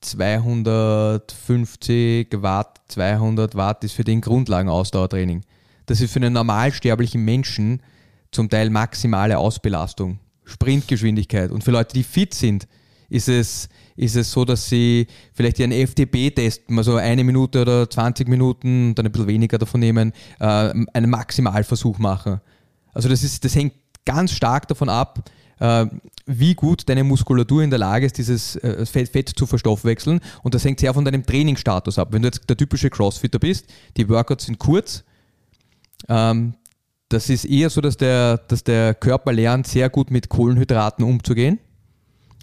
250 0.00 2.28
Watt, 2.42 2.80
200 2.88 3.54
Watt 3.54 3.84
ist 3.84 3.94
für 3.94 4.04
den 4.04 4.20
Grundlagenausdauertraining. 4.20 5.42
Das 5.86 6.00
ist 6.00 6.12
für 6.12 6.20
einen 6.20 6.32
normalsterblichen 6.32 7.24
Menschen 7.24 7.82
zum 8.30 8.48
Teil 8.48 8.70
maximale 8.70 9.38
Ausbelastung. 9.38 10.20
Sprintgeschwindigkeit. 10.44 11.50
Und 11.50 11.64
für 11.64 11.72
Leute, 11.72 11.94
die 11.94 12.04
fit 12.04 12.34
sind, 12.34 12.68
ist 13.10 13.28
es, 13.28 13.68
ist 13.96 14.16
es 14.16 14.30
so, 14.30 14.44
dass 14.44 14.68
sie 14.68 15.06
vielleicht 15.34 15.58
ihren 15.58 15.72
FTP-Test, 15.72 16.62
also 16.74 16.96
eine 16.96 17.24
Minute 17.24 17.60
oder 17.60 17.90
20 17.90 18.28
Minuten, 18.28 18.94
dann 18.94 19.04
ein 19.04 19.12
bisschen 19.12 19.28
weniger 19.28 19.58
davon 19.58 19.80
nehmen, 19.80 20.12
äh, 20.38 20.44
einen 20.44 21.10
Maximalversuch 21.10 21.98
machen. 21.98 22.40
Also 22.94 23.08
das, 23.08 23.22
ist, 23.22 23.44
das 23.44 23.54
hängt 23.54 23.74
ganz 24.06 24.32
stark 24.32 24.68
davon 24.68 24.88
ab, 24.88 25.28
äh, 25.58 25.86
wie 26.26 26.54
gut 26.54 26.88
deine 26.88 27.04
Muskulatur 27.04 27.62
in 27.62 27.70
der 27.70 27.78
Lage 27.78 28.06
ist, 28.06 28.16
dieses 28.16 28.56
äh, 28.56 28.86
Fett, 28.86 29.10
Fett, 29.10 29.28
zu 29.28 29.46
verstoffwechseln. 29.46 30.20
Und 30.42 30.54
das 30.54 30.64
hängt 30.64 30.80
sehr 30.80 30.94
von 30.94 31.04
deinem 31.04 31.26
Trainingsstatus 31.26 31.98
ab. 31.98 32.08
Wenn 32.12 32.22
du 32.22 32.28
jetzt 32.28 32.48
der 32.48 32.56
typische 32.56 32.90
Crossfitter 32.90 33.38
bist, 33.38 33.66
die 33.96 34.08
Workouts 34.08 34.46
sind 34.46 34.58
kurz, 34.58 35.04
ähm, 36.08 36.54
das 37.08 37.28
ist 37.28 37.44
eher 37.44 37.70
so, 37.70 37.80
dass 37.80 37.96
der, 37.96 38.38
dass 38.38 38.62
der 38.62 38.94
Körper 38.94 39.32
lernt, 39.32 39.66
sehr 39.66 39.90
gut 39.90 40.10
mit 40.10 40.28
Kohlenhydraten 40.28 41.04
umzugehen. 41.04 41.58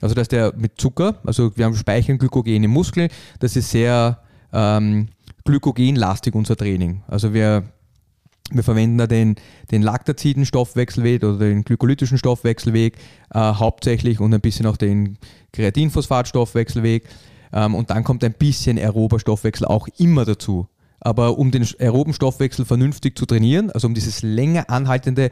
Also 0.01 0.15
dass 0.15 0.27
der 0.27 0.53
mit 0.55 0.79
Zucker, 0.79 1.15
also 1.25 1.55
wir 1.55 1.65
haben 1.65 1.75
Speichern 1.75 2.17
Glykogen 2.17 2.63
im 2.63 2.71
Muskel, 2.71 3.09
das 3.39 3.55
ist 3.55 3.71
sehr 3.71 4.21
ähm, 4.53 5.07
glykogenlastig 5.43 6.35
unser 6.35 6.55
Training. 6.55 7.03
Also 7.07 7.33
wir 7.33 7.63
wir 8.49 8.63
verwenden 8.63 8.97
da 8.97 9.07
den, 9.07 9.35
den 9.71 9.81
Lactaziden-Stoffwechselweg 9.81 11.23
oder 11.23 11.37
den 11.37 11.63
glykolytischen 11.63 12.17
Stoffwechselweg 12.17 12.97
äh, 13.33 13.39
hauptsächlich 13.39 14.19
und 14.19 14.33
ein 14.33 14.41
bisschen 14.41 14.65
auch 14.67 14.77
den 14.77 15.17
Kreatinphosphat-Stoffwechselweg. 15.51 17.07
Ähm, 17.51 17.75
und 17.75 17.89
dann 17.89 18.03
kommt 18.03 18.23
ein 18.23 18.33
bisschen 18.33 18.77
aerober 18.77 19.19
Stoffwechsel 19.19 19.67
auch 19.67 19.87
immer 19.97 20.25
dazu. 20.25 20.67
Aber 20.99 21.37
um 21.37 21.51
den 21.51 21.67
aeroben 21.79 22.13
Stoffwechsel 22.13 22.65
vernünftig 22.65 23.17
zu 23.17 23.25
trainieren, 23.25 23.69
also 23.69 23.87
um 23.87 23.93
dieses 23.93 24.23
länger 24.23 24.69
anhaltende, 24.69 25.29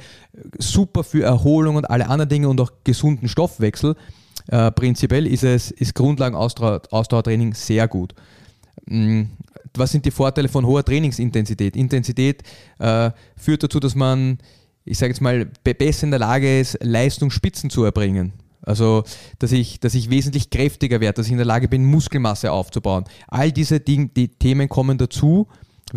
super 0.60 1.04
für 1.04 1.24
Erholung 1.24 1.78
und 1.78 1.90
alle 1.90 2.08
anderen 2.08 2.30
Dinge 2.30 2.50
und 2.50 2.60
auch 2.62 2.72
gesunden 2.84 3.28
Stoffwechsel, 3.30 3.96
äh, 4.48 4.72
prinzipiell 4.72 5.28
ist 5.28 5.44
es 5.44 5.72
ist 5.72 5.96
Grundlagen-Ausdauertraining 5.96 7.54
sehr 7.54 7.88
gut. 7.88 8.14
Mm, 8.86 9.24
was 9.74 9.92
sind 9.92 10.06
die 10.06 10.12
Vorteile 10.12 10.48
von 10.48 10.66
hoher 10.66 10.84
Trainingsintensität? 10.84 11.76
Intensität 11.76 12.44
äh, 12.80 13.12
führt 13.36 13.64
dazu, 13.64 13.80
dass 13.80 13.96
man, 13.96 14.38
ich 14.86 14.98
sage 14.98 15.12
jetzt 15.12 15.22
mal, 15.22 15.46
besser 15.64 16.04
in 16.04 16.12
der 16.12 16.20
Lage 16.20 16.60
ist, 16.60 16.78
Leistungsspitzen 16.82 17.70
zu 17.70 17.84
erbringen. 17.84 18.34
Also, 18.62 19.04
dass 19.40 19.52
ich, 19.52 19.80
dass 19.80 19.94
ich 19.94 20.10
wesentlich 20.10 20.50
kräftiger 20.50 21.00
werde, 21.00 21.18
dass 21.18 21.28
ich 21.28 21.32
in 21.32 21.38
der 21.38 21.46
Lage 21.46 21.68
bin, 21.68 21.86
Muskelmasse 21.86 22.52
aufzubauen. 22.52 23.06
All 23.28 23.52
diese 23.52 23.80
Dinge, 23.80 24.08
die 24.08 24.28
Themen 24.30 24.70
kommen 24.70 24.98
dazu, 24.98 25.48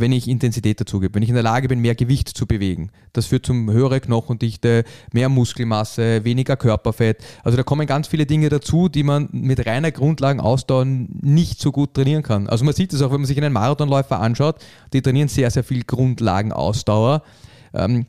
wenn 0.00 0.12
ich 0.12 0.28
Intensität 0.28 0.80
dazu 0.80 1.00
gebe, 1.00 1.14
wenn 1.14 1.22
ich 1.22 1.28
in 1.28 1.34
der 1.34 1.42
Lage 1.42 1.68
bin, 1.68 1.80
mehr 1.80 1.94
Gewicht 1.94 2.28
zu 2.28 2.46
bewegen. 2.46 2.90
Das 3.12 3.26
führt 3.26 3.46
zum 3.46 3.70
höhere 3.70 4.00
Knochendichte, 4.00 4.84
mehr 5.12 5.28
Muskelmasse, 5.28 6.24
weniger 6.24 6.56
Körperfett. 6.56 7.24
Also 7.44 7.56
da 7.56 7.62
kommen 7.62 7.87
ganz 7.87 8.08
viele 8.08 8.26
Dinge 8.26 8.48
dazu, 8.48 8.88
die 8.88 9.02
man 9.02 9.28
mit 9.32 9.66
reiner 9.66 9.90
Grundlagenausdauer 9.90 10.84
nicht 10.84 11.61
so 11.61 11.72
gut 11.72 11.94
trainieren 11.94 12.22
kann. 12.22 12.48
Also 12.48 12.64
man 12.64 12.74
sieht 12.74 12.92
es 12.92 13.02
auch, 13.02 13.11
wenn 13.11 13.20
man 13.20 13.26
sich 13.26 13.38
einen 13.38 13.52
Marathonläufer 13.52 14.20
anschaut, 14.20 14.56
die 14.92 15.02
trainieren 15.02 15.28
sehr, 15.28 15.50
sehr 15.50 15.64
viel 15.64 15.84
Grundlagenausdauer. 15.84 17.22
Ähm, 17.74 18.06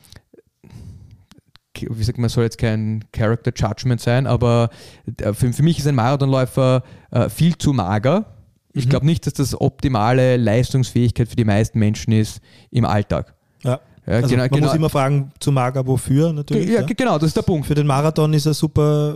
wie 1.82 2.04
sagt 2.04 2.18
man, 2.18 2.30
soll 2.30 2.44
jetzt 2.44 2.58
kein 2.58 3.06
Character 3.14 3.52
Judgment 3.56 4.02
sein, 4.02 4.28
aber 4.28 4.70
äh, 5.18 5.34
für, 5.34 5.54
für 5.54 5.64
mich 5.64 5.80
ist 5.80 5.88
ein 5.88 5.96
Marathonläufer 5.96 6.84
äh, 7.12 7.30
viel 7.30 7.58
zu 7.58 7.74
mager 7.74 8.39
ich 8.74 8.86
mhm. 8.86 8.90
glaube 8.90 9.06
nicht, 9.06 9.26
dass 9.26 9.34
das 9.34 9.60
optimale 9.60 10.38
Leistungsfähigkeit 10.38 11.28
für 11.28 11.36
die 11.36 11.46
meisten 11.46 11.80
Menschen 11.80 12.14
ist 12.14 12.42
im 12.72 12.86
Alltag. 12.86 13.34
Ja. 13.64 13.80
Ja, 14.10 14.16
also 14.16 14.30
genau, 14.30 14.42
man 14.42 14.50
genau. 14.50 14.66
muss 14.66 14.76
immer 14.76 14.90
fragen, 14.90 15.32
zu 15.40 15.52
mager 15.52 15.86
wofür 15.86 16.34
natürlich. 16.34 16.68
Ja, 16.68 16.82
ja, 16.82 16.86
genau, 16.88 17.20
das 17.20 17.28
ist 17.28 17.38
der 17.38 17.44
Punkt. 17.44 17.68
Für 17.68 17.76
den 17.76 17.86
Marathon 17.86 18.34
ist 18.34 18.48
er 18.48 18.56
super, 18.56 19.16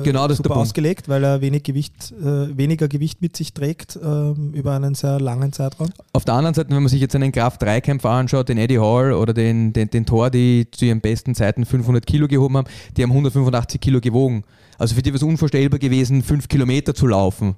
äh, 0.00 0.02
genau, 0.02 0.26
das 0.28 0.38
super 0.38 0.56
ausgelegt, 0.56 1.10
weil 1.10 1.22
er 1.24 1.42
wenig 1.42 1.62
Gewicht, 1.62 2.14
äh, 2.18 2.56
weniger 2.56 2.88
Gewicht 2.88 3.20
mit 3.20 3.36
sich 3.36 3.52
trägt 3.52 3.96
äh, 3.96 4.30
über 4.30 4.72
einen 4.72 4.94
sehr 4.94 5.20
langen 5.20 5.52
Zeitraum. 5.52 5.90
Auf 6.14 6.24
der 6.24 6.34
anderen 6.34 6.54
Seite, 6.54 6.70
wenn 6.70 6.82
man 6.82 6.88
sich 6.88 7.02
jetzt 7.02 7.14
einen 7.14 7.32
Kraft-3-Kämpfer 7.32 8.08
anschaut, 8.08 8.48
den 8.48 8.56
Eddie 8.56 8.78
Hall 8.78 9.12
oder 9.12 9.34
den, 9.34 9.74
den, 9.74 9.90
den 9.90 10.06
Thor, 10.06 10.30
die 10.30 10.66
zu 10.70 10.86
ihren 10.86 11.02
besten 11.02 11.34
Zeiten 11.34 11.66
500 11.66 12.06
Kilo 12.06 12.26
gehoben 12.26 12.56
haben, 12.56 12.68
die 12.96 13.02
haben 13.02 13.10
185 13.10 13.78
Kilo 13.78 14.00
gewogen. 14.00 14.44
Also 14.78 14.94
für 14.94 15.02
die 15.02 15.10
war 15.10 15.16
es 15.16 15.22
unvorstellbar 15.22 15.78
gewesen, 15.78 16.22
5 16.22 16.48
Kilometer 16.48 16.94
zu 16.94 17.06
laufen 17.06 17.56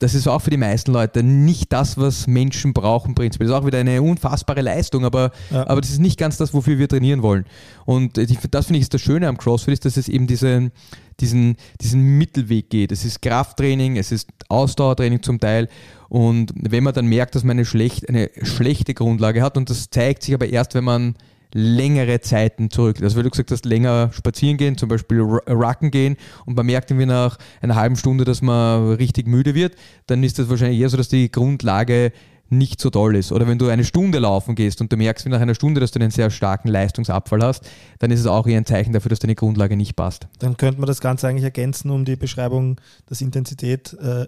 das 0.00 0.14
ist 0.14 0.26
auch 0.26 0.40
für 0.40 0.50
die 0.50 0.56
meisten 0.56 0.92
Leute 0.92 1.22
nicht 1.22 1.72
das, 1.74 1.98
was 1.98 2.26
Menschen 2.26 2.72
brauchen 2.72 3.14
prinzipiell. 3.14 3.48
Das 3.48 3.56
ist 3.56 3.62
auch 3.62 3.66
wieder 3.66 3.78
eine 3.78 4.00
unfassbare 4.00 4.62
Leistung, 4.62 5.04
aber, 5.04 5.30
ja. 5.50 5.68
aber 5.68 5.82
das 5.82 5.90
ist 5.90 5.98
nicht 5.98 6.18
ganz 6.18 6.38
das, 6.38 6.54
wofür 6.54 6.78
wir 6.78 6.88
trainieren 6.88 7.22
wollen. 7.22 7.44
Und 7.84 8.16
das 8.16 8.64
finde 8.66 8.78
ich 8.78 8.82
ist 8.82 8.94
das 8.94 9.02
Schöne 9.02 9.28
am 9.28 9.36
CrossFit, 9.36 9.74
ist, 9.74 9.84
dass 9.84 9.98
es 9.98 10.08
eben 10.08 10.26
diesen, 10.26 10.72
diesen, 11.20 11.56
diesen 11.82 12.16
Mittelweg 12.16 12.70
geht. 12.70 12.92
Es 12.92 13.04
ist 13.04 13.20
Krafttraining, 13.20 13.98
es 13.98 14.10
ist 14.10 14.30
Ausdauertraining 14.48 15.22
zum 15.22 15.38
Teil. 15.38 15.68
Und 16.08 16.54
wenn 16.56 16.82
man 16.82 16.94
dann 16.94 17.06
merkt, 17.06 17.34
dass 17.34 17.44
man 17.44 17.58
eine, 17.58 17.66
schlecht, 17.66 18.08
eine 18.08 18.30
schlechte 18.42 18.94
Grundlage 18.94 19.42
hat, 19.42 19.58
und 19.58 19.68
das 19.68 19.90
zeigt 19.90 20.22
sich 20.22 20.32
aber 20.32 20.48
erst, 20.48 20.74
wenn 20.74 20.84
man 20.84 21.14
längere 21.52 22.20
Zeiten 22.20 22.70
zurück. 22.70 23.02
Also 23.02 23.16
weil 23.16 23.24
du 23.24 23.30
gesagt 23.30 23.50
hast, 23.50 23.64
länger 23.64 24.10
spazieren 24.12 24.56
gehen, 24.56 24.76
zum 24.76 24.88
Beispiel 24.88 25.20
Rucken 25.20 25.90
gehen 25.90 26.16
und 26.46 26.56
man 26.56 26.66
merkt 26.66 26.90
irgendwie 26.90 27.06
nach 27.06 27.38
einer 27.60 27.74
halben 27.74 27.96
Stunde, 27.96 28.24
dass 28.24 28.42
man 28.42 28.94
richtig 28.94 29.26
müde 29.26 29.54
wird, 29.54 29.74
dann 30.06 30.22
ist 30.22 30.38
das 30.38 30.48
wahrscheinlich 30.48 30.80
eher 30.80 30.88
so, 30.88 30.96
dass 30.96 31.08
die 31.08 31.30
Grundlage 31.30 32.12
nicht 32.50 32.80
so 32.80 32.90
toll 32.90 33.16
ist. 33.16 33.32
Oder 33.32 33.46
wenn 33.46 33.58
du 33.58 33.68
eine 33.68 33.84
Stunde 33.84 34.18
laufen 34.18 34.54
gehst 34.54 34.80
und 34.80 34.92
du 34.92 34.96
merkst 34.96 35.24
wie 35.24 35.30
nach 35.30 35.40
einer 35.40 35.54
Stunde, 35.54 35.80
dass 35.80 35.92
du 35.92 36.00
einen 36.00 36.10
sehr 36.10 36.30
starken 36.30 36.68
Leistungsabfall 36.68 37.42
hast, 37.42 37.68
dann 38.00 38.10
ist 38.10 38.20
es 38.20 38.26
auch 38.26 38.46
eher 38.46 38.58
ein 38.58 38.66
Zeichen 38.66 38.92
dafür, 38.92 39.10
dass 39.10 39.20
deine 39.20 39.36
Grundlage 39.36 39.76
nicht 39.76 39.94
passt. 39.94 40.26
Dann 40.40 40.56
könnte 40.56 40.80
man 40.80 40.88
das 40.88 41.00
Ganze 41.00 41.28
eigentlich 41.28 41.44
ergänzen 41.44 41.90
um 41.90 42.04
die 42.04 42.16
Beschreibung, 42.16 42.80
dass 43.06 43.20
Intensität 43.20 43.96
äh, 44.00 44.26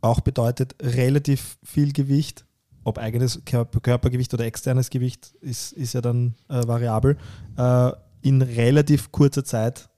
auch 0.00 0.20
bedeutet 0.20 0.76
relativ 0.80 1.56
viel 1.64 1.92
Gewicht 1.92 2.44
ob 2.84 2.98
eigenes 2.98 3.42
Körpergewicht 3.44 4.32
oder 4.34 4.44
externes 4.44 4.90
Gewicht 4.90 5.34
ist, 5.40 5.72
ist 5.72 5.94
ja 5.94 6.00
dann 6.00 6.34
äh, 6.48 6.66
variabel, 6.66 7.16
äh, 7.56 7.90
in 8.22 8.42
relativ 8.42 9.10
kurzer 9.10 9.44
Zeit 9.44 9.88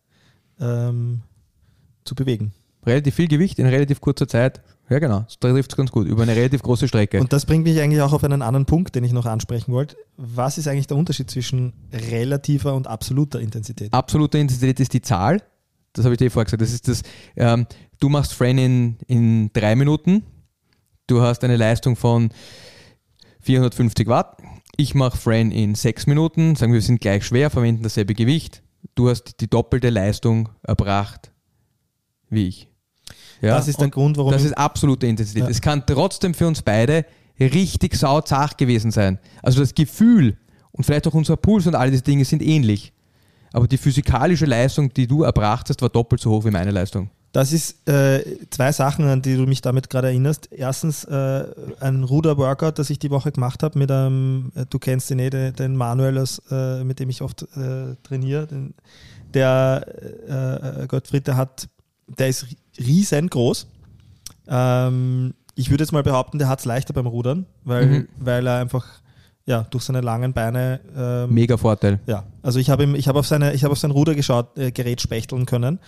ähm, 0.60 1.22
zu 2.04 2.14
bewegen. 2.14 2.52
Relativ 2.84 3.16
viel 3.16 3.28
Gewicht 3.28 3.58
in 3.58 3.66
relativ 3.66 4.00
kurzer 4.00 4.28
Zeit, 4.28 4.62
ja 4.88 5.00
genau, 5.00 5.20
das 5.20 5.38
trifft 5.40 5.72
es 5.72 5.76
ganz 5.76 5.90
gut, 5.90 6.06
über 6.06 6.22
eine 6.22 6.36
relativ 6.36 6.62
große 6.62 6.86
Strecke. 6.86 7.20
Und 7.20 7.32
das 7.32 7.44
bringt 7.44 7.64
mich 7.64 7.80
eigentlich 7.80 8.00
auch 8.00 8.12
auf 8.12 8.22
einen 8.22 8.42
anderen 8.42 8.66
Punkt, 8.66 8.94
den 8.94 9.02
ich 9.02 9.12
noch 9.12 9.26
ansprechen 9.26 9.72
wollte. 9.72 9.96
Was 10.16 10.58
ist 10.58 10.68
eigentlich 10.68 10.86
der 10.86 10.96
Unterschied 10.96 11.28
zwischen 11.28 11.72
relativer 11.92 12.74
und 12.74 12.86
absoluter 12.86 13.40
Intensität? 13.40 13.92
Absolute 13.92 14.38
Intensität 14.38 14.78
ist 14.78 14.92
die 14.92 15.02
Zahl, 15.02 15.42
das 15.92 16.04
habe 16.04 16.14
ich 16.14 16.18
dir 16.18 16.30
vorher 16.30 16.44
gesagt, 16.44 16.62
das 16.62 16.72
ist 16.72 16.86
das, 16.86 17.02
ähm, 17.36 17.66
du 17.98 18.08
machst 18.08 18.34
Fran 18.34 18.58
in, 18.58 18.96
in 19.08 19.50
drei 19.52 19.74
Minuten, 19.74 20.22
du 21.08 21.22
hast 21.22 21.42
eine 21.42 21.56
Leistung 21.56 21.96
von 21.96 22.30
450 23.46 24.08
Watt. 24.08 24.36
Ich 24.76 24.94
mache 24.94 25.16
Fran 25.16 25.50
in 25.50 25.74
6 25.74 26.06
Minuten, 26.06 26.56
sagen 26.56 26.72
wir, 26.72 26.78
wir 26.78 26.82
sind 26.82 27.00
gleich 27.00 27.24
schwer, 27.24 27.48
verwenden 27.48 27.82
dasselbe 27.82 28.14
Gewicht. 28.14 28.62
Du 28.94 29.08
hast 29.08 29.40
die 29.40 29.48
doppelte 29.48 29.90
Leistung 29.90 30.50
erbracht 30.62 31.32
wie 32.28 32.48
ich. 32.48 32.68
Ja? 33.40 33.56
Das 33.56 33.68
ist 33.68 33.80
der 33.80 33.88
Grund, 33.88 34.16
warum. 34.16 34.32
Das 34.32 34.42
ist 34.42 34.52
absolute 34.52 35.06
Intensität. 35.06 35.44
Ja. 35.44 35.48
Es 35.48 35.60
kann 35.60 35.84
trotzdem 35.86 36.34
für 36.34 36.46
uns 36.46 36.60
beide 36.60 37.06
richtig 37.38 37.94
sauzach 37.94 38.56
gewesen 38.56 38.90
sein. 38.90 39.18
Also 39.42 39.60
das 39.60 39.74
Gefühl 39.74 40.36
und 40.72 40.84
vielleicht 40.84 41.06
auch 41.06 41.14
unser 41.14 41.36
Puls 41.36 41.66
und 41.66 41.74
all 41.74 41.90
diese 41.90 42.02
Dinge 42.02 42.24
sind 42.24 42.42
ähnlich. 42.42 42.92
Aber 43.52 43.68
die 43.68 43.78
physikalische 43.78 44.46
Leistung, 44.46 44.92
die 44.92 45.06
du 45.06 45.22
erbracht 45.22 45.68
hast, 45.68 45.80
war 45.80 45.88
doppelt 45.88 46.20
so 46.20 46.30
hoch 46.30 46.44
wie 46.44 46.50
meine 46.50 46.72
Leistung. 46.72 47.10
Das 47.36 47.52
ist 47.52 47.86
äh, 47.86 48.24
zwei 48.48 48.72
Sachen, 48.72 49.04
an 49.04 49.20
die 49.20 49.36
du 49.36 49.42
mich 49.42 49.60
damit 49.60 49.90
gerade 49.90 50.06
erinnerst. 50.06 50.48
Erstens 50.50 51.04
äh, 51.04 51.44
ein 51.80 52.02
Ruder-Workout, 52.02 52.78
das 52.78 52.88
ich 52.88 52.98
die 52.98 53.10
Woche 53.10 53.30
gemacht 53.30 53.62
habe 53.62 53.78
mit 53.78 53.90
einem, 53.90 54.52
äh, 54.54 54.64
du 54.64 54.78
kennst 54.78 55.10
den 55.10 55.18
eh, 55.18 55.28
den, 55.28 55.52
den 55.52 55.76
Manuel, 55.76 56.16
äh, 56.50 56.82
mit 56.82 56.98
dem 56.98 57.10
ich 57.10 57.20
oft 57.20 57.42
äh, 57.42 57.94
trainiere. 58.04 58.46
Den, 58.46 58.72
der 59.34 59.84
äh, 60.82 60.86
Gottfried, 60.86 61.26
der 61.26 61.36
hat, 61.36 61.68
der 62.06 62.28
ist 62.28 62.46
riesengroß. 62.78 63.66
Ähm, 64.48 65.34
ich 65.56 65.68
würde 65.68 65.84
jetzt 65.84 65.92
mal 65.92 66.02
behaupten, 66.02 66.38
der 66.38 66.48
hat 66.48 66.60
es 66.60 66.64
leichter 66.64 66.94
beim 66.94 67.06
Rudern, 67.06 67.44
weil, 67.64 67.86
mhm. 67.86 68.08
weil 68.18 68.46
er 68.46 68.60
einfach 68.60 68.86
ja, 69.44 69.66
durch 69.68 69.84
seine 69.84 70.00
langen 70.00 70.32
Beine. 70.32 70.80
Ähm, 70.96 71.34
Mega 71.34 71.58
Vorteil. 71.58 72.00
Ja, 72.06 72.24
also 72.40 72.58
ich 72.58 72.70
habe 72.70 72.86
hab 72.86 73.16
auf, 73.16 73.26
seine, 73.26 73.52
hab 73.52 73.70
auf 73.70 73.78
sein 73.78 73.90
Rudergerät 73.90 75.02
spechteln 75.02 75.44
können. 75.44 75.80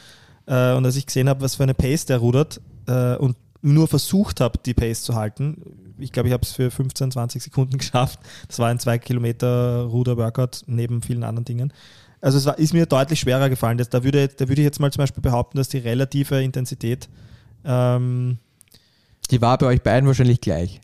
Äh, 0.49 0.73
und 0.75 0.85
als 0.85 0.97
ich 0.97 1.07
gesehen 1.07 1.29
habe, 1.29 1.41
was 1.43 1.55
für 1.55 1.63
eine 1.63 1.75
Pace 1.75 2.07
der 2.07 2.19
rudert 2.19 2.61
äh, 2.87 3.17
und 3.17 3.37
nur 3.61 3.87
versucht 3.89 4.41
habe, 4.41 4.59
die 4.65 4.75
Pace 4.75 5.03
zu 5.03 5.15
halten, 5.15 5.95
ich 5.99 6.13
glaube, 6.13 6.29
ich 6.29 6.33
habe 6.33 6.43
es 6.43 6.53
für 6.53 6.71
15, 6.71 7.13
20 7.13 7.43
Sekunden 7.43 7.79
geschafft. 7.79 8.21
Das 8.47 8.59
war 8.59 8.69
ein 8.69 8.79
2 8.79 8.99
Kilometer 8.99 9.83
Ruder-Workout 9.85 10.63
neben 10.67 11.03
vielen 11.03 11.25
anderen 11.25 11.45
Dingen. 11.45 11.73
Also 12.21 12.39
es 12.39 12.47
war, 12.47 12.59
ist 12.59 12.73
mir 12.73 12.87
deutlich 12.87 13.21
schwerer 13.21 13.49
gefallen. 13.49 13.79
Das, 13.79 13.91
da, 13.91 14.03
würde, 14.03 14.27
da 14.29 14.49
würde 14.49 14.61
ich 14.61 14.67
jetzt 14.67 14.81
mal 14.81 14.93
zum 14.93 15.03
Beispiel 15.03 15.23
behaupten, 15.23 15.59
dass 15.59 15.69
die 15.69 15.79
relative 15.79 16.43
Intensität 16.43 17.09
ähm, 17.65 18.39
die 19.31 19.41
war 19.41 19.59
bei 19.59 19.67
euch 19.67 19.83
beiden 19.83 20.07
wahrscheinlich 20.07 20.41
gleich. 20.41 20.81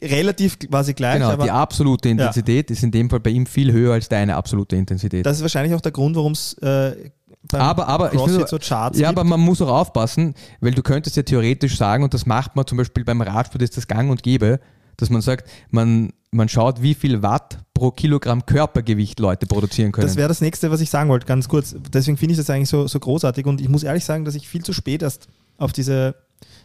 Relativ 0.00 0.58
quasi 0.60 0.94
gleich. 0.94 1.14
Genau, 1.14 1.36
die 1.36 1.50
absolute 1.50 2.08
Intensität 2.08 2.70
ja. 2.70 2.74
ist 2.74 2.84
in 2.84 2.92
dem 2.92 3.10
Fall 3.10 3.18
bei 3.18 3.30
ihm 3.30 3.46
viel 3.46 3.72
höher 3.72 3.94
als 3.94 4.08
deine 4.08 4.36
absolute 4.36 4.76
Intensität. 4.76 5.26
Das 5.26 5.38
ist 5.38 5.42
wahrscheinlich 5.42 5.74
auch 5.74 5.80
der 5.80 5.90
Grund, 5.90 6.14
warum 6.14 6.32
es 6.32 6.54
äh, 6.58 7.10
aber, 7.52 7.88
aber, 7.88 8.08
CrossFit 8.10 8.48
so 8.48 8.58
Charts 8.58 8.98
Ja, 8.98 9.08
gibt. 9.08 9.18
aber 9.18 9.28
man 9.28 9.40
muss 9.40 9.60
auch 9.60 9.68
aufpassen, 9.68 10.34
weil 10.60 10.72
du 10.72 10.82
könntest 10.82 11.16
ja 11.16 11.22
theoretisch 11.22 11.76
sagen, 11.76 12.04
und 12.04 12.14
das 12.14 12.26
macht 12.26 12.56
man 12.56 12.66
zum 12.66 12.78
Beispiel 12.78 13.04
beim 13.04 13.20
Radsport, 13.20 13.62
ist 13.62 13.76
das 13.76 13.86
gang 13.86 14.10
und 14.10 14.22
gäbe, 14.22 14.60
dass 14.96 15.10
man 15.10 15.20
sagt, 15.20 15.48
man, 15.70 16.12
man 16.30 16.48
schaut, 16.48 16.82
wie 16.82 16.94
viel 16.94 17.22
Watt 17.22 17.58
pro 17.74 17.90
Kilogramm 17.90 18.46
Körpergewicht 18.46 19.18
Leute 19.20 19.46
produzieren 19.46 19.92
können. 19.92 20.06
Das 20.06 20.16
wäre 20.16 20.28
das 20.28 20.40
nächste, 20.40 20.70
was 20.70 20.80
ich 20.80 20.90
sagen 20.90 21.10
wollte, 21.10 21.26
ganz 21.26 21.48
kurz. 21.48 21.74
Deswegen 21.92 22.16
finde 22.16 22.32
ich 22.32 22.38
das 22.38 22.48
eigentlich 22.50 22.68
so, 22.68 22.86
so 22.86 22.98
großartig 22.98 23.46
und 23.46 23.60
ich 23.60 23.68
muss 23.68 23.82
ehrlich 23.82 24.04
sagen, 24.04 24.24
dass 24.24 24.34
ich 24.34 24.48
viel 24.48 24.64
zu 24.64 24.72
spät 24.72 25.02
erst 25.02 25.28
auf 25.58 25.72
diese 25.72 26.14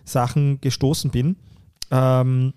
Sachen 0.06 0.62
gestoßen 0.62 1.12
bin. 1.12 1.36
Ähm, 1.92 2.54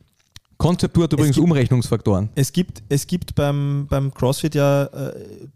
Konzeptur 0.63 1.05
hat 1.05 1.13
übrigens 1.13 1.37
gibt, 1.37 1.45
Umrechnungsfaktoren. 1.45 2.31
Es 2.35 2.53
gibt, 2.53 2.83
es 2.89 3.07
gibt 3.07 3.35
beim, 3.35 3.87
beim 3.89 4.15
CrossFit 4.15 4.55
ja, 4.55 4.85
äh, 4.85 5.15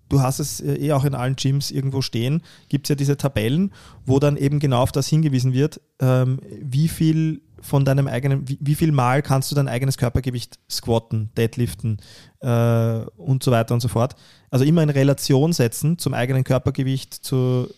du 0.09 0.20
hast 0.20 0.40
es 0.40 0.61
eh 0.61 0.92
auch 0.92 1.04
in 1.04 1.14
allen 1.14 1.36
Gyms 1.36 1.70
irgendwo 1.70 2.02
stehen, 2.02 2.42
gibt 2.68 2.86
es 2.86 2.88
ja 2.90 2.94
diese 2.96 3.16
Tabellen, 3.16 3.72
wo 4.04 4.18
dann 4.18 4.36
eben 4.36 4.59
genau 4.59 4.82
auf 4.82 4.92
das 4.92 5.07
hingewiesen 5.09 5.52
wird, 5.52 5.80
ähm, 6.00 6.40
wie 6.61 6.88
viel 6.88 7.42
von 7.61 7.84
deinem 7.84 8.07
eigenen, 8.07 8.48
wie, 8.48 8.59
wie, 8.61 8.74
viel 8.74 8.92
Mal 8.92 9.22
kannst 9.22 9.50
du 9.50 9.54
dein 9.54 9.68
eigenes 9.68 9.96
Körpergewicht 9.96 10.59
squatten, 10.70 11.30
deadliften 11.36 11.98
äh, 12.40 13.00
und 13.16 13.42
so 13.42 13.50
weiter 13.50 13.74
und 13.74 13.80
so 13.80 13.88
fort. 13.88 14.14
Also 14.50 14.64
immer 14.64 14.82
in 14.82 14.90
Relation 14.90 15.52
setzen 15.52 15.98
zum 15.98 16.14
eigenen 16.14 16.44
Körpergewicht, 16.44 17.12
zu, 17.12 17.68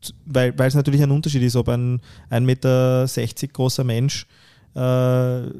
zu, 0.00 0.12
weil, 0.24 0.58
weil 0.58 0.68
es 0.68 0.74
natürlich 0.74 1.02
ein 1.02 1.10
Unterschied 1.10 1.42
ist, 1.42 1.56
ob 1.56 1.68
ein 1.68 2.00
1,60 2.30 2.40
Meter 2.40 3.06
großer 3.52 3.84
Mensch 3.84 4.26
äh, 4.74 5.50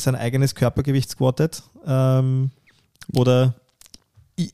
sein 0.00 0.14
eigenes 0.14 0.54
Körpergewicht 0.54 1.10
squattet 1.10 1.62
ähm, 1.86 2.50
oder 3.14 3.54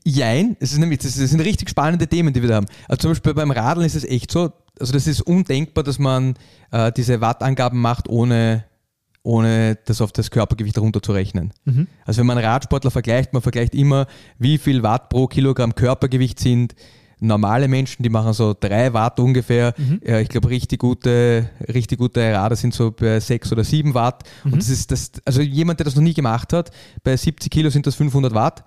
Jein, 0.03 0.57
es 0.59 0.71
ist 0.71 0.79
nämlich, 0.79 0.99
das 0.99 1.13
sind 1.13 1.39
richtig 1.41 1.69
spannende 1.69 2.07
Themen, 2.07 2.33
die 2.33 2.41
wir 2.41 2.49
da 2.49 2.55
haben. 2.55 2.65
Also 2.87 3.01
zum 3.01 3.11
Beispiel 3.11 3.35
beim 3.35 3.51
Radeln 3.51 3.85
ist 3.85 3.95
es 3.95 4.03
echt 4.03 4.31
so, 4.31 4.51
also 4.79 4.91
das 4.91 5.05
ist 5.05 5.21
undenkbar, 5.21 5.83
dass 5.83 5.99
man 5.99 6.33
äh, 6.71 6.91
diese 6.91 7.21
Wattangaben 7.21 7.79
macht, 7.79 8.09
ohne, 8.09 8.65
ohne 9.21 9.77
das 9.85 10.01
auf 10.01 10.11
das 10.11 10.31
Körpergewicht 10.31 10.79
runterzurechnen. 10.79 11.53
Mhm. 11.65 11.87
Also 12.03 12.19
wenn 12.19 12.25
man 12.25 12.39
Radsportler 12.39 12.89
vergleicht, 12.89 13.33
man 13.33 13.43
vergleicht 13.43 13.75
immer, 13.75 14.07
wie 14.39 14.57
viel 14.57 14.81
Watt 14.81 15.09
pro 15.09 15.27
Kilogramm 15.27 15.75
Körpergewicht 15.75 16.39
sind 16.39 16.73
normale 17.19 17.67
Menschen, 17.67 18.03
die 18.03 18.09
machen 18.09 18.33
so 18.33 18.55
drei 18.57 18.93
Watt 18.93 19.19
ungefähr. 19.19 19.73
Mhm. 19.77 20.01
Ja, 20.05 20.19
ich 20.19 20.29
glaube, 20.29 20.49
richtig 20.49 20.79
gute, 20.79 21.49
richtig 21.73 21.99
gute 21.99 22.21
Radar 22.33 22.55
sind 22.55 22.73
so 22.73 22.91
bei 22.91 23.19
sechs 23.19 23.51
oder 23.51 23.63
sieben 23.63 23.93
Watt. 23.93 24.23
Mhm. 24.43 24.53
Und 24.53 24.61
das 24.61 24.69
ist 24.69 24.91
das, 24.91 25.11
also 25.23 25.41
jemand, 25.41 25.79
der 25.79 25.85
das 25.85 25.95
noch 25.95 26.03
nie 26.03 26.13
gemacht 26.13 26.53
hat, 26.53 26.71
bei 27.03 27.15
70 27.15 27.51
Kilo 27.51 27.69
sind 27.69 27.87
das 27.87 27.95
500 27.95 28.33
Watt. 28.33 28.63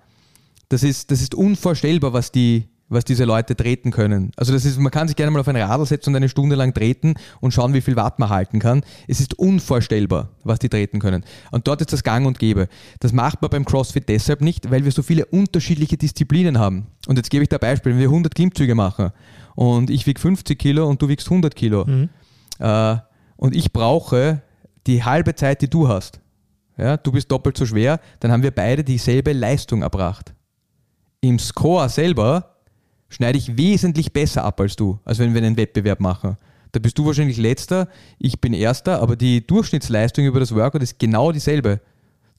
Das 0.69 0.83
ist, 0.83 1.11
das 1.11 1.21
ist 1.21 1.33
unvorstellbar, 1.35 2.13
was 2.13 2.31
die, 2.31 2.67
was 2.89 3.05
diese 3.05 3.23
Leute 3.23 3.55
treten 3.55 3.91
können. 3.91 4.31
Also 4.35 4.51
das 4.51 4.65
ist, 4.65 4.79
man 4.79 4.91
kann 4.91 5.07
sich 5.07 5.15
gerne 5.15 5.31
mal 5.31 5.39
auf 5.39 5.47
ein 5.47 5.55
Radl 5.55 5.85
setzen 5.85 6.09
und 6.09 6.15
eine 6.15 6.27
Stunde 6.27 6.55
lang 6.55 6.73
treten 6.73 7.13
und 7.39 7.53
schauen, 7.53 7.73
wie 7.73 7.81
viel 7.81 7.95
Watt 7.95 8.19
man 8.19 8.29
halten 8.29 8.59
kann. 8.59 8.81
Es 9.07 9.19
ist 9.19 9.37
unvorstellbar, 9.37 10.29
was 10.43 10.59
die 10.59 10.69
treten 10.69 10.99
können. 10.99 11.23
Und 11.51 11.67
dort 11.67 11.81
ist 11.81 11.93
das 11.93 12.03
Gang 12.03 12.25
und 12.25 12.39
Gäbe. 12.39 12.67
Das 12.99 13.13
macht 13.13 13.41
man 13.41 13.51
beim 13.51 13.65
CrossFit 13.65 14.09
deshalb 14.09 14.41
nicht, 14.41 14.71
weil 14.71 14.83
wir 14.83 14.91
so 14.91 15.03
viele 15.03 15.25
unterschiedliche 15.25 15.97
Disziplinen 15.97 16.57
haben. 16.57 16.87
Und 17.07 17.17
jetzt 17.17 17.29
gebe 17.29 17.43
ich 17.43 17.49
da 17.49 17.57
Beispiel. 17.59 17.93
Wenn 17.93 17.99
wir 17.99 18.07
100 18.07 18.33
Klimmzüge 18.33 18.73
machen 18.73 19.11
und 19.55 19.89
ich 19.89 20.07
wiege 20.07 20.19
50 20.19 20.57
Kilo 20.57 20.87
und 20.87 21.01
du 21.01 21.07
wiegst 21.07 21.27
100 21.27 21.55
Kilo 21.55 21.85
mhm. 21.85 22.09
äh, 22.57 22.97
und 23.37 23.55
ich 23.55 23.71
brauche 23.71 24.41
die 24.87 25.03
halbe 25.03 25.35
Zeit, 25.35 25.61
die 25.61 25.69
du 25.69 25.87
hast. 25.87 26.19
Ja, 26.77 26.97
du 26.97 27.11
bist 27.11 27.29
doppelt 27.29 27.57
so 27.57 27.65
schwer, 27.65 27.99
dann 28.21 28.31
haben 28.31 28.41
wir 28.41 28.51
beide 28.51 28.85
dieselbe 28.85 29.33
Leistung 29.33 29.81
erbracht. 29.81 30.33
Im 31.19 31.37
Score 31.37 31.89
selber 31.89 32.55
schneide 33.09 33.37
ich 33.37 33.57
wesentlich 33.57 34.13
besser 34.13 34.43
ab 34.43 34.59
als 34.61 34.75
du, 34.75 34.99
als 35.05 35.19
wenn 35.19 35.33
wir 35.33 35.41
einen 35.41 35.57
Wettbewerb 35.57 35.99
machen. 35.99 36.37
Da 36.71 36.79
bist 36.79 36.97
du 36.97 37.05
wahrscheinlich 37.05 37.37
letzter, 37.37 37.87
ich 38.19 38.39
bin 38.39 38.53
erster, 38.53 39.01
aber 39.01 39.15
die 39.15 39.45
Durchschnittsleistung 39.45 40.25
über 40.25 40.39
das 40.39 40.53
Workout 40.53 40.83
ist 40.83 40.99
genau 40.99 41.31
dieselbe. 41.31 41.81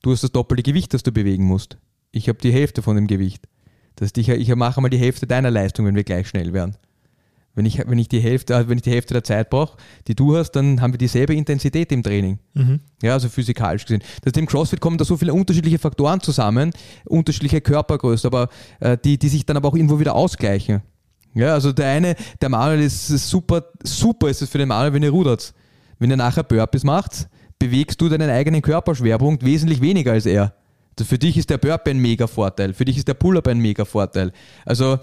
Du 0.02 0.12
hast 0.12 0.22
das 0.22 0.32
doppelte 0.32 0.62
Gewicht, 0.62 0.94
das 0.94 1.02
du 1.02 1.12
bewegen 1.12 1.44
musst. 1.44 1.76
Ich 2.12 2.28
habe 2.28 2.38
die 2.38 2.52
Hälfte 2.52 2.82
von 2.82 2.96
dem 2.96 3.06
Gewicht. 3.06 3.48
Das 3.96 4.06
heißt, 4.06 4.18
ich, 4.18 4.54
mache 4.54 4.80
mal 4.80 4.88
die 4.88 4.98
Hälfte 4.98 5.26
deiner 5.26 5.50
Leistung, 5.50 5.84
wenn 5.86 5.96
wir 5.96 6.04
gleich 6.04 6.28
schnell 6.28 6.52
werden. 6.52 6.76
Wenn 7.54 7.66
ich, 7.66 7.78
wenn 7.86 7.98
ich, 7.98 8.08
die, 8.08 8.20
Hälfte, 8.20 8.54
äh, 8.54 8.68
wenn 8.68 8.78
ich 8.78 8.82
die 8.82 8.92
Hälfte 8.92 9.12
der 9.12 9.24
Zeit 9.24 9.50
brauche, 9.50 9.76
die 10.06 10.14
du 10.14 10.36
hast, 10.36 10.52
dann 10.52 10.80
haben 10.80 10.92
wir 10.92 10.98
dieselbe 10.98 11.34
Intensität 11.34 11.90
im 11.90 12.02
Training. 12.02 12.38
Mhm. 12.54 12.80
Ja, 13.02 13.14
also 13.14 13.28
physikalisch 13.28 13.84
gesehen. 13.84 14.02
Das 14.22 14.32
im 14.34 14.46
CrossFit 14.46 14.80
kommen 14.80 14.98
da 14.98 15.04
so 15.04 15.16
viele 15.16 15.34
unterschiedliche 15.34 15.78
Faktoren 15.78 16.20
zusammen, 16.20 16.70
unterschiedliche 17.06 17.60
Körpergröße, 17.60 18.26
aber 18.26 18.48
äh, 18.78 18.96
die, 19.04 19.18
die 19.18 19.28
sich 19.28 19.44
dann 19.46 19.56
aber 19.56 19.68
auch 19.68 19.74
irgendwo 19.74 19.98
wieder 19.98 20.14
ausgleichen. 20.14 20.82
Ja, 21.34 21.54
also 21.54 21.72
der 21.72 21.88
eine, 21.88 22.16
der 22.40 22.48
Manuel 22.48 22.80
ist 22.80 23.06
super, 23.06 23.64
super 23.82 24.28
ist 24.28 24.42
es 24.42 24.48
für 24.48 24.58
den 24.58 24.68
Manuel, 24.68 24.92
wenn 24.92 25.02
ihr 25.02 25.10
rudert. 25.10 25.54
Wenn 25.98 26.10
ihr 26.10 26.16
nachher 26.16 26.42
Burpees 26.42 26.84
macht, 26.84 27.28
bewegst 27.58 28.00
du 28.00 28.08
deinen 28.08 28.30
eigenen 28.30 28.62
Körperschwerpunkt 28.62 29.44
wesentlich 29.44 29.80
weniger 29.80 30.12
als 30.12 30.26
er. 30.26 30.54
Also 31.00 31.08
für 31.08 31.18
dich 31.18 31.38
ist 31.38 31.48
der 31.48 31.56
Burpee 31.56 31.92
ein 31.92 31.98
mega 31.98 32.26
Vorteil, 32.26 32.74
für 32.74 32.84
dich 32.84 32.98
ist 32.98 33.08
der 33.08 33.14
Pull-Up 33.14 33.48
ein 33.48 33.58
mega 33.58 33.86
Vorteil. 33.86 34.32
Also 34.66 34.98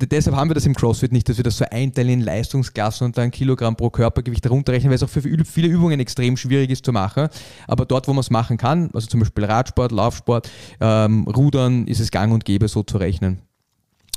deshalb 0.00 0.34
haben 0.34 0.48
wir 0.48 0.54
das 0.54 0.64
im 0.64 0.74
CrossFit 0.74 1.12
nicht, 1.12 1.28
dass 1.28 1.36
wir 1.36 1.44
das 1.44 1.58
so 1.58 1.66
einteilen 1.70 2.08
in 2.08 2.20
Leistungsklassen 2.22 3.04
und 3.04 3.18
dann 3.18 3.30
Kilogramm 3.30 3.76
pro 3.76 3.90
Körpergewicht 3.90 4.42
herunterrechnen, 4.46 4.88
weil 4.88 4.96
es 4.96 5.02
auch 5.02 5.10
für 5.10 5.20
viele 5.20 5.68
Übungen 5.68 6.00
extrem 6.00 6.38
schwierig 6.38 6.70
ist 6.70 6.82
zu 6.82 6.92
machen. 6.92 7.28
Aber 7.66 7.84
dort, 7.84 8.08
wo 8.08 8.14
man 8.14 8.20
es 8.20 8.30
machen 8.30 8.56
kann, 8.56 8.88
also 8.94 9.06
zum 9.06 9.20
Beispiel 9.20 9.44
Radsport, 9.44 9.92
Laufsport, 9.92 10.50
ähm, 10.80 11.24
Rudern, 11.24 11.86
ist 11.86 12.00
es 12.00 12.10
gang 12.10 12.32
und 12.32 12.46
gäbe, 12.46 12.66
so 12.66 12.82
zu 12.82 12.96
rechnen. 12.96 13.42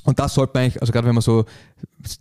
Und 0.05 0.17
das 0.17 0.33
sollte 0.33 0.53
man 0.53 0.63
eigentlich, 0.63 0.79
also 0.79 0.93
gerade 0.93 1.07
wenn 1.07 1.15
man 1.15 1.23
so 1.23 1.43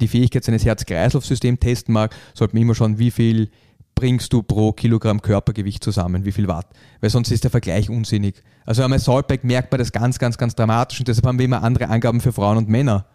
die 0.01 0.09
Fähigkeit 0.09 0.43
seines 0.43 0.65
Herz-Kreislauf-Systems 0.65 1.61
testen 1.61 1.95
mag, 1.95 2.13
sollte 2.35 2.57
man 2.57 2.63
immer 2.63 2.75
schauen, 2.75 2.99
wie 2.99 3.13
viel 3.13 3.51
bringst 3.95 4.33
du 4.33 4.43
pro 4.43 4.73
Kilogramm 4.73 5.21
Körpergewicht 5.21 5.85
zusammen, 5.85 6.25
wie 6.25 6.33
viel 6.33 6.49
Watt? 6.49 6.67
Weil 7.01 7.11
sonst 7.11 7.31
ist 7.31 7.45
der 7.45 7.51
Vergleich 7.51 7.91
unsinnig. 7.91 8.43
Also 8.65 8.83
am 8.83 8.93
Assaultbike 8.93 9.45
merkt 9.45 9.71
man 9.73 9.79
das 9.79 9.93
ganz, 9.93 10.19
ganz, 10.19 10.39
ganz 10.39 10.55
dramatisch 10.55 11.01
und 11.01 11.09
deshalb 11.09 11.27
haben 11.27 11.39
wir 11.39 11.45
immer 11.45 11.63
andere 11.63 11.89
Angaben 11.89 12.21
für 12.21 12.33
Frauen 12.33 12.57
und 12.57 12.69
Männer. 12.69 13.07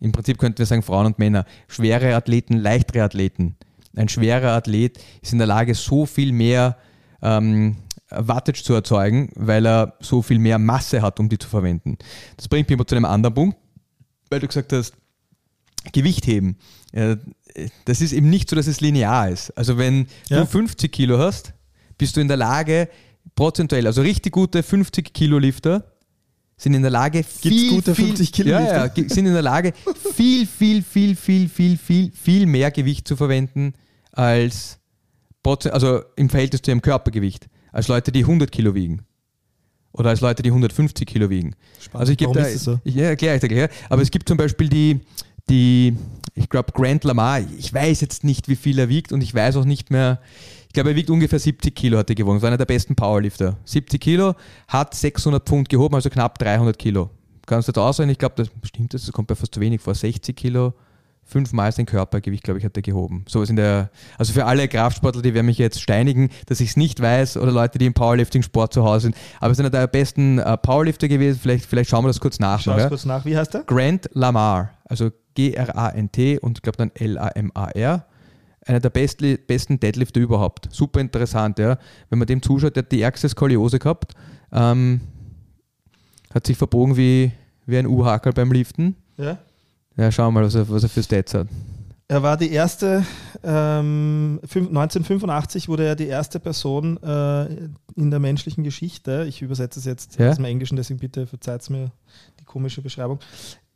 Im 0.00 0.12
Prinzip 0.12 0.38
könnten 0.38 0.58
wir 0.58 0.66
sagen 0.66 0.82
Frauen 0.82 1.06
und 1.06 1.18
Männer. 1.18 1.44
Schwere 1.68 2.14
Athleten, 2.14 2.56
leichtere 2.56 3.04
Athleten. 3.04 3.56
Ein 3.94 4.08
schwerer 4.08 4.52
Athlet 4.52 4.98
ist 5.20 5.32
in 5.32 5.38
der 5.38 5.46
Lage, 5.46 5.74
so 5.74 6.06
viel 6.06 6.32
mehr 6.32 6.76
ähm, 7.20 7.76
Wattage 8.10 8.62
zu 8.62 8.74
erzeugen, 8.74 9.30
weil 9.34 9.66
er 9.66 9.94
so 10.00 10.22
viel 10.22 10.38
mehr 10.38 10.58
Masse 10.58 11.02
hat, 11.02 11.20
um 11.20 11.28
die 11.28 11.38
zu 11.38 11.48
verwenden. 11.48 11.98
Das 12.36 12.48
bringt 12.48 12.68
mich 12.68 12.76
aber 12.76 12.86
zu 12.86 12.96
einem 12.96 13.04
anderen 13.04 13.34
Punkt, 13.34 13.56
weil 14.30 14.40
du 14.40 14.46
gesagt 14.46 14.72
hast, 14.72 14.94
Gewicht 15.92 16.26
heben. 16.26 16.56
Das 17.84 18.00
ist 18.00 18.12
eben 18.12 18.30
nicht 18.30 18.50
so, 18.50 18.56
dass 18.56 18.66
es 18.66 18.80
linear 18.80 19.30
ist. 19.30 19.50
Also 19.56 19.78
wenn 19.78 20.06
ja. 20.28 20.40
du 20.40 20.46
50 20.46 20.90
Kilo 20.92 21.18
hast, 21.18 21.52
bist 21.98 22.16
du 22.16 22.20
in 22.20 22.28
der 22.28 22.36
Lage, 22.36 22.88
prozentuell, 23.34 23.86
also 23.86 24.02
richtig 24.02 24.32
gute 24.32 24.62
50 24.62 25.12
Kilo 25.12 25.38
Lifter, 25.38 25.92
sind 26.56 26.74
in 26.74 26.82
der 26.82 26.90
Lage, 26.90 27.24
viel, 27.24 27.70
gute 27.70 27.94
50 27.94 28.32
Kilo 28.32 28.50
ja, 28.50 28.86
ja, 28.86 28.92
sind 28.94 29.26
in 29.26 29.32
der 29.32 29.42
Lage, 29.42 29.72
viel, 30.14 30.46
viel, 30.46 30.82
viel, 30.82 31.16
viel, 31.16 31.48
viel, 31.48 31.76
viel, 31.76 32.12
viel 32.12 32.46
mehr 32.46 32.70
Gewicht 32.70 33.08
zu 33.08 33.16
verwenden 33.16 33.74
als 34.12 34.78
also 35.44 36.02
im 36.16 36.30
Verhältnis 36.30 36.62
zu 36.62 36.70
ihrem 36.70 36.82
Körpergewicht, 36.82 37.48
als 37.72 37.88
Leute, 37.88 38.12
die 38.12 38.20
100 38.20 38.52
Kilo 38.52 38.74
wiegen. 38.74 39.02
Oder 39.92 40.10
als 40.10 40.20
Leute, 40.20 40.42
die 40.42 40.50
150 40.50 41.06
Kilo 41.06 41.28
wiegen. 41.28 41.54
Spannend. 41.80 42.00
Also 42.00 42.12
ich 42.12 42.18
gebe 42.18 42.32
da, 42.32 42.48
so? 42.48 42.80
ich, 42.84 42.94
ja, 42.94 43.04
erkläre 43.04 43.34
ich 43.34 43.40
dir 43.40 43.48
gleich. 43.48 43.70
Aber 43.90 44.00
es 44.00 44.10
gibt 44.10 44.28
zum 44.28 44.38
Beispiel 44.38 44.68
die, 44.68 45.00
die 45.48 45.96
ich 46.34 46.48
glaube, 46.48 46.72
Grant 46.72 47.04
Lamar, 47.04 47.40
ich 47.58 47.72
weiß 47.72 48.00
jetzt 48.00 48.24
nicht, 48.24 48.48
wie 48.48 48.56
viel 48.56 48.78
er 48.78 48.88
wiegt 48.88 49.12
und 49.12 49.22
ich 49.22 49.34
weiß 49.34 49.56
auch 49.56 49.64
nicht 49.64 49.90
mehr, 49.90 50.20
ich 50.66 50.72
glaube, 50.72 50.90
er 50.90 50.96
wiegt 50.96 51.10
ungefähr 51.10 51.38
70 51.38 51.74
Kilo, 51.74 51.98
hat 51.98 52.08
er 52.08 52.14
gewogen. 52.14 52.36
Das 52.36 52.42
war 52.42 52.48
einer 52.48 52.56
der 52.56 52.64
besten 52.64 52.96
Powerlifter. 52.96 53.58
70 53.64 54.00
Kilo, 54.00 54.34
hat 54.68 54.94
600 54.94 55.46
Pfund 55.46 55.68
gehoben, 55.68 55.94
also 55.94 56.08
knapp 56.08 56.38
300 56.38 56.78
Kilo. 56.78 57.10
Kannst 57.46 57.68
du 57.68 57.72
jetzt 57.72 57.78
aussehen? 57.78 58.08
Ich 58.08 58.18
glaube, 58.18 58.36
das 58.36 58.48
stimmt, 58.66 58.94
das 58.94 59.10
kommt 59.12 59.28
bei 59.28 59.34
fast 59.34 59.54
zu 59.54 59.60
wenig 59.60 59.82
vor. 59.82 59.94
60 59.94 60.34
Kilo, 60.34 60.72
fünfmal 61.24 61.72
sein 61.72 61.84
Körpergewicht, 61.84 62.42
glaube 62.42 62.58
ich, 62.58 62.64
hat 62.64 62.74
er 62.74 62.82
gehoben. 62.82 63.26
Sowas 63.28 63.50
in 63.50 63.56
der, 63.56 63.90
also 64.16 64.32
für 64.32 64.46
alle 64.46 64.66
Kraftsportler, 64.66 65.20
die 65.20 65.34
werden 65.34 65.46
mich 65.46 65.58
jetzt 65.58 65.82
steinigen, 65.82 66.30
dass 66.46 66.60
ich 66.60 66.70
es 66.70 66.76
nicht 66.78 67.00
weiß, 67.02 67.36
oder 67.36 67.52
Leute, 67.52 67.76
die 67.76 67.84
im 67.84 67.92
Powerlifting-Sport 67.92 68.72
zu 68.72 68.84
Hause 68.84 69.02
sind. 69.02 69.16
Aber 69.40 69.50
es 69.50 69.58
ist 69.58 69.60
einer 69.60 69.70
der 69.70 69.86
besten 69.88 70.38
äh, 70.38 70.56
Powerlifter 70.56 71.08
gewesen. 71.08 71.38
Vielleicht, 71.42 71.66
vielleicht 71.66 71.90
schauen 71.90 72.04
wir 72.04 72.08
das 72.08 72.20
kurz 72.20 72.38
nach. 72.38 72.60
Schau 72.60 72.74
es 72.76 72.88
kurz 72.88 73.04
nach. 73.04 73.26
Wie 73.26 73.36
heißt 73.36 73.54
er? 73.56 73.64
Grant 73.64 74.08
Lamar. 74.14 74.70
Also 74.84 75.10
G-R-A-N-T 75.34 76.38
und 76.38 76.58
ich 76.58 76.62
glaube 76.62 76.78
dann 76.78 76.90
L-A-M-A-R 76.94 78.06
einer 78.66 78.80
der 78.80 78.90
besten, 78.90 79.38
besten 79.46 79.80
Deadlifter 79.80 80.20
überhaupt. 80.20 80.68
Super 80.70 81.00
interessant, 81.00 81.58
ja. 81.58 81.78
Wenn 82.10 82.18
man 82.18 82.26
dem 82.26 82.42
zuschaut, 82.42 82.76
der 82.76 82.84
hat 82.84 82.92
die 82.92 83.02
ärgste 83.02 83.28
Skoliose 83.28 83.78
gehabt, 83.78 84.14
ähm, 84.52 85.00
hat 86.32 86.46
sich 86.46 86.56
verbogen 86.56 86.96
wie, 86.96 87.32
wie 87.66 87.78
ein 87.78 87.86
U-Hakel 87.86 88.32
beim 88.32 88.52
Liften. 88.52 88.96
Ja. 89.16 89.38
Ja, 89.96 90.10
schauen 90.10 90.32
wir 90.32 90.40
mal, 90.40 90.46
was 90.46 90.54
er, 90.54 90.68
was 90.68 90.82
er 90.84 90.88
für 90.88 91.02
Stats 91.02 91.34
hat. 91.34 91.48
Er 92.08 92.22
war 92.22 92.36
die 92.36 92.50
erste, 92.50 93.04
ähm, 93.42 94.38
1985 94.42 95.68
wurde 95.68 95.84
er 95.84 95.96
die 95.96 96.06
erste 96.06 96.40
Person 96.40 97.02
äh, 97.02 97.44
in 97.96 98.10
der 98.10 98.18
menschlichen 98.18 98.64
Geschichte, 98.64 99.24
ich 99.28 99.40
übersetze 99.40 99.78
es 99.78 99.86
jetzt 99.86 100.18
ja? 100.18 100.30
aus 100.30 100.36
dem 100.36 100.44
Englischen, 100.44 100.76
deswegen 100.76 101.00
bitte 101.00 101.26
verzeiht 101.26 101.68
mir 101.70 101.90
die 102.40 102.44
komische 102.44 102.82
Beschreibung, 102.82 103.18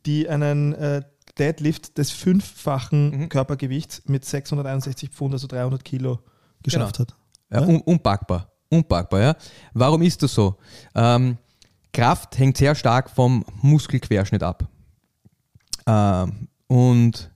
die 0.05 0.29
einen 0.29 0.73
äh, 0.73 1.01
Deadlift 1.39 1.97
des 1.97 2.11
fünffachen 2.11 3.21
mhm. 3.21 3.29
Körpergewichts 3.29 4.03
mit 4.05 4.25
661 4.25 5.09
Pfund, 5.09 5.33
also 5.33 5.47
300 5.47 5.83
Kilo, 5.83 6.19
geschafft 6.63 6.97
genau. 6.97 7.09
hat. 7.09 7.15
Ja, 7.51 7.61
un 7.61 7.81
unpackbar. 7.81 8.51
Unpackbar, 8.69 9.21
ja. 9.21 9.35
Warum 9.73 10.01
ist 10.01 10.21
das 10.23 10.33
so? 10.33 10.57
Ähm, 10.93 11.37
Kraft 11.93 12.37
hängt 12.37 12.57
sehr 12.57 12.75
stark 12.75 13.09
vom 13.09 13.45
Muskelquerschnitt 13.61 14.43
ab. 14.43 14.67
Ähm, 15.85 16.49
und 16.67 17.31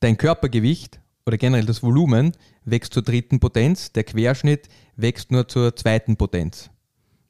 dein 0.00 0.16
Körpergewicht 0.16 1.00
oder 1.26 1.38
generell 1.38 1.66
das 1.66 1.82
Volumen 1.82 2.32
wächst 2.64 2.92
zur 2.92 3.02
dritten 3.02 3.40
Potenz, 3.40 3.92
der 3.92 4.04
Querschnitt 4.04 4.68
wächst 4.96 5.30
nur 5.30 5.48
zur 5.48 5.74
zweiten 5.74 6.16
Potenz. 6.16 6.70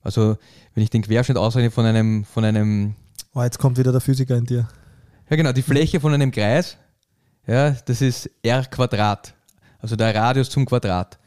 Also 0.01 0.37
wenn 0.75 0.83
ich 0.83 0.91
den 0.91 1.03
Querschnitt 1.03 1.37
ausrechne 1.37 1.71
von 1.71 1.85
einem, 1.85 2.25
von 2.25 2.45
einem 2.45 2.95
Oh, 3.35 3.43
jetzt 3.43 3.59
kommt 3.59 3.79
wieder 3.79 3.93
der 3.93 4.01
Physiker 4.01 4.37
in 4.37 4.47
dir. 4.47 4.69
Ja 5.31 5.37
genau, 5.37 5.53
die 5.53 5.62
Fläche 5.62 6.01
von 6.01 6.14
einem 6.14 6.31
Kreis, 6.31 6.79
ja, 7.47 7.70
das 7.70 8.01
ist 8.01 8.31
r 8.43 8.64
Quadrat. 8.64 9.35
Also 9.79 9.95
der 9.95 10.14
Radius 10.14 10.51
zum 10.51 10.64
Quadrat. 10.64 11.18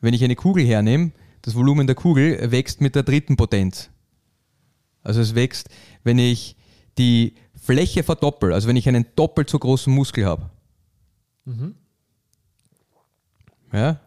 Wenn 0.00 0.14
ich 0.14 0.22
eine 0.22 0.36
Kugel 0.36 0.64
hernehme, 0.64 1.12
das 1.42 1.54
Volumen 1.54 1.86
der 1.86 1.96
Kugel 1.96 2.50
wächst 2.50 2.80
mit 2.80 2.94
der 2.94 3.02
dritten 3.02 3.36
Potenz. 3.36 3.90
Also 5.02 5.20
es 5.20 5.34
wächst, 5.34 5.70
wenn 6.04 6.18
ich 6.18 6.56
die 6.98 7.34
Fläche 7.54 8.02
verdoppel, 8.02 8.52
also 8.52 8.68
wenn 8.68 8.76
ich 8.76 8.88
einen 8.88 9.06
doppelt 9.16 9.48
so 9.48 9.58
großen 9.58 9.92
Muskel 9.92 10.26
habe, 10.26 10.50
mhm. 11.44 11.74
ja, 13.72 14.00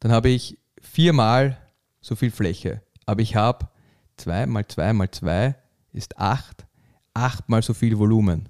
dann 0.00 0.12
habe 0.12 0.28
ich 0.28 0.58
viermal 0.80 1.58
so 2.00 2.14
viel 2.14 2.30
Fläche. 2.30 2.82
Aber 3.06 3.20
ich 3.20 3.34
habe 3.34 3.68
2 4.16 4.46
mal 4.46 4.66
2 4.66 4.92
mal 4.92 5.10
2 5.10 5.56
ist 5.92 6.18
8, 6.18 6.66
achtmal 7.14 7.62
so 7.62 7.74
viel 7.74 7.98
Volumen. 7.98 8.48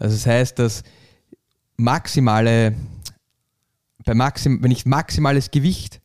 Also 0.00 0.16
das 0.16 0.26
heißt, 0.26 0.58
dass 0.58 0.82
maximale, 1.76 2.74
bei 4.04 4.14
maxim, 4.14 4.62
wenn 4.62 4.70
ich 4.70 4.86
maximales 4.86 5.50
Gewicht 5.50 6.00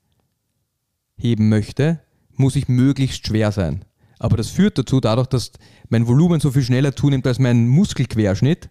heben 1.17 1.49
möchte, 1.49 2.01
muss 2.35 2.55
ich 2.55 2.67
möglichst 2.67 3.25
schwer 3.25 3.51
sein. 3.51 3.85
Aber 4.19 4.37
das 4.37 4.49
führt 4.49 4.77
dazu, 4.77 4.99
dadurch, 4.99 5.27
dass 5.27 5.51
mein 5.89 6.07
Volumen 6.07 6.39
so 6.39 6.51
viel 6.51 6.63
schneller 6.63 6.95
zunimmt 6.95 7.25
als 7.25 7.39
mein 7.39 7.67
Muskelquerschnitt, 7.67 8.69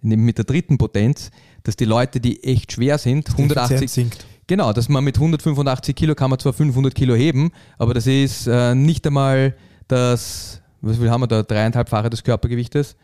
mit 0.00 0.38
der 0.38 0.44
dritten 0.44 0.78
Potenz, 0.78 1.30
dass 1.62 1.76
die 1.76 1.84
Leute, 1.84 2.20
die 2.20 2.42
echt 2.42 2.72
schwer 2.72 2.98
sind, 2.98 3.30
180 3.30 3.90
sinkt. 3.90 4.26
Genau, 4.48 4.72
dass 4.72 4.88
man 4.88 5.04
mit 5.04 5.16
185 5.16 5.94
Kilo 5.94 6.14
kann 6.14 6.30
man 6.30 6.38
zwar 6.38 6.52
500 6.52 6.94
Kilo 6.94 7.14
heben, 7.14 7.52
aber 7.78 7.94
das 7.94 8.06
ist 8.06 8.48
äh, 8.48 8.74
nicht 8.74 9.06
einmal 9.06 9.54
das, 9.86 10.60
was 10.80 10.98
viel 10.98 11.10
haben 11.10 11.22
wir 11.22 11.28
da, 11.28 11.42
dreieinhalbfache 11.42 12.10
des 12.10 12.24
Körpergewichtes. 12.24 12.96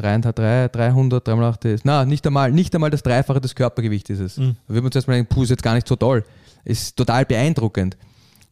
300, 0.00 0.36
300, 0.74 1.26
308 1.26 1.64
ist, 1.66 1.84
na, 1.84 2.04
nicht 2.04 2.26
einmal, 2.26 2.52
nicht 2.52 2.74
einmal 2.74 2.90
das 2.90 3.02
Dreifache 3.02 3.40
des 3.40 3.54
Körpergewichts 3.54 4.10
ist 4.10 4.20
es. 4.20 4.36
Mhm. 4.38 4.56
Da 4.66 4.74
wird 4.74 4.82
man 4.82 4.92
zuerst 4.92 5.08
mal 5.08 5.14
denken, 5.14 5.32
puh, 5.32 5.42
ist 5.42 5.50
jetzt 5.50 5.62
gar 5.62 5.74
nicht 5.74 5.86
so 5.86 5.96
toll. 5.96 6.24
Ist 6.64 6.96
total 6.96 7.24
beeindruckend. 7.24 7.96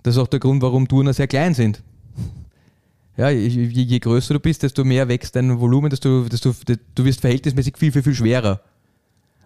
Das 0.02 0.14
ist 0.14 0.20
auch 0.20 0.28
der 0.28 0.40
Grund, 0.40 0.62
warum 0.62 0.86
Turner 0.86 1.12
sehr 1.12 1.26
klein 1.26 1.54
sind. 1.54 1.82
Ja, 3.16 3.30
je, 3.30 3.48
je, 3.48 3.98
größer 3.98 4.34
du 4.34 4.40
bist, 4.40 4.62
desto 4.62 4.84
mehr 4.84 5.08
wächst 5.08 5.34
dein 5.34 5.58
Volumen, 5.58 5.90
desto, 5.90 6.24
desto, 6.24 6.54
du 6.94 7.04
wirst 7.04 7.20
verhältnismäßig 7.20 7.76
viel, 7.76 7.90
viel, 7.90 8.02
viel 8.02 8.14
schwerer. 8.14 8.60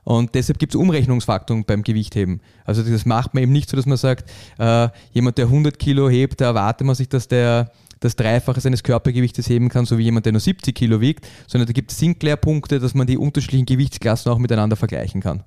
Und 0.04 0.34
deshalb 0.34 0.58
gibt 0.58 0.74
es 0.74 0.80
Umrechnungsfaktoren 0.80 1.64
beim 1.64 1.82
Gewichtheben. 1.82 2.40
Also 2.64 2.82
das 2.82 3.06
macht 3.06 3.34
man 3.34 3.44
eben 3.44 3.52
nicht 3.52 3.70
so, 3.70 3.76
dass 3.76 3.86
man 3.86 3.96
sagt, 3.96 4.30
äh, 4.58 4.88
jemand, 5.12 5.38
der 5.38 5.46
100 5.46 5.78
Kilo 5.78 6.10
hebt, 6.10 6.40
da 6.40 6.46
erwartet 6.46 6.86
man 6.86 6.96
sich, 6.96 7.08
dass 7.08 7.28
der 7.28 7.70
das 8.02 8.16
Dreifache 8.16 8.60
seines 8.60 8.82
Körpergewichtes 8.82 9.48
heben 9.48 9.68
kann, 9.68 9.86
so 9.86 9.96
wie 9.96 10.02
jemand, 10.02 10.26
der 10.26 10.32
nur 10.32 10.40
70 10.40 10.74
Kilo 10.74 11.00
wiegt, 11.00 11.26
sondern 11.46 11.66
da 11.66 11.72
gibt 11.72 11.92
es 11.92 11.98
Sinclair-Punkte, 11.98 12.80
dass 12.80 12.94
man 12.94 13.06
die 13.06 13.16
unterschiedlichen 13.16 13.66
Gewichtsklassen 13.66 14.30
auch 14.30 14.38
miteinander 14.38 14.76
vergleichen 14.76 15.20
kann. 15.20 15.44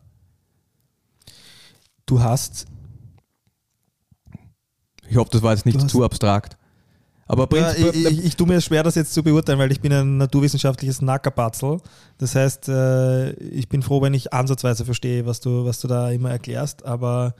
Du 2.06 2.22
hast. 2.22 2.66
Ich 5.08 5.18
hoffe, 5.18 5.30
das 5.32 5.42
war 5.42 5.54
jetzt 5.54 5.66
nicht 5.66 5.90
zu 5.90 6.04
abstrakt. 6.04 6.58
Aber 7.28 7.48
ja, 7.58 7.74
ich, 7.74 8.06
ich, 8.06 8.26
ich, 8.26 8.36
tue 8.36 8.48
mir 8.48 8.62
schwer, 8.62 8.84
das 8.84 8.94
jetzt 8.94 9.14
zu 9.14 9.24
beurteilen, 9.24 9.58
weil 9.58 9.72
ich 9.72 9.82
bin 9.82 9.92
ein 9.92 10.18
naturwissenschaftliches 10.18 11.02
Nackerpatzel. 11.02 11.80
Das 12.20 12.36
heißt, 12.36 12.70
äh, 12.70 13.32
ich 13.32 13.68
bin 13.68 13.82
froh, 13.82 14.00
wenn 14.04 14.14
ich 14.14 14.32
ansatzweise 14.32 14.86
verstehe, 14.86 15.26
was 15.26 15.40
du, 15.40 15.66
was 15.66 15.80
du 15.80 15.88
da 15.88 16.12
immer 16.12 16.30
erklärst. 16.30 16.86
Aber 16.86 17.34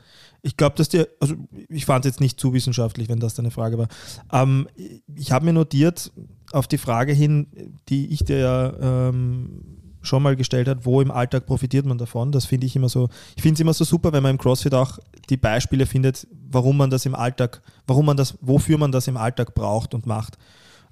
ich 0.46 0.56
glaube, 0.56 0.76
dass 0.76 0.88
dir, 0.88 1.08
also 1.18 1.34
ich 1.68 1.86
fand 1.86 2.04
es 2.04 2.12
jetzt 2.12 2.20
nicht 2.20 2.38
zu 2.38 2.52
wissenschaftlich, 2.52 3.08
wenn 3.08 3.18
das 3.18 3.34
deine 3.34 3.50
Frage 3.50 3.78
war. 3.78 3.88
Ähm, 4.32 4.68
ich 5.16 5.32
habe 5.32 5.44
mir 5.44 5.52
notiert 5.52 6.12
auf 6.52 6.68
die 6.68 6.78
Frage 6.78 7.12
hin, 7.12 7.48
die 7.88 8.06
ich 8.12 8.24
dir 8.24 8.38
ja 8.38 9.08
ähm, 9.08 9.62
schon 10.02 10.22
mal 10.22 10.36
gestellt 10.36 10.68
hat, 10.68 10.86
wo 10.86 11.00
im 11.00 11.10
Alltag 11.10 11.46
profitiert 11.46 11.84
man 11.84 11.98
davon. 11.98 12.30
Das 12.30 12.44
finde 12.44 12.68
ich 12.68 12.76
immer 12.76 12.88
so, 12.88 13.08
ich 13.34 13.42
finde 13.42 13.54
es 13.54 13.60
immer 13.60 13.74
so 13.74 13.84
super, 13.84 14.12
wenn 14.12 14.22
man 14.22 14.30
im 14.30 14.38
CrossFit 14.38 14.72
auch 14.72 15.00
die 15.28 15.36
Beispiele 15.36 15.84
findet, 15.84 16.28
warum 16.48 16.76
man 16.76 16.90
das 16.90 17.06
im 17.06 17.16
Alltag, 17.16 17.60
warum 17.88 18.06
man 18.06 18.16
das, 18.16 18.38
wofür 18.40 18.78
man 18.78 18.92
das 18.92 19.08
im 19.08 19.16
Alltag 19.16 19.52
braucht 19.52 19.94
und 19.94 20.06
macht. 20.06 20.38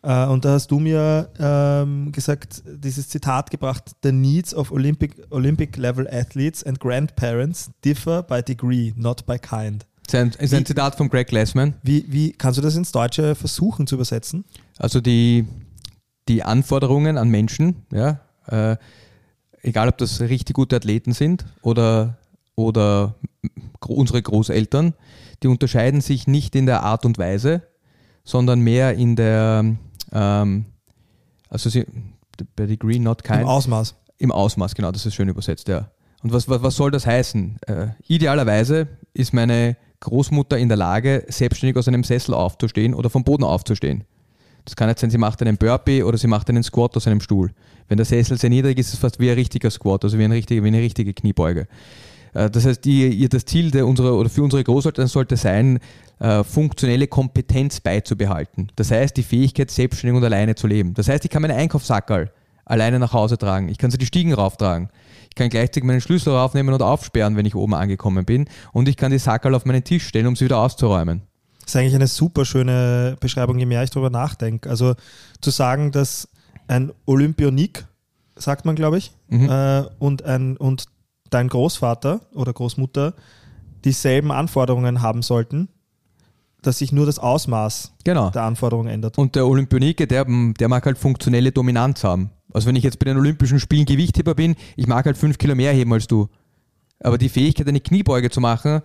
Äh, 0.05 0.27
und 0.27 0.45
da 0.45 0.53
hast 0.53 0.71
du 0.71 0.79
mir 0.79 1.31
ähm, 1.39 2.13
gesagt, 2.13 2.63
dieses 2.67 3.09
Zitat 3.09 3.51
gebracht: 3.51 3.93
The 4.03 4.13
needs 4.13 4.55
of 4.55 4.71
Olympic, 4.71 5.15
Olympic 5.31 5.77
level 5.77 6.07
athletes 6.09 6.63
and 6.63 6.79
grandparents 6.79 7.71
differ 7.85 8.23
by 8.23 8.43
degree, 8.43 8.93
not 8.97 9.25
by 9.25 9.39
kind. 9.39 9.87
Das 10.07 10.37
ist 10.37 10.53
ein, 10.53 10.61
wie, 10.61 10.65
Zitat 10.65 10.97
von 10.97 11.09
Greg 11.09 11.29
Glassman. 11.29 11.75
Wie, 11.83 12.05
wie 12.09 12.33
kannst 12.33 12.59
du 12.59 12.63
das 12.63 12.77
ins 12.77 12.93
Deutsche 12.93 13.35
versuchen 13.35 13.87
zu 13.87 13.95
übersetzen? 13.95 14.45
Also 14.77 15.01
die, 15.01 15.47
die 16.29 16.43
Anforderungen 16.43 17.17
an 17.17 17.31
Menschen, 17.31 17.87
ja, 17.91 18.21
äh, 18.47 18.77
egal 19.63 19.89
ob 19.89 19.97
das 19.97 20.21
richtig 20.21 20.55
gute 20.55 20.77
Athleten 20.77 21.13
sind 21.13 21.47
oder, 21.63 22.19
oder 22.55 23.15
unsere 23.87 24.21
Großeltern, 24.21 24.93
die 25.43 25.49
unterscheiden 25.49 26.03
sich 26.03 26.27
nicht 26.27 26.55
in 26.55 26.67
der 26.67 26.83
Art 26.83 27.07
und 27.07 27.17
Weise, 27.17 27.63
sondern 28.25 28.61
mehr 28.61 28.95
in 28.95 29.16
der 29.16 29.77
ähm, 30.12 30.66
also 31.55 31.70
sie, 31.70 31.87
bei 32.57 32.66
Degree 32.66 32.99
not 32.99 33.22
kind. 33.22 33.43
Im 33.43 33.47
Ausmaß. 33.47 33.95
Im 34.18 34.33
Ausmaß, 34.33 34.75
genau, 34.75 34.91
das 34.91 35.07
ist 35.07 35.14
schön 35.14 35.29
übersetzt, 35.29 35.68
ja. 35.68 35.89
Und 36.22 36.33
was, 36.33 36.49
was, 36.49 36.62
was 36.62 36.75
soll 36.75 36.91
das 36.91 37.07
heißen? 37.07 37.59
Äh, 37.66 37.87
idealerweise 38.09 38.89
ist 39.12 39.33
meine 39.33 39.77
Großmutter 40.01 40.59
in 40.59 40.68
der 40.68 40.77
Lage, 40.77 41.25
selbstständig 41.29 41.77
aus 41.77 41.87
einem 41.87 42.03
Sessel 42.03 42.35
aufzustehen 42.35 42.93
oder 42.93 43.09
vom 43.09 43.22
Boden 43.22 43.45
aufzustehen. 43.45 44.05
Das 44.64 44.75
kann 44.75 44.89
jetzt 44.89 45.03
sein, 45.03 45.11
sie 45.11 45.18
macht 45.18 45.43
einen 45.43 45.59
Burpee 45.59 46.03
oder 46.03 46.18
sie 46.18 46.27
macht 46.27 46.49
einen 46.49 46.62
Squat 46.64 46.97
aus 46.97 47.07
einem 47.07 47.20
Stuhl. 47.20 47.53
Wenn 47.87 47.99
der 47.99 48.07
Sessel 48.07 48.37
sehr 48.37 48.51
niedrig 48.51 48.79
ist, 48.79 48.89
ist 48.89 48.95
es 48.95 48.99
fast 48.99 49.20
wie 49.20 49.31
ein 49.31 49.35
richtiger 49.35 49.70
Squat, 49.70 50.05
also 50.05 50.18
wie 50.18 50.25
eine 50.25 50.35
richtige, 50.35 50.64
wie 50.64 50.68
eine 50.68 50.79
richtige 50.79 51.12
Kniebeuge. 51.12 51.68
Äh, 52.35 52.51
das 52.51 52.66
heißt, 52.66 52.85
ihr 52.87 53.28
das 53.28 53.45
Ziel 53.45 53.70
der 53.70 53.87
unsere, 53.87 54.14
oder 54.14 54.28
für 54.28 54.43
unsere 54.43 54.62
Großeltern 54.62 55.07
sollte 55.07 55.37
sein, 55.37 55.78
äh, 56.20 56.45
funktionelle 56.45 57.07
Kompetenz 57.07 57.80
beizubehalten. 57.80 58.68
Das 58.76 58.91
heißt, 58.91 59.16
die 59.16 59.22
Fähigkeit, 59.22 59.70
selbstständig 59.70 60.16
und 60.16 60.24
alleine 60.24 60.55
zu 60.55 60.66
leben. 60.66 60.95
Das 60.95 61.09
heißt, 61.09 61.24
ich 61.24 61.30
kann 61.30 61.43
meinen 61.43 61.57
Einkaufssackerl 61.57 62.30
alleine 62.64 62.99
nach 62.99 63.12
Hause 63.12 63.39
tragen. 63.39 63.68
Ich 63.68 63.78
kann 63.78 63.91
sie 63.91 63.99
die 63.99 64.07
Stiegen 64.07 64.32
rauftragen. 64.32 64.89
Ich 65.28 65.35
kann 65.35 65.49
gleichzeitig 65.49 65.85
meinen 65.85 66.01
Schlüssel 66.01 66.32
raufnehmen 66.32 66.72
und 66.72 66.82
aufsperren, 66.82 67.37
wenn 67.37 67.47
ich 67.47 67.55
oben 67.55 67.74
angekommen 67.74 68.24
bin. 68.24 68.47
Und 68.72 68.89
ich 68.89 68.97
kann 68.97 69.11
die 69.11 69.18
Sackerl 69.18 69.55
auf 69.55 69.64
meinen 69.64 69.85
Tisch 69.85 70.07
stellen, 70.07 70.26
um 70.26 70.37
sie 70.37 70.45
wieder 70.45 70.59
auszuräumen. 70.59 71.22
Das 71.61 71.74
ist 71.74 71.76
eigentlich 71.76 71.95
eine 71.95 72.07
super 72.07 72.45
schöne 72.45 73.16
Beschreibung, 73.20 73.59
je 73.59 73.66
mehr 73.66 73.82
ich 73.82 73.91
darüber 73.91 74.11
nachdenke. 74.11 74.68
Also 74.68 74.95
zu 75.41 75.51
sagen, 75.51 75.93
dass 75.93 76.28
ein 76.68 76.93
Olympionik, 77.07 77.87
sagt 78.37 78.64
man, 78.64 78.76
glaube 78.76 78.99
ich, 78.99 79.12
mhm. 79.28 79.49
äh, 79.49 79.85
und, 79.99 80.24
ein, 80.24 80.57
und 80.57 80.87
dein 81.35 81.49
Großvater 81.49 82.20
oder 82.32 82.53
Großmutter 82.53 83.14
dieselben 83.85 84.32
Anforderungen 84.32 85.03
haben 85.03 85.22
sollten, 85.22 85.68
dass 86.62 86.78
sich 86.78 86.93
nur 86.93 87.07
das 87.07 87.18
Ausmaß 87.18 87.95
genau. 88.05 88.30
der 88.30 88.43
Anforderungen 88.43 88.89
ändert. 88.89 89.18
Und 89.18 89.35
der 89.35 89.47
Olympionike, 89.47 90.07
der, 90.07 90.24
der 90.24 90.68
mag 90.68 90.87
halt 90.87 90.97
funktionelle 90.97 91.53
Dominanz 91.53 92.05
haben. 92.05 92.30
Also 92.53 92.68
wenn 92.68 92.76
ich 92.76 92.85
jetzt 92.85 92.99
bei 92.99 93.05
den 93.05 93.18
Olympischen 93.18 93.61
Spielen 93.61 93.85
Gewichtheber 93.85 94.35
bin, 94.35 94.55
ich 94.76 94.87
mag 94.87 95.05
halt 95.05 95.18
fünf 95.18 95.37
Kilo 95.39 95.55
mehr 95.55 95.72
heben 95.72 95.93
als 95.93 96.07
du. 96.07 96.28
Aber 97.01 97.18
die 97.18 97.28
Fähigkeit, 97.28 97.68
eine 97.68 97.80
Kniebeuge 97.80 98.30
zu 98.30 98.41
machen, 98.41 98.80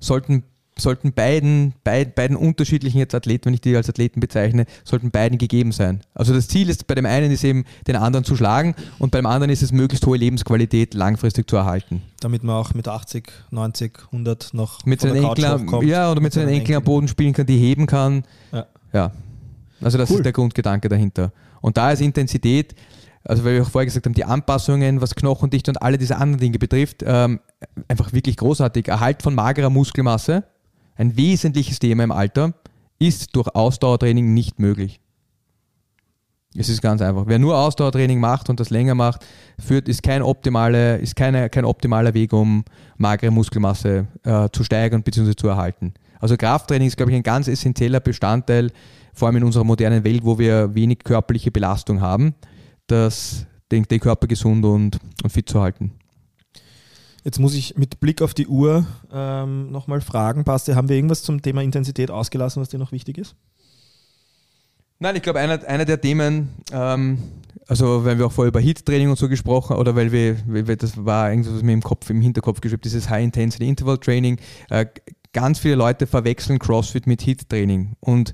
sollten 0.00 0.44
sollten 0.80 1.12
beiden, 1.12 1.74
beid, 1.84 2.14
beiden 2.14 2.36
unterschiedlichen 2.36 2.98
jetzt 2.98 3.14
Athleten, 3.14 3.46
wenn 3.46 3.54
ich 3.54 3.60
die 3.60 3.76
als 3.76 3.88
Athleten 3.88 4.20
bezeichne, 4.20 4.66
sollten 4.84 5.10
beiden 5.10 5.38
gegeben 5.38 5.72
sein. 5.72 6.00
Also 6.14 6.34
das 6.34 6.48
Ziel 6.48 6.68
ist 6.68 6.86
bei 6.86 6.94
dem 6.94 7.06
einen 7.06 7.30
ist 7.30 7.44
eben, 7.44 7.64
den 7.86 7.96
anderen 7.96 8.24
zu 8.24 8.36
schlagen 8.36 8.74
und 8.98 9.10
beim 9.10 9.26
anderen 9.26 9.50
ist 9.50 9.62
es, 9.62 9.72
möglichst 9.72 10.06
hohe 10.06 10.16
Lebensqualität 10.16 10.94
langfristig 10.94 11.48
zu 11.48 11.56
erhalten. 11.56 12.02
Damit 12.20 12.44
man 12.44 12.56
auch 12.56 12.74
mit 12.74 12.88
80, 12.88 13.30
90, 13.50 13.98
100 14.06 14.54
noch 14.54 14.84
mit 14.84 15.00
seinen 15.00 15.24
Enkeln, 15.24 15.86
Ja, 15.86 16.10
oder 16.10 16.20
mit 16.20 16.32
seinen 16.32 16.48
Enkeln 16.48 16.76
am 16.76 16.84
Boden 16.84 17.08
spielen 17.08 17.32
kann, 17.32 17.46
die 17.46 17.58
heben 17.58 17.86
kann. 17.86 18.24
Ja. 18.52 18.66
ja. 18.92 19.12
Also 19.80 19.98
das 19.98 20.10
cool. 20.10 20.16
ist 20.16 20.24
der 20.24 20.32
Grundgedanke 20.32 20.88
dahinter. 20.88 21.32
Und 21.60 21.76
da 21.76 21.92
ist 21.92 22.00
Intensität, 22.00 22.74
also 23.24 23.44
weil 23.44 23.54
wir 23.54 23.62
auch 23.62 23.70
vorher 23.70 23.86
gesagt 23.86 24.06
haben, 24.06 24.14
die 24.14 24.24
Anpassungen, 24.24 25.00
was 25.00 25.14
Knochendichte 25.14 25.70
und 25.70 25.82
alle 25.82 25.98
diese 25.98 26.16
anderen 26.16 26.40
Dinge 26.40 26.58
betrifft, 26.58 27.02
ähm, 27.04 27.40
einfach 27.86 28.12
wirklich 28.12 28.36
großartig. 28.36 28.88
Erhalt 28.88 29.22
von 29.22 29.34
magerer 29.34 29.70
Muskelmasse, 29.70 30.44
ein 30.98 31.16
wesentliches 31.16 31.78
Thema 31.78 32.04
im 32.04 32.12
Alter, 32.12 32.52
ist 32.98 33.34
durch 33.34 33.48
Ausdauertraining 33.54 34.34
nicht 34.34 34.58
möglich. 34.58 35.00
Es 36.56 36.68
ist 36.68 36.82
ganz 36.82 37.00
einfach. 37.00 37.24
Wer 37.26 37.38
nur 37.38 37.56
Ausdauertraining 37.56 38.18
macht 38.18 38.50
und 38.50 38.58
das 38.58 38.70
länger 38.70 38.94
macht, 38.94 39.24
führt, 39.58 39.88
ist, 39.88 40.02
kein 40.02 40.22
optimale, 40.22 40.96
ist 40.96 41.14
keine, 41.14 41.48
kein 41.50 41.64
optimaler 41.64 42.14
Weg, 42.14 42.32
um 42.32 42.64
magere 42.96 43.30
Muskelmasse 43.30 44.08
äh, 44.24 44.48
zu 44.52 44.64
steigern 44.64 45.02
bzw. 45.02 45.34
zu 45.36 45.46
erhalten. 45.48 45.94
Also 46.18 46.36
Krafttraining 46.36 46.88
ist, 46.88 46.96
glaube 46.96 47.12
ich, 47.12 47.16
ein 47.16 47.22
ganz 47.22 47.46
essentieller 47.46 48.00
Bestandteil, 48.00 48.72
vor 49.12 49.28
allem 49.28 49.36
in 49.36 49.44
unserer 49.44 49.64
modernen 49.64 50.02
Welt, 50.02 50.24
wo 50.24 50.38
wir 50.38 50.74
wenig 50.74 51.00
körperliche 51.04 51.52
Belastung 51.52 52.00
haben, 52.00 52.34
das, 52.88 53.46
den, 53.70 53.84
den 53.84 54.00
Körper 54.00 54.26
gesund 54.26 54.64
und, 54.64 54.98
und 55.22 55.30
fit 55.30 55.48
zu 55.48 55.60
halten. 55.60 55.92
Jetzt 57.24 57.38
muss 57.40 57.54
ich 57.54 57.76
mit 57.76 58.00
Blick 58.00 58.22
auf 58.22 58.32
die 58.32 58.46
Uhr 58.46 58.86
ähm, 59.12 59.70
nochmal 59.70 60.00
fragen, 60.00 60.44
Basti, 60.44 60.72
haben 60.72 60.88
wir 60.88 60.96
irgendwas 60.96 61.22
zum 61.22 61.42
Thema 61.42 61.62
Intensität 61.62 62.10
ausgelassen, 62.10 62.62
was 62.62 62.68
dir 62.68 62.78
noch 62.78 62.92
wichtig 62.92 63.18
ist? 63.18 63.34
Nein, 65.00 65.16
ich 65.16 65.22
glaube, 65.22 65.38
einer, 65.38 65.64
einer 65.66 65.84
der 65.84 66.00
Themen, 66.00 66.48
ähm, 66.72 67.18
also 67.66 68.04
weil 68.04 68.18
wir 68.18 68.26
auch 68.26 68.32
vorher 68.32 68.48
über 68.48 68.60
Hit-Training 68.60 69.10
und 69.10 69.18
so 69.18 69.28
gesprochen 69.28 69.76
oder 69.76 69.94
weil 69.94 70.10
wir, 70.10 70.38
weil 70.46 70.76
das 70.76 71.04
war 71.04 71.30
irgendwas, 71.30 71.54
was 71.54 71.62
mir 71.62 71.72
im 71.72 71.82
Kopf, 71.82 72.08
im 72.10 72.20
Hinterkopf 72.20 72.60
geschrieben, 72.60 72.82
dieses 72.82 73.08
High-Intensity-Interval-Training. 73.08 74.38
Äh, 74.70 74.86
ganz 75.32 75.58
viele 75.58 75.74
Leute 75.74 76.06
verwechseln 76.06 76.58
CrossFit 76.58 77.06
mit 77.06 77.22
Hit-Training. 77.22 77.94
Und 78.00 78.32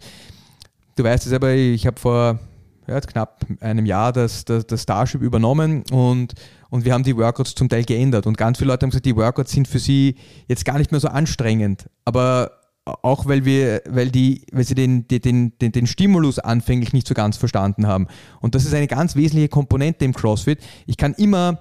du 0.97 1.05
weißt 1.05 1.27
es 1.27 1.33
aber, 1.33 1.53
ich 1.53 1.87
habe 1.87 1.99
vor 1.99 2.39
ja, 2.87 3.01
knapp 3.01 3.45
einem 3.61 3.87
Jahr 3.87 4.13
das, 4.13 4.45
das, 4.45 4.67
das 4.67 4.83
Starship 4.83 5.23
übernommen 5.23 5.85
und, 5.91 6.35
und 6.71 6.85
wir 6.85 6.93
haben 6.93 7.05
die 7.05 7.17
Workouts 7.17 7.55
zum 7.55 7.69
Teil 7.69 7.85
geändert. 7.85 8.27
Und 8.27 8.37
ganz 8.37 8.59
viele 8.59 8.69
Leute 8.69 8.85
haben 8.85 8.91
gesagt, 8.91 9.07
die 9.07 9.17
Workouts 9.17 9.53
sind 9.53 9.69
für 9.69 9.79
sie 9.79 10.17
jetzt 10.49 10.65
gar 10.65 10.79
nicht 10.79 10.91
mehr 10.91 11.01
so 11.01 11.09
anstrengend. 11.09 11.89
Aber 12.05 12.51
auch 12.85 13.27
weil 13.27 13.45
wir, 13.45 13.83
weil 13.89 14.11
die, 14.11 14.43
weil 14.53 14.65
sie 14.65 14.75
den, 14.75 15.09
den, 15.09 15.53
den, 15.59 15.73
den 15.73 15.87
Stimulus 15.87 16.39
anfänglich 16.39 16.93
nicht 16.93 17.07
so 17.07 17.15
ganz 17.15 17.37
verstanden 17.37 17.87
haben. 17.87 18.09
Und 18.41 18.55
das 18.55 18.65
ist 18.65 18.75
eine 18.75 18.87
ganz 18.87 19.17
wesentliche 19.17 19.49
Komponente 19.49 20.05
im 20.05 20.13
CrossFit. 20.13 20.59
Ich 20.87 20.97
kann 20.97 21.15
immer 21.15 21.61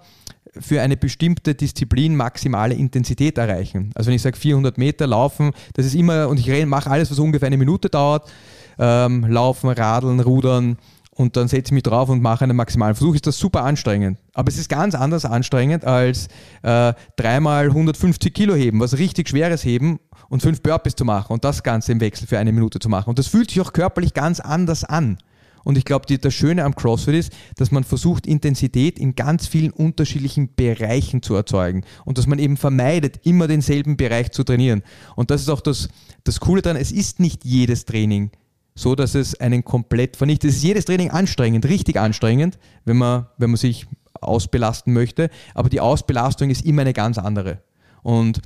für 0.60 0.82
eine 0.82 0.98
bestimmte 0.98 1.56
Disziplin 1.56 2.16
maximale 2.16 2.76
Intensität 2.76 3.38
erreichen. 3.38 3.92
Also 3.96 4.08
wenn 4.08 4.16
ich 4.16 4.22
sage 4.22 4.38
400 4.38 4.78
Meter 4.78 5.08
laufen, 5.08 5.52
das 5.74 5.86
ist 5.86 5.96
immer, 5.96 6.28
und 6.28 6.40
ich 6.40 6.66
mache 6.66 6.92
alles, 6.92 7.10
was 7.10 7.20
ungefähr 7.20 7.48
eine 7.48 7.58
Minute 7.58 7.90
dauert, 7.90 8.32
ähm, 8.78 9.26
laufen, 9.26 9.70
radeln, 9.70 10.20
rudern, 10.20 10.78
und 11.16 11.38
dann 11.38 11.48
setze 11.48 11.70
ich 11.70 11.72
mich 11.74 11.84
drauf 11.84 12.10
und 12.10 12.22
mache 12.22 12.44
einen 12.44 12.58
maximalen 12.58 12.96
Versuch, 12.96 13.16
ist 13.16 13.28
das 13.28 13.38
super 13.38 13.64
anstrengend. 13.64 14.18
Aber 14.34 14.50
es 14.50 14.58
ist 14.58 14.70
ganz 14.70 14.96
anders 14.96 15.26
anstrengend 15.26 15.86
als 15.86 16.28
äh, 16.64 16.94
dreimal 17.16 17.68
150 17.68 18.34
Kilo 18.34 18.56
heben, 18.56 18.80
was 18.80 18.98
richtig 18.98 19.30
schweres 19.30 19.64
heben 19.64 20.00
und 20.30 20.42
fünf 20.42 20.62
Burpees 20.62 20.96
zu 20.96 21.06
machen 21.06 21.34
und 21.34 21.44
das 21.44 21.64
Ganze 21.64 21.92
im 21.92 22.02
Wechsel 22.02 22.28
für 22.28 22.40
eine 22.40 22.52
Minute 22.52 22.80
zu 22.80 22.90
machen. 22.90 23.10
Und 23.10 23.20
das 23.20 23.28
fühlt 23.28 23.52
sich 23.52 23.62
auch 23.62 23.74
körperlich 23.74 24.14
ganz 24.14 24.40
anders 24.40 24.84
an. 24.84 25.18
Und 25.64 25.78
ich 25.78 25.86
glaube, 25.86 26.06
das 26.18 26.34
Schöne 26.34 26.66
am 26.66 26.76
CrossFit 26.76 27.16
ist, 27.16 27.34
dass 27.56 27.72
man 27.72 27.86
versucht, 27.86 28.28
Intensität 28.28 29.00
in 29.00 29.16
ganz 29.16 29.48
vielen 29.48 29.72
unterschiedlichen 29.72 30.54
Bereichen 30.56 31.22
zu 31.22 31.36
erzeugen 31.36 31.86
und 32.04 32.18
dass 32.18 32.28
man 32.28 32.38
eben 32.38 32.58
vermeidet, 32.58 33.26
immer 33.26 33.48
denselben 33.48 33.96
Bereich 33.96 34.32
zu 34.32 34.44
trainieren. 34.44 34.84
Und 35.16 35.32
das 35.32 35.42
ist 35.42 35.50
auch 35.50 35.62
das, 35.62 35.88
das 36.26 36.42
Coole 36.42 36.62
daran, 36.62 36.76
es 36.76 36.92
ist 36.92 37.22
nicht 37.22 37.46
jedes 37.46 37.86
Training 37.86 38.32
so 38.76 38.96
dass 38.96 39.16
es 39.16 39.40
einen 39.40 39.64
komplett 39.64 40.18
vernichtet. 40.18 40.52
Es 40.52 40.58
ist 40.58 40.64
jedes 40.64 40.86
Training 40.86 41.12
anstrengend, 41.12 41.66
richtig 41.66 41.98
anstrengend, 41.98 42.58
wenn 42.86 42.98
man, 42.98 43.28
wenn 43.38 43.52
man 43.52 43.58
sich 43.58 43.88
ausbelasten 44.20 44.94
möchte, 44.94 45.30
aber 45.54 45.70
die 45.70 45.82
Ausbelastung 45.82 46.50
ist 46.50 46.66
immer 46.66 46.82
eine 46.82 46.94
ganz 46.94 47.18
andere. 47.18 47.60
Und 48.02 48.42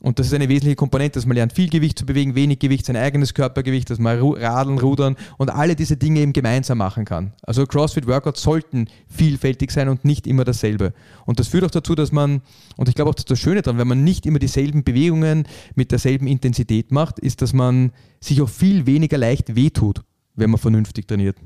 und 0.00 0.18
das 0.18 0.28
ist 0.28 0.34
eine 0.34 0.48
wesentliche 0.48 0.76
Komponente, 0.76 1.18
dass 1.18 1.26
man 1.26 1.36
lernt, 1.36 1.52
viel 1.52 1.68
Gewicht 1.68 1.98
zu 1.98 2.06
bewegen, 2.06 2.36
wenig 2.36 2.60
Gewicht, 2.60 2.86
sein 2.86 2.96
eigenes 2.96 3.34
Körpergewicht, 3.34 3.90
dass 3.90 3.98
man 3.98 4.20
radeln, 4.20 4.78
rudern 4.78 5.16
und 5.38 5.50
alle 5.50 5.74
diese 5.74 5.96
Dinge 5.96 6.20
eben 6.20 6.32
gemeinsam 6.32 6.78
machen 6.78 7.04
kann. 7.04 7.32
Also 7.42 7.66
CrossFit-Workouts 7.66 8.40
sollten 8.40 8.86
vielfältig 9.08 9.72
sein 9.72 9.88
und 9.88 10.04
nicht 10.04 10.28
immer 10.28 10.44
dasselbe. 10.44 10.92
Und 11.26 11.40
das 11.40 11.48
führt 11.48 11.64
auch 11.64 11.70
dazu, 11.70 11.96
dass 11.96 12.12
man, 12.12 12.42
und 12.76 12.88
ich 12.88 12.94
glaube 12.94 13.10
auch, 13.10 13.14
das 13.14 13.22
ist 13.22 13.30
das 13.30 13.40
Schöne 13.40 13.62
daran, 13.62 13.78
wenn 13.78 13.88
man 13.88 14.04
nicht 14.04 14.24
immer 14.24 14.38
dieselben 14.38 14.84
Bewegungen 14.84 15.48
mit 15.74 15.90
derselben 15.90 16.28
Intensität 16.28 16.92
macht, 16.92 17.18
ist, 17.18 17.42
dass 17.42 17.52
man 17.52 17.90
sich 18.20 18.40
auch 18.40 18.48
viel 18.48 18.86
weniger 18.86 19.18
leicht 19.18 19.56
wehtut, 19.56 20.02
wenn 20.36 20.50
man 20.50 20.60
vernünftig 20.60 21.08
trainiert. 21.08 21.36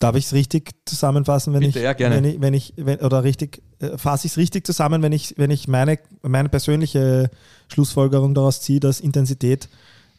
Darf 0.00 0.16
ich 0.16 0.26
es 0.26 0.32
richtig 0.32 0.70
zusammenfassen, 0.84 1.52
wenn 1.54 1.60
Bitte, 1.60 1.78
ich, 1.78 1.84
ja, 1.84 1.92
gerne. 1.92 2.16
wenn 2.16 2.24
ich, 2.24 2.40
wenn 2.40 2.54
ich 2.54 2.72
wenn, 2.76 2.98
oder 3.00 3.24
richtig, 3.24 3.62
fasse 3.96 4.26
ich 4.26 4.32
es 4.32 4.36
richtig 4.38 4.66
zusammen, 4.66 5.02
wenn 5.02 5.12
ich, 5.12 5.34
wenn 5.36 5.50
ich 5.50 5.68
meine, 5.68 5.98
meine 6.22 6.48
persönliche 6.48 7.30
Schlussfolgerung 7.68 8.34
daraus 8.34 8.60
ziehe, 8.60 8.80
dass 8.80 9.00
Intensität 9.00 9.68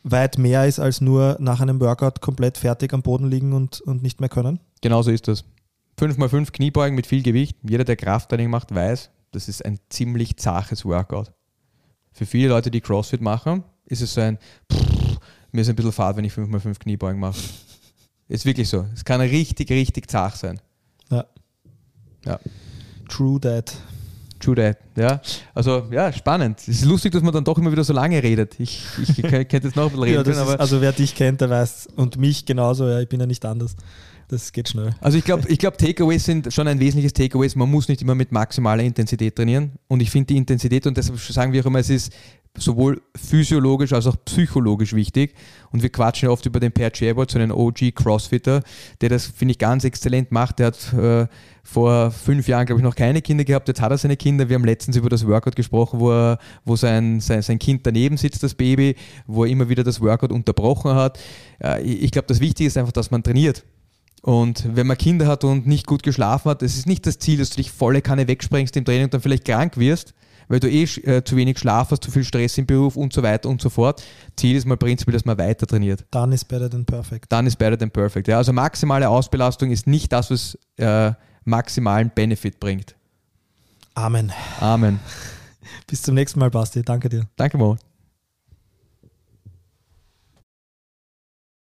weit 0.04 0.38
mehr 0.38 0.66
ist 0.66 0.80
als 0.80 1.02
nur 1.02 1.38
nach 1.40 1.60
einem 1.60 1.80
Workout 1.82 2.22
komplett 2.22 2.58
fertig 2.58 2.94
am 2.94 3.02
Boden 3.02 3.30
liegen 3.30 3.54
und, 3.54 3.82
und 3.82 4.02
nicht 4.02 4.20
mehr 4.20 4.30
können? 4.30 4.60
Genauso 4.82 5.12
ist 5.12 5.28
das. 5.28 5.44
5x5 6.00 6.52
Kniebeugen 6.52 6.96
mit 6.96 7.08
viel 7.08 7.22
Gewicht. 7.22 7.58
Jeder, 7.68 7.84
der 7.84 7.98
Krafttraining 7.98 8.50
macht, 8.50 8.74
weiß, 8.74 9.10
das 9.32 9.50
ist 9.50 9.66
ein 9.66 9.80
ziemlich 9.90 10.38
zaches 10.38 10.86
Workout. 10.86 11.34
Für 12.14 12.26
viele 12.26 12.50
Leute, 12.50 12.72
die 12.72 12.80
CrossFit 12.80 13.22
machen, 13.22 13.64
ist 13.86 14.02
es 14.02 14.14
so 14.14 14.22
ein, 14.22 14.38
pff, 14.72 15.18
mir 15.52 15.62
ist 15.62 15.70
ein 15.70 15.76
bisschen 15.76 15.92
fad, 15.92 16.16
wenn 16.16 16.24
ich 16.24 16.34
5x5 16.34 16.80
Kniebeugen 16.80 17.20
mache. 17.20 17.40
Ist 18.30 18.46
wirklich 18.46 18.70
so. 18.70 18.86
Es 18.94 19.04
kann 19.04 19.20
richtig, 19.22 19.70
richtig 19.72 20.10
zart 20.10 20.38
sein. 20.38 20.62
Ja. 21.10 21.26
Ja. 22.26 22.40
True 23.10 23.40
that. 23.42 23.76
True 24.40 24.56
that, 24.56 24.78
ja. 24.96 25.20
Also, 25.54 25.84
ja, 25.92 26.14
spannend. 26.14 26.60
Es 26.62 26.70
ist 26.70 26.86
lustig, 26.86 27.12
dass 27.12 27.22
man 27.22 27.34
dann 27.34 27.44
doch 27.44 27.58
immer 27.58 27.72
wieder 27.72 27.84
so 27.84 27.92
lange 27.92 28.24
redet. 28.24 28.58
Ich, 28.58 28.86
ich 29.02 29.22
könnte 29.22 29.58
jetzt 29.58 29.76
noch 29.76 29.86
ein 29.86 29.90
bisschen 29.90 30.04
reden. 30.04 30.34
ja, 30.34 30.54
ist, 30.54 30.60
also, 30.60 30.80
wer 30.80 30.94
dich 30.94 31.14
kennt, 31.14 31.42
der 31.42 31.50
weiß, 31.50 31.90
und 31.98 32.18
mich 32.18 32.46
genauso, 32.46 32.88
ja, 32.88 33.02
ich 33.02 33.10
bin 33.10 33.20
ja 33.20 33.26
nicht 33.26 33.44
anders. 33.44 33.76
Das 34.30 34.52
geht 34.54 34.70
schnell. 34.70 34.92
Also, 35.02 35.18
ich 35.18 35.26
glaube, 35.26 35.44
ich 35.50 35.58
glaub, 35.58 35.78
Takeaways 35.78 36.24
sind 36.24 36.54
schon 36.54 36.68
ein 36.68 36.80
wesentliches 36.80 37.14
Takeaways. 37.14 37.56
Man 37.56 37.70
muss 37.70 37.90
nicht 37.90 38.02
immer 38.02 38.16
mit 38.16 38.32
maximaler 38.32 38.84
Intensität 38.84 39.36
trainieren. 39.36 39.72
Und 39.88 40.02
ich 40.02 40.12
finde 40.12 40.28
die 40.28 40.38
Intensität, 40.38 40.88
und 40.88 40.96
deshalb 40.96 41.20
sagen 41.20 41.52
wir 41.52 41.62
auch 41.62 41.66
immer, 41.66 41.80
es 41.80 41.90
ist 41.90 42.14
sowohl 42.58 43.02
physiologisch 43.16 43.94
als 43.94 44.08
auch 44.08 44.16
psychologisch 44.26 44.94
wichtig. 44.94 45.34
Und 45.72 45.84
wir 45.84 45.90
quatschen 45.90 46.28
ja 46.28 46.34
oft 46.34 46.46
über 46.46 46.60
den 46.60 46.72
Per 46.72 46.90
Gerbold, 46.90 47.32
so 47.32 47.40
einen 47.40 47.52
OG 47.52 47.94
Crossfitter, 47.96 48.62
der 49.02 49.10
das, 49.10 49.28
finde 49.28 49.54
ich, 49.54 49.58
ganz 49.58 49.84
exzellent 49.84 50.32
macht. 50.32 50.60
Der 50.60 50.68
hat 50.68 50.94
äh, 50.94 51.28
vor 51.64 52.12
fünf 52.12 52.48
Jahren, 52.48 52.66
glaube 52.66 52.82
ich, 52.82 52.84
noch 52.84 52.96
keine 52.96 53.22
Kinder 53.22 53.44
gehabt. 53.44 53.68
Jetzt 53.68 53.82
hat 53.82 53.92
er 53.92 53.98
seine 53.98 54.18
Kinder. 54.18 54.50
Wir 54.50 54.56
haben 54.56 54.66
letztens 54.66 54.98
über 54.98 55.10
das 55.10 55.26
Workout 55.28 55.56
gesprochen, 55.56 56.00
wo, 56.00 56.12
er, 56.12 56.40
wo 56.66 56.76
sein, 56.76 57.20
sein, 57.20 57.42
sein 57.42 57.60
Kind 57.60 57.86
daneben 57.86 58.18
sitzt, 58.18 58.44
das 58.44 58.56
Baby, 58.56 58.96
wo 59.28 59.46
er 59.46 59.52
immer 59.52 59.70
wieder 59.70 59.84
das 59.84 60.02
Workout 60.02 60.32
unterbrochen 60.32 60.96
hat. 60.96 61.20
Äh, 61.64 61.82
ich 61.84 62.12
glaube, 62.12 62.28
das 62.28 62.40
Wichtige 62.40 62.68
ist 62.68 62.78
einfach, 62.78 62.94
dass 62.94 63.12
man 63.12 63.24
trainiert. 63.24 63.64
Und 64.22 64.76
wenn 64.76 64.88
man 64.88 64.98
Kinder 64.98 65.28
hat 65.28 65.44
und 65.44 65.66
nicht 65.66 65.88
gut 65.88 66.04
geschlafen 66.04 66.50
hat, 66.50 66.62
es 66.62 66.76
ist 66.76 66.88
nicht 66.88 67.06
das 67.06 67.20
Ziel, 67.20 67.38
dass 67.38 67.52
du 67.52 67.58
dich 67.58 67.72
volle 67.72 68.02
Kanne 68.02 68.28
wegsprengst 68.28 68.76
im 68.76 68.84
Training 68.84 69.06
und 69.06 69.14
dann 69.14 69.22
vielleicht 69.22 69.46
krank 69.46 69.78
wirst, 69.78 70.14
weil 70.50 70.60
du 70.60 70.70
eh 70.70 70.84
äh, 70.84 71.24
zu 71.24 71.38
wenig 71.38 71.58
Schlaf 71.58 71.92
hast, 71.92 72.04
zu 72.04 72.12
viel 72.12 72.26
Stress 72.26 72.58
im 72.58 72.66
Beruf 72.66 72.98
und 72.98 73.14
so 73.14 73.24
weiter 73.24 73.48
und 73.48 73.62
so 73.62 73.70
fort. 73.70 74.04
Ziel 74.36 74.58
ist 74.58 74.66
mal 74.66 74.76
prinzipiell, 74.76 75.14
dass 75.14 75.24
man 75.24 75.38
weiter 75.38 75.66
trainiert. 75.66 76.06
Dann 76.12 76.34
ist 76.34 76.46
better 76.46 76.70
than 76.70 76.86
perfect. 76.86 77.32
Dann 77.32 77.48
ist 77.48 77.56
better 77.56 77.78
than 77.78 77.92
perfect. 77.92 78.28
Ja, 78.28 78.38
also 78.38 78.52
maximale 78.52 79.08
Ausbelastung 79.08 79.72
ist 79.72 79.88
nicht 79.88 80.12
das, 80.12 80.30
was 80.30 80.58
äh, 80.78 81.14
maximalen 81.46 82.12
Benefit 82.14 82.60
bringt. 82.60 82.96
Amen. 83.94 84.34
Amen. 84.60 85.00
Bis 85.88 86.02
zum 86.02 86.16
nächsten 86.16 86.40
Mal, 86.40 86.50
Basti. 86.50 86.84
Danke 86.84 87.10
dir. 87.10 87.28
Danke, 87.36 87.58
Mo. 87.58 87.78